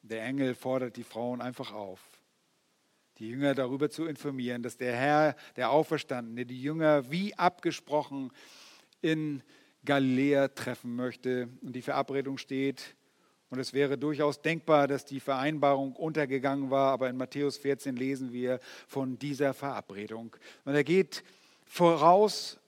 Der 0.04 0.24
Engel 0.24 0.56
fordert 0.56 0.98
die 0.98 1.04
Frauen 1.04 1.42
einfach 1.42 1.74
auf, 1.74 2.00
die 3.18 3.30
Jünger 3.30 3.54
darüber 3.54 3.90
zu 3.90 4.06
informieren, 4.06 4.64
dass 4.64 4.78
der 4.78 4.96
Herr, 4.96 5.36
der 5.56 5.72
Auferstandene, 5.72 6.46
die 6.46 6.62
Jünger 6.62 7.12
wie 7.12 7.36
abgesprochen 7.36 8.32
in 9.02 9.44
Galiläa 9.86 10.48
treffen 10.50 10.96
möchte. 10.96 11.50
Und 11.62 11.76
die 11.76 11.82
Verabredung 11.82 12.38
steht, 12.38 12.96
und 13.52 13.60
es 13.60 13.74
wäre 13.74 13.98
durchaus 13.98 14.42
denkbar, 14.42 14.88
dass 14.88 15.04
die 15.04 15.20
Vereinbarung 15.20 15.94
untergegangen 15.94 16.72
war, 16.72 16.94
aber 16.94 17.10
in 17.10 17.18
Matthäus 17.18 17.58
14 17.58 17.98
lesen 17.98 18.32
wir 18.32 18.62
von 18.88 19.20
dieser 19.20 19.54
Verabredung. 19.54 20.34
Und 20.64 20.74
er 20.74 20.86
geht 20.86 21.26
voraus 21.66 22.61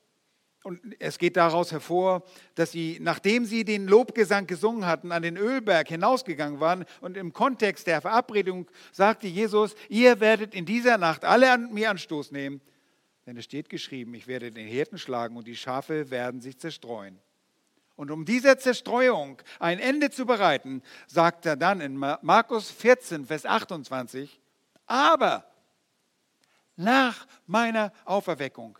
und 0.63 0.95
es 0.99 1.17
geht 1.17 1.35
daraus 1.35 1.73
hervor, 1.73 2.23
dass 2.55 2.71
sie, 2.71 2.97
nachdem 3.01 3.45
sie 3.45 3.65
den 3.65 3.85
Lobgesang 3.85 4.47
gesungen 4.47 4.85
hatten, 4.85 5.11
an 5.11 5.21
den 5.21 5.35
Ölberg 5.35 5.89
hinausgegangen 5.89 6.61
waren. 6.61 6.85
Und 7.01 7.17
im 7.17 7.33
Kontext 7.33 7.85
der 7.85 7.99
Verabredung 7.99 8.71
sagte 8.93 9.27
Jesus, 9.27 9.75
ihr 9.89 10.21
werdet 10.21 10.55
in 10.55 10.65
dieser 10.65 10.97
Nacht 10.97 11.25
alle 11.25 11.51
an 11.51 11.73
mir 11.73 11.89
Anstoß 11.89 12.31
nehmen. 12.31 12.61
Denn 13.25 13.35
es 13.35 13.43
steht 13.43 13.69
geschrieben, 13.69 14.13
ich 14.13 14.27
werde 14.27 14.51
den 14.51 14.65
Hirten 14.65 14.97
schlagen 14.97 15.35
und 15.35 15.47
die 15.47 15.57
Schafe 15.57 16.09
werden 16.09 16.39
sich 16.39 16.57
zerstreuen. 16.57 17.19
Und 17.97 18.09
um 18.09 18.23
dieser 18.23 18.57
Zerstreuung 18.57 19.41
ein 19.59 19.79
Ende 19.79 20.11
zu 20.11 20.25
bereiten, 20.25 20.81
sagt 21.07 21.45
er 21.45 21.57
dann 21.57 21.81
in 21.81 21.97
Markus 21.97 22.71
14, 22.71 23.25
Vers 23.25 23.45
28, 23.45 24.39
aber 24.85 25.45
nach 26.77 27.27
meiner 27.47 27.91
Auferweckung 28.05 28.79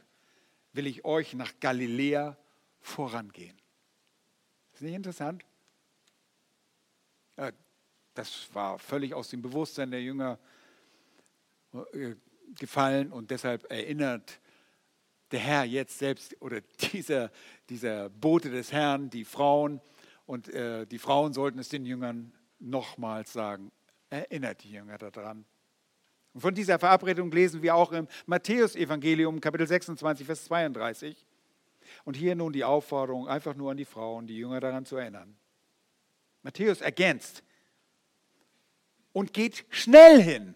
will 0.74 0.88
ich 0.88 1.05
euch 1.05 1.34
nach 1.34 1.53
Galiläa 1.59 2.38
vorangehen. 2.82 3.57
Ist 4.74 4.82
nicht 4.82 4.95
interessant? 4.95 5.45
Das 8.13 8.53
war 8.53 8.78
völlig 8.78 9.13
aus 9.13 9.30
dem 9.30 9.41
Bewusstsein 9.41 9.89
der 9.89 10.01
Jünger 10.01 10.38
äh, 11.93 12.15
gefallen 12.59 13.11
und 13.11 13.32
deshalb 13.32 13.69
erinnert 13.71 14.39
der 15.32 15.39
Herr 15.39 15.63
jetzt 15.63 15.97
selbst 15.97 16.39
oder 16.39 16.61
dieser, 16.91 17.32
dieser 17.69 18.09
Bote 18.09 18.51
des 18.51 18.71
Herrn, 18.71 19.09
die 19.09 19.26
Frauen 19.26 19.82
und 20.28 20.49
äh, 20.49 20.86
die 20.86 20.99
Frauen 20.99 21.34
sollten 21.34 21.57
es 21.57 21.69
den 21.69 21.86
Jüngern 21.86 22.32
nochmals 22.59 23.34
sagen. 23.34 23.71
Erinnert 24.09 24.63
die 24.63 24.71
Jünger 24.71 24.99
daran. 24.99 25.45
Und 26.34 26.41
von 26.41 26.55
dieser 26.55 26.79
Verabredung 26.79 27.31
lesen 27.31 27.61
wir 27.61 27.75
auch 27.75 27.91
im 27.91 28.07
Matthäusevangelium, 28.25 29.39
Kapitel 29.39 29.67
26, 29.67 30.25
Vers 30.25 30.45
32. 30.45 31.25
Und 32.05 32.15
hier 32.15 32.36
nun 32.36 32.53
die 32.53 32.63
Aufforderung, 32.63 33.27
einfach 33.27 33.55
nur 33.55 33.71
an 33.71 33.77
die 33.77 33.86
Frauen, 33.86 34.25
die 34.25 34.38
Jünger 34.38 34.59
daran 34.59 34.86
zu 34.86 34.97
erinnern. 34.97 35.36
Matthäus 36.41 36.81
ergänzt 36.81 37.43
und 39.13 39.31
geht 39.31 39.65
schnell 39.69 40.21
hin, 40.21 40.55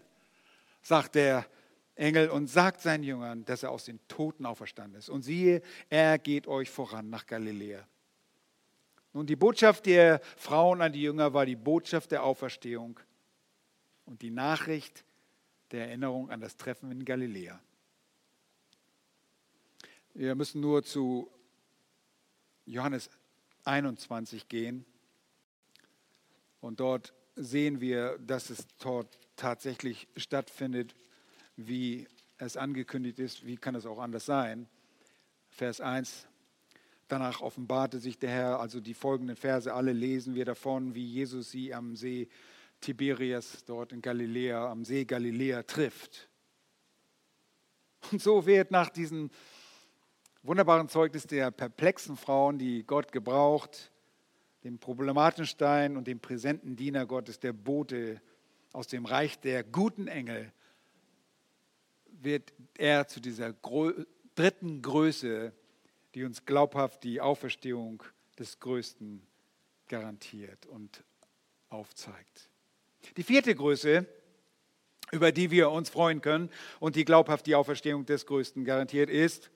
sagt 0.82 1.14
der 1.14 1.46
Engel 1.94 2.28
und 2.28 2.48
sagt 2.48 2.80
seinen 2.80 3.04
Jüngern, 3.04 3.44
dass 3.44 3.62
er 3.62 3.70
aus 3.70 3.84
den 3.84 4.00
Toten 4.08 4.46
auferstanden 4.46 4.98
ist. 4.98 5.08
Und 5.08 5.22
siehe, 5.22 5.62
er 5.88 6.18
geht 6.18 6.46
euch 6.46 6.70
voran 6.70 7.08
nach 7.08 7.26
Galiläa. 7.26 7.86
Nun, 9.12 9.26
die 9.26 9.36
Botschaft 9.36 9.86
der 9.86 10.20
Frauen 10.36 10.82
an 10.82 10.92
die 10.92 11.02
Jünger 11.02 11.32
war 11.32 11.46
die 11.46 11.56
Botschaft 11.56 12.10
der 12.10 12.22
Auferstehung 12.22 13.00
und 14.04 14.22
die 14.22 14.30
Nachricht 14.30 15.04
der 15.70 15.88
Erinnerung 15.88 16.30
an 16.30 16.40
das 16.40 16.56
Treffen 16.56 16.90
in 16.90 17.04
Galiläa. 17.04 17.60
Wir 20.14 20.34
müssen 20.34 20.60
nur 20.60 20.82
zu 20.82 21.30
Johannes 22.66 23.10
21 23.64 24.48
gehen 24.48 24.84
und 26.60 26.80
dort 26.80 27.14
sehen 27.36 27.80
wir, 27.80 28.18
dass 28.18 28.50
es 28.50 28.66
dort 28.78 29.18
tatsächlich 29.36 30.08
stattfindet, 30.16 30.94
wie 31.56 32.08
es 32.38 32.56
angekündigt 32.56 33.18
ist. 33.18 33.46
Wie 33.46 33.56
kann 33.56 33.74
es 33.74 33.86
auch 33.86 33.98
anders 33.98 34.26
sein? 34.26 34.68
Vers 35.50 35.80
1. 35.80 36.26
Danach 37.08 37.40
offenbarte 37.40 38.00
sich 38.00 38.18
der 38.18 38.30
Herr, 38.30 38.60
also 38.60 38.80
die 38.80 38.94
folgenden 38.94 39.36
Verse, 39.36 39.72
alle 39.72 39.92
lesen 39.92 40.34
wir 40.34 40.44
davon, 40.44 40.94
wie 40.94 41.06
Jesus 41.06 41.50
sie 41.50 41.72
am 41.72 41.96
See 41.96 42.28
Tiberias, 42.80 43.64
dort 43.64 43.92
in 43.92 44.00
Galiläa, 44.00 44.70
am 44.70 44.84
See 44.84 45.04
Galiläa 45.04 45.62
trifft. 45.62 46.28
Und 48.10 48.22
so 48.22 48.46
wird 48.46 48.70
nach 48.70 48.90
diesem 48.90 49.30
wunderbaren 50.42 50.88
Zeugnis 50.88 51.26
der 51.26 51.50
perplexen 51.50 52.16
Frauen, 52.16 52.58
die 52.58 52.84
Gott 52.84 53.12
gebraucht, 53.12 53.92
dem 54.64 54.78
problematischen 54.78 55.46
Stein 55.46 55.96
und 55.96 56.06
dem 56.06 56.20
präsenten 56.20 56.76
Diener 56.76 57.06
Gottes, 57.06 57.38
der 57.38 57.52
Bote 57.52 58.20
aus 58.72 58.86
dem 58.86 59.04
Reich 59.04 59.38
der 59.40 59.64
guten 59.64 60.08
Engel, 60.08 60.52
wird 62.06 62.52
er 62.76 63.06
zu 63.06 63.20
dieser 63.20 63.54
dritten 64.34 64.82
Größe, 64.82 65.52
die 66.14 66.24
uns 66.24 66.44
glaubhaft 66.44 67.04
die 67.04 67.20
Auferstehung 67.20 68.02
des 68.38 68.58
Größten 68.60 69.26
garantiert 69.88 70.66
und 70.66 71.04
aufzeigt. 71.68 72.47
Die 73.16 73.22
vierte 73.22 73.54
Größe, 73.54 74.06
über 75.12 75.32
die 75.32 75.50
wir 75.50 75.70
uns 75.70 75.90
freuen 75.90 76.20
können 76.20 76.50
und 76.80 76.96
die 76.96 77.04
glaubhaft 77.04 77.46
die 77.46 77.54
Auferstehung 77.54 78.06
des 78.06 78.26
Größten 78.26 78.64
garantiert, 78.64 79.10
ist 79.10 79.50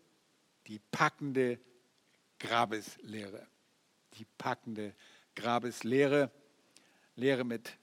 die 0.66 0.80
packende 0.90 1.58
Grabeslehre. 2.38 3.46
Die 4.14 4.26
packende 4.38 4.94
Grabeslehre. 5.34 6.30
Lehre 7.14 7.44
mit 7.44 7.76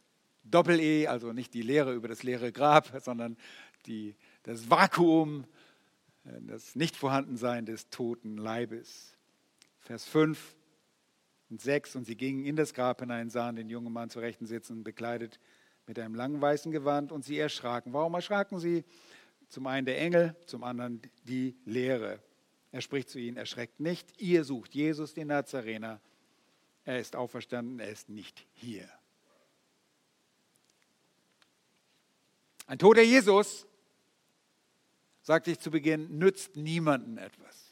Doppel-E, 0.43 1.07
also 1.07 1.33
nicht 1.33 1.53
die 1.53 1.61
Lehre 1.61 1.93
über 1.93 2.07
das 2.07 2.23
leere 2.23 2.51
Grab, 2.51 2.91
sondern 3.03 3.37
die 3.85 4.15
das 4.43 4.69
Vakuum, 4.69 5.45
äh, 6.25 6.41
das 6.41 6.75
Nichtvorhandensein 6.75 7.65
des 7.65 7.89
toten 7.89 8.37
Leibes. 8.37 9.15
Vers 9.79 10.05
5 10.05 10.55
und 11.49 11.61
6. 11.61 11.95
Und 11.95 12.05
sie 12.05 12.15
gingen 12.15 12.45
in 12.45 12.55
das 12.55 12.73
Grab 12.73 12.99
hinein, 12.99 13.29
sahen 13.29 13.55
den 13.55 13.69
jungen 13.69 13.91
Mann 13.91 14.09
zur 14.09 14.21
Rechten 14.21 14.45
sitzen, 14.45 14.83
bekleidet 14.83 15.39
mit 15.87 15.97
einem 15.97 16.15
langen 16.15 16.39
weißen 16.41 16.71
Gewand, 16.71 17.11
und 17.11 17.25
sie 17.25 17.39
erschraken. 17.39 17.93
Warum 17.93 18.13
erschraken 18.13 18.59
sie? 18.59 18.83
Zum 19.47 19.65
einen 19.65 19.85
der 19.85 19.99
Engel, 19.99 20.35
zum 20.45 20.63
anderen 20.63 21.01
die 21.23 21.55
Lehre. 21.65 22.21
Er 22.71 22.81
spricht 22.81 23.09
zu 23.09 23.19
ihnen, 23.19 23.37
erschreckt 23.37 23.79
nicht, 23.79 24.21
ihr 24.21 24.43
sucht 24.43 24.75
Jesus, 24.75 25.15
den 25.15 25.27
Nazarener. 25.27 25.99
Er 26.85 26.99
ist 26.99 27.15
auferstanden, 27.15 27.79
er 27.79 27.89
ist 27.89 28.09
nicht 28.09 28.45
hier. 28.53 28.87
Ein 32.67 32.77
toter 32.77 33.01
Jesus 33.01 33.65
sagte 35.23 35.49
ich 35.49 35.59
zu 35.59 35.71
Beginn, 35.71 36.19
nützt 36.19 36.55
niemanden 36.55 37.17
etwas. 37.17 37.68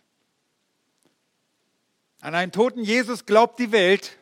An 2.27 2.35
einen 2.35 2.51
toten 2.51 2.83
Jesus 2.83 3.25
glaubt 3.25 3.57
die 3.57 3.71
Welt. 3.71 4.17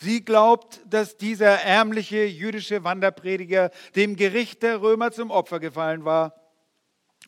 Sie 0.00 0.24
glaubt, 0.24 0.80
dass 0.90 1.16
dieser 1.16 1.62
ärmliche 1.62 2.24
jüdische 2.24 2.82
Wanderprediger 2.82 3.70
dem 3.94 4.16
Gericht 4.16 4.64
der 4.64 4.82
Römer 4.82 5.12
zum 5.12 5.30
Opfer 5.30 5.60
gefallen 5.60 6.04
war 6.04 6.34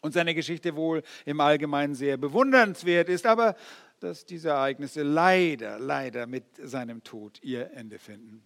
und 0.00 0.10
seine 0.10 0.34
Geschichte 0.34 0.74
wohl 0.74 1.04
im 1.24 1.38
Allgemeinen 1.38 1.94
sehr 1.94 2.16
bewundernswert 2.16 3.08
ist, 3.08 3.26
aber 3.26 3.54
dass 4.00 4.26
diese 4.26 4.48
Ereignisse 4.48 5.04
leider, 5.04 5.78
leider 5.78 6.26
mit 6.26 6.46
seinem 6.60 7.04
Tod 7.04 7.40
ihr 7.40 7.70
Ende 7.70 8.00
finden. 8.00 8.42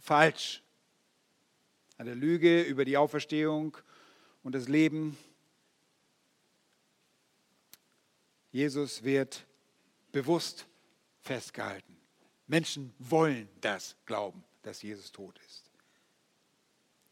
Falsch. 0.00 0.62
Eine 1.98 2.14
Lüge 2.14 2.62
über 2.62 2.86
die 2.86 2.96
Auferstehung 2.96 3.76
und 4.42 4.54
das 4.54 4.66
Leben. 4.66 5.18
Jesus 8.50 9.02
wird 9.04 9.44
bewusst 10.12 10.66
festgehalten. 11.20 11.96
Menschen 12.46 12.94
wollen 12.98 13.48
das 13.60 13.96
glauben, 14.06 14.42
dass 14.62 14.82
Jesus 14.82 15.12
tot 15.12 15.38
ist. 15.46 15.70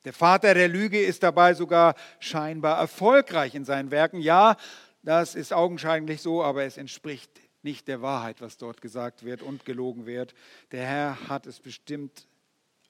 Der 0.05 0.13
Vater 0.13 0.55
der 0.55 0.69
Lüge 0.69 1.03
ist 1.03 1.23
dabei 1.23 1.55
sogar 1.55 1.95
scheinbar 2.21 2.79
erfolgreich 2.79 3.55
in 3.55 3.65
seinen 3.65 3.91
Werken. 3.91 4.21
Ja, 4.21 4.57
das 5.03 5.35
ist 5.35 5.53
augenscheinlich 5.53 6.23
so, 6.23 6.43
aber 6.43 6.65
es 6.65 6.77
entspricht 6.77 7.31
nicht 7.63 7.89
der 7.89 8.03
Wahrheit, 8.03 8.41
was 8.41 8.57
dort 8.57 8.81
gesagt 8.81 9.25
wird 9.25 9.43
und 9.43 9.65
gelogen 9.65 10.07
wird. 10.07 10.35
Der 10.71 10.87
Herr 10.87 11.29
hat 11.29 11.47
es 11.47 11.59
bestimmt 11.59 12.29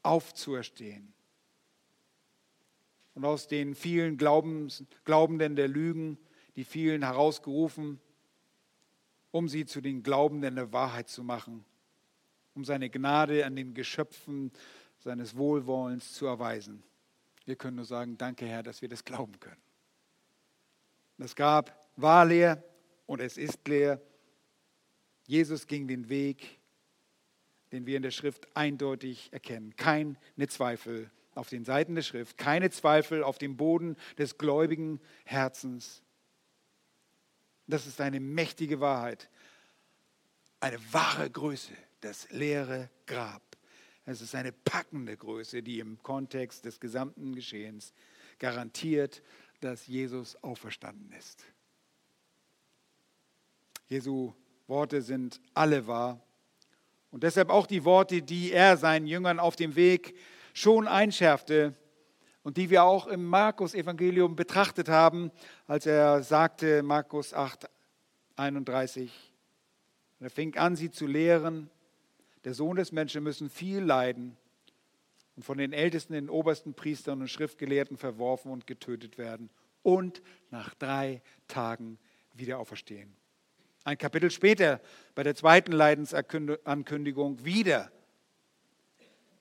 aufzuerstehen 0.03 1.15
und 3.17 3.25
aus 3.25 3.49
den 3.49 3.75
vielen 3.75 4.19
Glaubens, 4.19 4.85
Glaubenden 5.05 5.57
der 5.57 5.69
Lügen, 5.69 6.19
die 6.55 6.65
vielen 6.65 7.03
herausgerufen, 7.03 7.99
um 9.31 9.49
sie 9.49 9.67
zu 9.67 9.81
den 9.81 10.03
Glaubenden 10.03 10.57
der 10.57 10.73
Wahrheit 10.73 11.09
zu 11.09 11.23
machen, 11.23 11.65
um 12.55 12.65
seine 12.65 12.91
Gnade 12.91 13.45
an 13.45 13.57
den 13.57 13.75
Geschöpfen 13.75 14.53
seines 14.99 15.37
Wohlwollens 15.37 16.13
zu 16.13 16.27
erweisen. 16.27 16.83
Wir 17.45 17.57
können 17.57 17.77
nur 17.77 17.85
sagen, 17.85 18.19
danke 18.19 18.47
Herr, 18.47 18.63
dass 18.63 18.83
wir 18.83 18.89
das 18.89 19.05
glauben 19.05 19.39
können. 19.39 19.61
Das 21.19 21.35
Grab 21.35 21.89
war 21.97 22.25
leer 22.25 22.63
und 23.07 23.21
es 23.21 23.39
ist 23.39 23.67
leer. 23.69 24.01
Jesus 25.27 25.67
ging 25.67 25.89
den 25.89 26.09
Weg, 26.09 26.59
den 27.73 27.87
wir 27.87 27.97
in 27.97 28.03
der 28.03 28.11
Schrift 28.11 28.49
eindeutig 28.57 29.33
erkennen. 29.33 29.75
Keine 29.77 30.17
Zweifel 30.49 31.11
auf 31.35 31.49
den 31.49 31.65
Seiten 31.65 31.95
der 31.95 32.03
Schrift, 32.03 32.39
keine 32.39 32.71
Zweifel 32.71 33.23
auf 33.23 33.39
dem 33.39 33.57
Boden 33.57 33.97
des 34.19 34.39
gläubigen 34.39 35.01
Herzens. 35.25 36.03
Das 37.67 37.87
ist 37.87 38.01
eine 38.01 38.21
mächtige 38.21 38.81
Wahrheit, 38.81 39.29
eine 40.61 40.79
wahre 40.93 41.29
Größe, 41.29 41.73
das 42.01 42.31
leere 42.31 42.91
Grab. 43.07 43.43
Es 44.05 44.21
ist 44.21 44.35
eine 44.35 44.53
packende 44.53 45.17
Größe, 45.17 45.63
die 45.63 45.81
im 45.81 46.01
Kontext 46.03 46.65
des 46.65 46.79
gesamten 46.79 47.35
Geschehens 47.35 47.93
garantiert, 48.39 49.23
dass 49.61 49.87
Jesus 49.87 50.37
auferstanden 50.43 51.11
ist. 51.13 51.45
Jesu 53.89 54.33
Worte 54.69 55.03
sind 55.03 55.41
alle 55.55 55.87
wahr 55.87 56.21
und 57.11 57.23
deshalb 57.23 57.51
auch 57.51 57.67
die 57.67 57.85
Worte, 57.85 58.23
die 58.23 58.53
er 58.53 58.77
seinen 58.77 59.07
Jüngern 59.07 59.41
auf 59.41 59.57
dem 59.57 59.75
Weg 59.75 60.17
schon 60.55 60.87
einschärfte 60.89 61.75
und 62.47 62.59
die 62.59 62.71
wir 62.71 62.85
auch 62.85 63.09
im 63.09 63.25
Markus-Evangelium 63.25 64.37
betrachtet 64.37 64.89
haben, 64.89 65.33
als 65.67 65.85
er 65.85 66.23
sagte, 66.23 66.85
Markus 66.85 67.35
8, 67.35 67.69
31, 68.37 69.11
er 70.21 70.31
fing 70.31 70.57
an, 70.57 70.77
sie 70.77 70.93
zu 70.93 71.09
lehren, 71.09 71.69
der 72.45 72.55
Sohn 72.55 72.77
des 72.77 72.93
Menschen 72.93 73.25
müssen 73.25 73.51
viel 73.51 73.81
leiden 73.81 74.37
und 75.35 75.43
von 75.43 75.59
den 75.59 75.73
Ältesten, 75.73 76.13
den 76.13 76.31
obersten 76.31 76.75
Priestern 76.75 77.21
und 77.21 77.27
Schriftgelehrten 77.27 77.97
verworfen 77.97 78.53
und 78.53 78.69
getötet 78.69 79.19
werden 79.19 79.51
und 79.83 80.23
nach 80.53 80.73
drei 80.75 81.23
Tagen 81.49 81.99
wieder 82.33 82.61
auferstehen. 82.61 83.17
Ein 83.83 83.99
Kapitel 83.99 84.31
später, 84.31 84.81
bei 85.17 85.25
der 85.25 85.35
zweiten 85.35 85.73
Leidensankündigung, 85.73 87.45
wieder 87.45 87.91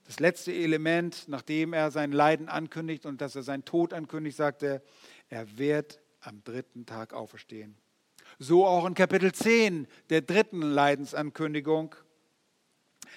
Das 0.06 0.20
letzte 0.20 0.54
Element, 0.54 1.26
nachdem 1.28 1.74
er 1.74 1.90
sein 1.92 2.12
Leiden 2.12 2.48
ankündigt 2.48 3.06
und 3.06 3.22
dass 3.22 3.36
er 3.36 3.44
seinen 3.44 3.66
Tod 3.66 3.92
ankündigt, 3.92 4.38
sagt 4.38 4.64
er, 4.64 4.82
er 5.30 5.58
wird 5.58 6.00
am 6.22 6.44
dritten 6.44 6.86
Tag 6.86 7.14
auferstehen. 7.14 7.76
So 8.38 8.66
auch 8.66 8.86
in 8.86 8.94
Kapitel 8.94 9.32
10 9.32 9.88
der 10.10 10.22
dritten 10.22 10.62
Leidensankündigung, 10.62 11.96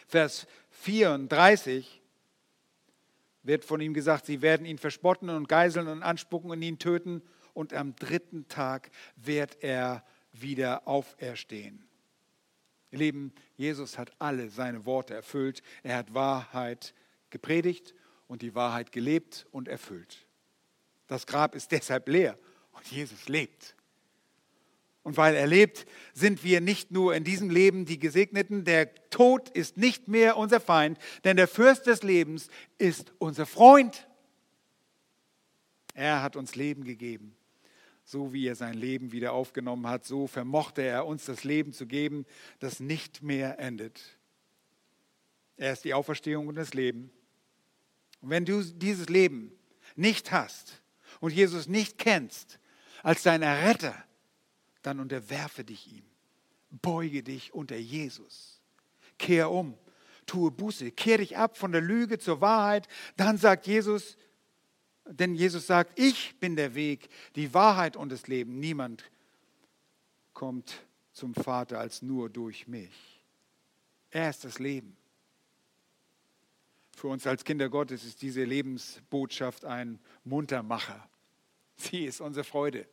Vers 0.07 0.47
34 0.71 2.01
wird 3.43 3.65
von 3.65 3.81
ihm 3.81 3.95
gesagt, 3.95 4.27
sie 4.27 4.43
werden 4.43 4.67
ihn 4.67 4.79
verspotten 4.79 5.29
und 5.31 5.49
geiseln 5.49 5.89
und 5.89 6.03
anspucken 6.03 6.51
und 6.51 6.63
ihn 6.63 6.79
töten 6.79 7.23
und 7.55 7.75
am 7.75 7.97
dritten 7.97 8.49
Tag 8.49 8.91
wird 9.17 9.63
er 9.63 10.05
wieder 10.33 10.87
auferstehen. 10.87 11.88
Ihr 12.91 12.99
Lieben, 12.99 13.33
Jesus 13.57 13.99
hat 13.99 14.11
alle 14.19 14.51
seine 14.51 14.87
Worte 14.87 15.15
erfüllt. 15.15 15.63
Er 15.83 15.97
hat 15.97 16.15
Wahrheit 16.15 16.95
gepredigt 17.31 17.95
und 18.27 18.43
die 18.43 18.55
Wahrheit 18.55 18.93
gelebt 18.93 19.47
und 19.51 19.69
erfüllt. 19.69 20.27
Das 21.07 21.27
Grab 21.27 21.55
ist 21.55 21.73
deshalb 21.73 22.09
leer 22.09 22.39
und 22.73 22.87
Jesus 22.87 23.29
lebt. 23.29 23.75
Und 25.03 25.17
weil 25.17 25.37
er 25.37 25.47
lebt, 25.47 25.87
sind 26.13 26.45
wir 26.45 26.61
nicht 26.61 26.91
nur 26.91 27.15
in 27.15 27.25
diesem 27.25 27.49
Leben 27.49 27.87
die 27.87 27.99
Gesegneten. 27.99 28.65
Der 28.65 28.95
Tod 29.09 29.49
ist 29.49 29.79
nicht 29.79 30.09
mehr 30.09 30.37
unser 30.37 30.61
Feind, 30.61 30.99
denn 31.25 31.39
der 31.39 31.49
Fürst 31.49 31.87
des 31.87 32.03
Lebens 32.03 32.49
ist 32.77 33.13
unser 33.19 33.47
Freund. 33.47 34.07
Er 35.95 36.23
hat 36.23 36.37
uns 36.37 36.57
Leben 36.57 36.85
gegeben. 36.85 37.38
So 38.11 38.33
wie 38.33 38.47
er 38.47 38.55
sein 38.55 38.73
Leben 38.73 39.13
wieder 39.13 39.35
aufgenommen 39.35 39.87
hat, 39.87 40.07
so 40.07 40.27
vermochte 40.27 40.81
er 40.81 41.05
uns 41.05 41.27
das 41.27 41.45
Leben 41.45 41.75
zu 41.75 41.87
geben, 41.87 42.25
das 42.59 42.81
nicht 42.81 43.23
mehr 43.23 43.59
endet. 43.59 44.01
Er 45.59 45.75
ist 45.75 45.85
die 45.85 45.93
Auferstehung 45.93 46.49
und 46.49 46.55
das 46.55 46.73
Leben. 46.73 47.11
Und 48.23 48.31
wenn 48.31 48.47
du 48.47 48.63
dieses 48.63 49.11
Leben 49.11 49.53
nicht 49.95 50.33
hast 50.33 50.81
und 51.21 51.35
Jesus 51.35 51.69
nicht 51.69 51.99
kennst 51.99 52.59
als 53.03 53.25
dein 53.25 53.43
Erretter, 53.43 53.95
dann 54.81 55.01
unterwerfe 55.01 55.63
dich 55.63 55.93
ihm. 55.93 56.07
Beuge 56.71 57.23
dich 57.23 57.53
unter 57.53 57.77
Jesus. 57.77 58.63
Kehr 59.19 59.51
um, 59.51 59.77
tue 60.25 60.51
Buße, 60.51 60.93
kehr 60.93 61.19
dich 61.19 61.37
ab 61.37 61.59
von 61.59 61.73
der 61.73 61.83
Lüge 61.83 62.19
zur 62.19 62.41
Wahrheit. 62.41 62.89
Dann 63.19 63.37
sagt 63.37 63.67
Jesus, 63.67 64.17
denn 65.09 65.35
Jesus 65.35 65.67
sagt, 65.67 65.99
ich 65.99 66.39
bin 66.39 66.57
der 66.57 66.75
Weg, 66.75 67.09
die 67.35 67.53
Wahrheit 67.55 67.97
und 67.97 68.11
das 68.11 68.29
Leben. 68.29 68.61
Niemand 68.61 69.05
kommt 70.35 70.87
zum 71.13 71.35
Vater 71.35 71.81
als 71.81 72.03
nur 72.03 72.29
durch 72.29 72.69
mich. 72.69 73.23
Er 74.11 74.31
ist 74.31 74.45
das 74.45 74.59
Leben. 74.59 74.97
Für 76.97 77.09
uns 77.09 77.27
als 77.27 77.45
Kinder 77.45 77.69
Gottes 77.69 78.05
ist 78.05 78.23
diese 78.23 78.45
Lebensbotschaft 78.45 79.65
ein 79.65 79.99
Muntermacher. 80.25 81.09
Sie 81.77 82.05
ist 82.05 82.21
unsere 82.21 82.45
Freude. 82.45 82.87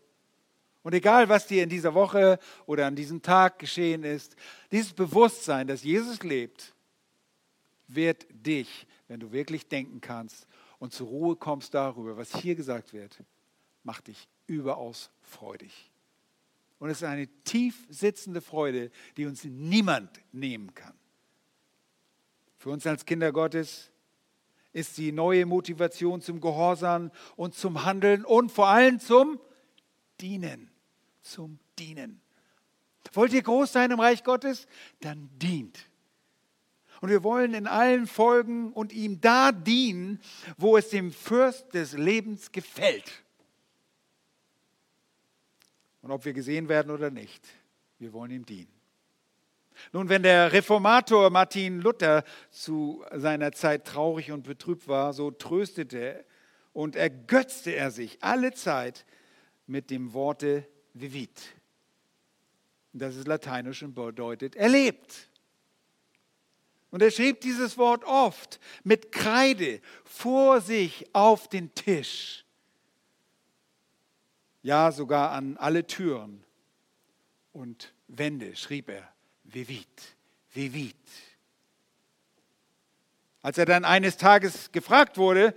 Und 0.84 0.94
egal, 0.94 1.28
was 1.30 1.48
dir 1.48 1.64
in 1.64 1.70
dieser 1.70 1.96
Woche 1.96 2.38
oder 2.68 2.86
an 2.86 2.96
diesem 2.96 3.22
Tag 3.22 3.58
geschehen 3.58 4.04
ist, 4.04 4.36
dieses 4.72 4.94
Bewusstsein, 4.94 5.66
dass 5.66 5.84
Jesus 5.84 6.22
lebt, 6.22 6.76
wird 7.88 8.28
dich, 8.30 8.86
wenn 9.08 9.20
du 9.20 9.32
wirklich 9.32 9.68
denken 9.68 10.02
kannst 10.02 10.48
und 10.86 10.92
zur 10.92 11.08
Ruhe 11.08 11.36
kommst 11.36 11.74
darüber, 11.74 12.16
was 12.16 12.36
hier 12.36 12.56
gesagt 12.56 12.94
wird, 12.94 13.24
macht 13.84 14.08
dich 14.08 14.28
überaus 14.48 15.12
freudig. 15.22 15.92
Und 16.80 16.90
es 16.90 17.02
ist 17.02 17.08
eine 17.08 17.28
tief 17.44 17.86
sitzende 17.90 18.42
Freude, 18.42 18.92
die 19.18 19.26
uns 19.26 19.44
niemand 19.44 20.10
nehmen 20.32 20.74
kann. 20.74 20.94
Für 22.58 22.70
uns 22.70 22.86
als 22.86 23.06
Kinder 23.06 23.32
Gottes 23.32 23.92
ist 24.74 24.98
die 24.98 25.12
neue 25.12 25.46
Motivation 25.46 26.22
zum 26.22 26.42
Gehorsam 26.42 27.12
und 27.36 27.56
zum 27.56 27.84
Handeln 27.84 28.24
und 28.24 28.52
vor 28.52 28.68
allem 28.68 29.00
zum 29.00 29.40
Dienen 30.22 30.70
zum 31.26 31.60
Dienen. 31.78 32.22
Wollt 33.14 33.34
ihr 33.34 33.42
groß 33.42 33.72
sein 33.72 33.92
im 33.92 34.00
Reich 34.00 34.24
Gottes? 34.24 34.68
Dann 35.00 35.30
dient. 35.38 35.90
Und 37.06 37.12
wir 37.12 37.24
wollen 37.24 37.54
in 37.54 37.68
allen 37.68 38.08
folgen 38.08 38.74
und 38.74 38.92
ihm 38.92 39.22
da 39.22 39.52
dienen, 39.52 40.20
wo 40.58 40.76
es 40.76 40.90
dem 40.90 41.12
Fürst 41.12 41.72
des 41.76 41.94
Lebens 41.94 42.52
gefällt. 42.52 43.24
Und 46.02 46.10
ob 46.10 46.26
wir 46.26 46.34
gesehen 46.34 46.68
werden 46.68 46.90
oder 46.90 47.12
nicht, 47.12 47.46
wir 48.00 48.12
wollen 48.12 48.32
ihm 48.32 48.44
dienen. 48.44 48.74
Nun, 49.94 50.10
wenn 50.10 50.24
der 50.24 50.52
Reformator 50.52 51.30
Martin 51.30 51.80
Luther 51.80 52.24
zu 52.50 53.06
seiner 53.14 53.52
Zeit 53.52 53.86
traurig 53.86 54.32
und 54.32 54.42
betrübt 54.42 54.88
war, 54.88 55.14
so 55.14 55.30
tröstete 55.30 56.26
und 56.74 56.96
ergötzte 56.96 57.76
er 57.76 57.92
sich 57.92 58.18
alle 58.24 58.52
Zeit 58.52 59.06
mit 59.68 59.92
dem 59.92 60.14
Worte 60.14 60.68
vivit. 60.96 61.54
Das 62.94 63.16
ist 63.16 63.28
lateinisch 63.28 63.84
und 63.84 63.94
bedeutet 63.94 64.56
erlebt. 64.56 65.30
Und 66.96 67.02
er 67.02 67.12
schrieb 67.12 67.42
dieses 67.42 67.78
Wort 67.78 68.06
oft 68.06 68.58
mit 68.86 69.12
Kreide 69.12 69.82
vor 70.06 70.62
sich 70.62 71.06
auf 71.12 71.50
den 71.50 71.76
Tisch. 71.76 72.46
Ja, 74.64 74.94
sogar 74.94 75.32
an 75.32 75.58
alle 75.58 75.86
Türen 75.86 76.42
und 77.52 77.94
Wände 78.08 78.56
schrieb 78.56 78.88
er 78.88 79.14
vivit, 79.44 80.16
vivit. 80.54 80.96
Als 83.42 83.58
er 83.58 83.66
dann 83.66 83.84
eines 83.84 84.16
Tages 84.16 84.72
gefragt 84.72 85.18
wurde, 85.18 85.54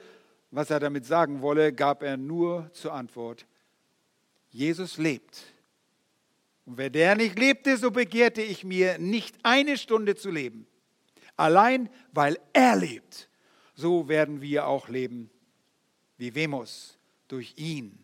was 0.51 0.71
er 0.71 0.81
damit 0.81 1.07
sagen 1.07 1.41
wolle, 1.41 1.73
gab 1.73 2.03
er 2.03 2.17
nur 2.17 2.69
zur 2.73 2.95
Antwort, 2.95 3.47
Jesus 4.51 4.99
lebt. 4.99 5.45
Und 6.67 6.79
wer 6.79 6.91
der 6.91 7.15
nicht 7.15 7.39
lebte, 7.39 7.77
so 7.77 7.93
begehrte 7.93 8.43
ich 8.43 8.65
mir 8.65 8.99
nicht 8.99 9.37
eine 9.45 9.79
Stunde 9.79 10.17
zu 10.17 10.33
leben. 10.33 10.67
Allein 11.39 11.89
weil 12.13 12.39
er 12.53 12.75
lebt, 12.77 13.31
so 13.75 14.09
werden 14.09 14.41
wir 14.43 14.67
auch 14.67 14.89
leben. 14.89 15.31
Wie 16.17 16.35
Vemos 16.35 16.99
durch 17.29 17.55
ihn. 17.57 17.97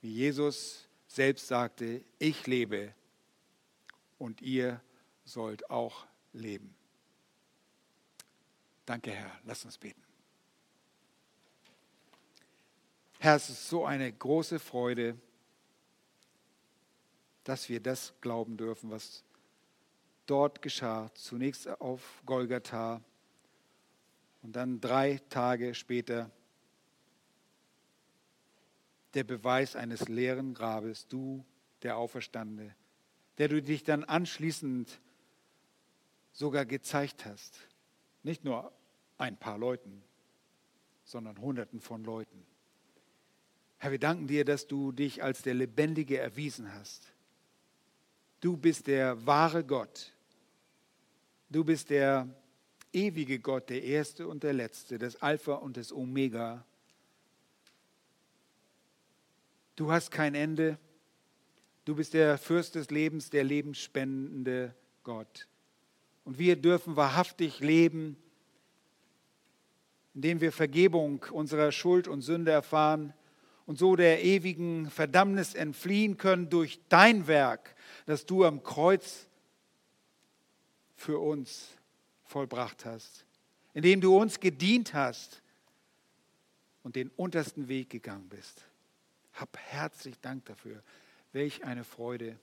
Wie 0.00 0.10
Jesus 0.10 0.88
selbst 1.06 1.48
sagte, 1.48 2.02
ich 2.18 2.46
lebe 2.46 2.94
und 4.18 4.40
ihr 4.40 4.80
sollt 5.24 5.68
auch 5.68 6.06
leben. 6.32 6.74
Danke, 8.86 9.10
Herr. 9.10 9.38
Lass 9.44 9.64
uns 9.66 9.76
beten. 9.76 10.02
Herr, 13.18 13.36
es 13.36 13.50
ist 13.50 13.68
so 13.68 13.84
eine 13.84 14.10
große 14.10 14.58
Freude, 14.58 15.18
dass 17.44 17.68
wir 17.68 17.80
das 17.80 18.14
glauben 18.22 18.56
dürfen, 18.56 18.90
was 18.90 19.24
dort 20.26 20.62
geschah. 20.62 21.10
Zunächst 21.14 21.68
auf 21.80 22.22
Golgatha 22.26 23.00
und 24.42 24.54
dann 24.54 24.80
drei 24.80 25.20
Tage 25.28 25.74
später 25.74 26.30
der 29.14 29.24
Beweis 29.24 29.76
eines 29.76 30.08
leeren 30.08 30.52
Grabes, 30.52 31.08
du, 31.08 31.44
der 31.82 31.96
Auferstandene, 31.96 32.74
der 33.38 33.48
du 33.48 33.62
dich 33.62 33.82
dann 33.82 34.04
anschließend 34.04 35.00
sogar 36.32 36.66
gezeigt 36.66 37.24
hast. 37.24 37.58
Nicht 38.22 38.44
nur 38.44 38.72
ein 39.16 39.36
paar 39.36 39.58
Leuten, 39.58 40.02
sondern 41.04 41.38
Hunderten 41.40 41.80
von 41.80 42.04
Leuten. 42.04 42.44
Herr, 43.78 43.90
wir 43.92 43.98
danken 43.98 44.26
dir, 44.26 44.44
dass 44.44 44.66
du 44.66 44.92
dich 44.92 45.22
als 45.22 45.42
der 45.42 45.54
Lebendige 45.54 46.18
erwiesen 46.18 46.72
hast. 46.74 47.12
Du 48.40 48.56
bist 48.56 48.86
der 48.86 49.26
wahre 49.26 49.64
Gott. 49.64 50.12
Du 51.48 51.62
bist 51.64 51.90
der 51.90 52.28
ewige 52.92 53.38
Gott, 53.38 53.70
der 53.70 53.84
Erste 53.84 54.26
und 54.26 54.42
der 54.42 54.52
Letzte, 54.52 54.98
das 54.98 55.22
Alpha 55.22 55.54
und 55.54 55.76
das 55.76 55.92
Omega. 55.92 56.64
Du 59.76 59.92
hast 59.92 60.10
kein 60.10 60.34
Ende. 60.34 60.78
Du 61.84 61.94
bist 61.94 62.14
der 62.14 62.36
Fürst 62.38 62.74
des 62.74 62.90
Lebens, 62.90 63.30
der 63.30 63.44
lebensspendende 63.44 64.74
Gott. 65.04 65.46
Und 66.24 66.38
wir 66.38 66.56
dürfen 66.56 66.96
wahrhaftig 66.96 67.60
leben, 67.60 68.16
indem 70.14 70.40
wir 70.40 70.50
Vergebung 70.50 71.24
unserer 71.30 71.70
Schuld 71.70 72.08
und 72.08 72.22
Sünde 72.22 72.50
erfahren 72.50 73.12
und 73.66 73.78
so 73.78 73.94
der 73.94 74.24
ewigen 74.24 74.90
Verdammnis 74.90 75.54
entfliehen 75.54 76.16
können 76.16 76.48
durch 76.48 76.80
dein 76.88 77.28
Werk, 77.28 77.76
das 78.06 78.26
du 78.26 78.44
am 78.44 78.64
Kreuz 78.64 79.28
für 80.96 81.18
uns 81.18 81.68
vollbracht 82.24 82.84
hast, 82.84 83.24
indem 83.74 84.00
du 84.00 84.16
uns 84.16 84.40
gedient 84.40 84.94
hast 84.94 85.42
und 86.82 86.96
den 86.96 87.10
untersten 87.16 87.68
Weg 87.68 87.90
gegangen 87.90 88.28
bist. 88.28 88.64
Hab 89.34 89.56
herzlich 89.56 90.18
Dank 90.20 90.44
dafür. 90.46 90.82
Welch 91.32 91.64
eine 91.64 91.84
Freude. 91.84 92.38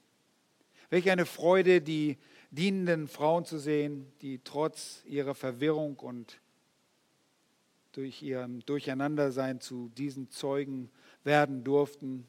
Welch 0.90 1.10
eine 1.10 1.26
Freude, 1.26 1.82
die 1.82 2.18
dienenden 2.52 3.08
Frauen 3.08 3.46
zu 3.46 3.58
sehen, 3.58 4.12
die 4.22 4.40
trotz 4.44 5.02
ihrer 5.06 5.34
Verwirrung 5.34 5.98
und 5.98 6.40
durch 7.94 8.22
ihrem 8.22 8.64
Durcheinandersein 8.66 9.60
zu 9.60 9.90
diesen 9.98 10.30
Zeugen 10.30 10.92
werden 11.24 11.64
durften, 11.64 12.28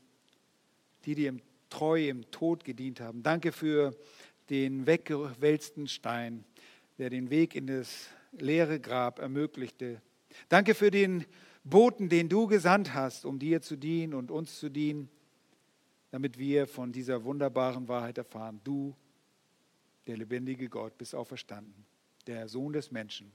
die 1.04 1.14
dir 1.14 1.36
treu 1.68 2.08
im 2.08 2.30
Tod 2.30 2.64
gedient 2.64 3.00
haben. 3.00 3.22
Danke 3.22 3.52
für 3.52 3.94
den 4.50 4.86
weggewälzten 4.86 5.88
Stein, 5.88 6.44
der 6.98 7.10
den 7.10 7.30
Weg 7.30 7.54
in 7.54 7.66
das 7.66 8.08
leere 8.32 8.80
Grab 8.80 9.18
ermöglichte. 9.18 10.00
Danke 10.48 10.74
für 10.74 10.90
den 10.90 11.24
Boten, 11.64 12.08
den 12.08 12.28
du 12.28 12.46
gesandt 12.46 12.94
hast, 12.94 13.24
um 13.24 13.38
dir 13.38 13.62
zu 13.62 13.76
dienen 13.76 14.14
und 14.14 14.30
uns 14.30 14.58
zu 14.58 14.68
dienen, 14.68 15.08
damit 16.10 16.38
wir 16.38 16.66
von 16.66 16.92
dieser 16.92 17.24
wunderbaren 17.24 17.88
Wahrheit 17.88 18.18
erfahren. 18.18 18.60
Du, 18.64 18.94
der 20.06 20.16
lebendige 20.16 20.68
Gott, 20.68 20.96
bist 20.98 21.14
auferstanden, 21.14 21.84
der 22.26 22.48
Sohn 22.48 22.72
des 22.72 22.90
Menschen. 22.90 23.32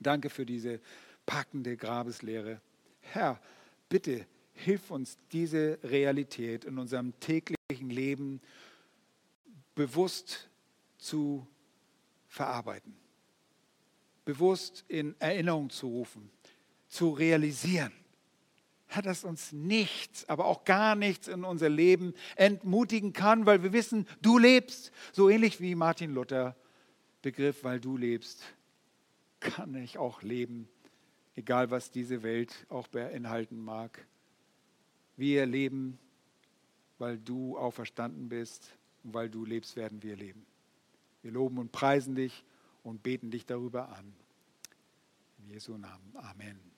Danke 0.00 0.30
für 0.30 0.46
diese 0.46 0.80
packende 1.26 1.76
Grabeslehre. 1.76 2.60
Herr, 3.00 3.40
bitte 3.88 4.26
hilf 4.54 4.90
uns, 4.90 5.18
diese 5.32 5.78
Realität 5.82 6.64
in 6.64 6.78
unserem 6.78 7.18
täglichen 7.20 7.90
Leben 7.90 8.40
bewusst 9.76 10.48
zu 10.98 11.46
verarbeiten, 12.26 12.96
bewusst 14.24 14.84
in 14.88 15.14
Erinnerung 15.20 15.70
zu 15.70 15.86
rufen, 15.86 16.28
zu 16.88 17.10
realisieren. 17.10 17.92
Herr, 18.88 19.02
dass 19.02 19.24
uns 19.24 19.52
nichts, 19.52 20.28
aber 20.28 20.46
auch 20.46 20.64
gar 20.64 20.96
nichts 20.96 21.28
in 21.28 21.44
unser 21.44 21.68
Leben 21.68 22.14
entmutigen 22.36 23.12
kann, 23.12 23.44
weil 23.46 23.62
wir 23.62 23.72
wissen, 23.72 24.08
du 24.22 24.38
lebst. 24.38 24.92
So 25.12 25.28
ähnlich 25.28 25.60
wie 25.60 25.74
Martin 25.74 26.14
Luther 26.14 26.56
begriff, 27.20 27.62
weil 27.62 27.80
du 27.80 27.96
lebst, 27.96 28.42
kann 29.40 29.74
ich 29.74 29.98
auch 29.98 30.22
leben, 30.22 30.68
egal 31.34 31.70
was 31.70 31.90
diese 31.90 32.22
Welt 32.22 32.66
auch 32.68 32.86
beinhalten 32.88 33.58
mag. 33.58 34.06
Wir 35.16 35.46
leben, 35.46 35.98
weil 36.98 37.18
du 37.18 37.58
auferstanden 37.58 38.28
bist 38.28 38.70
und 39.06 39.14
weil 39.14 39.30
du 39.30 39.44
lebst, 39.44 39.76
werden 39.76 40.02
wir 40.02 40.16
leben. 40.16 40.44
Wir 41.22 41.30
loben 41.30 41.58
und 41.58 41.70
preisen 41.70 42.16
dich 42.16 42.44
und 42.82 43.04
beten 43.04 43.30
dich 43.30 43.46
darüber 43.46 43.90
an. 43.90 44.12
In 45.38 45.48
Jesu 45.48 45.76
Namen. 45.78 46.12
Amen. 46.16 46.75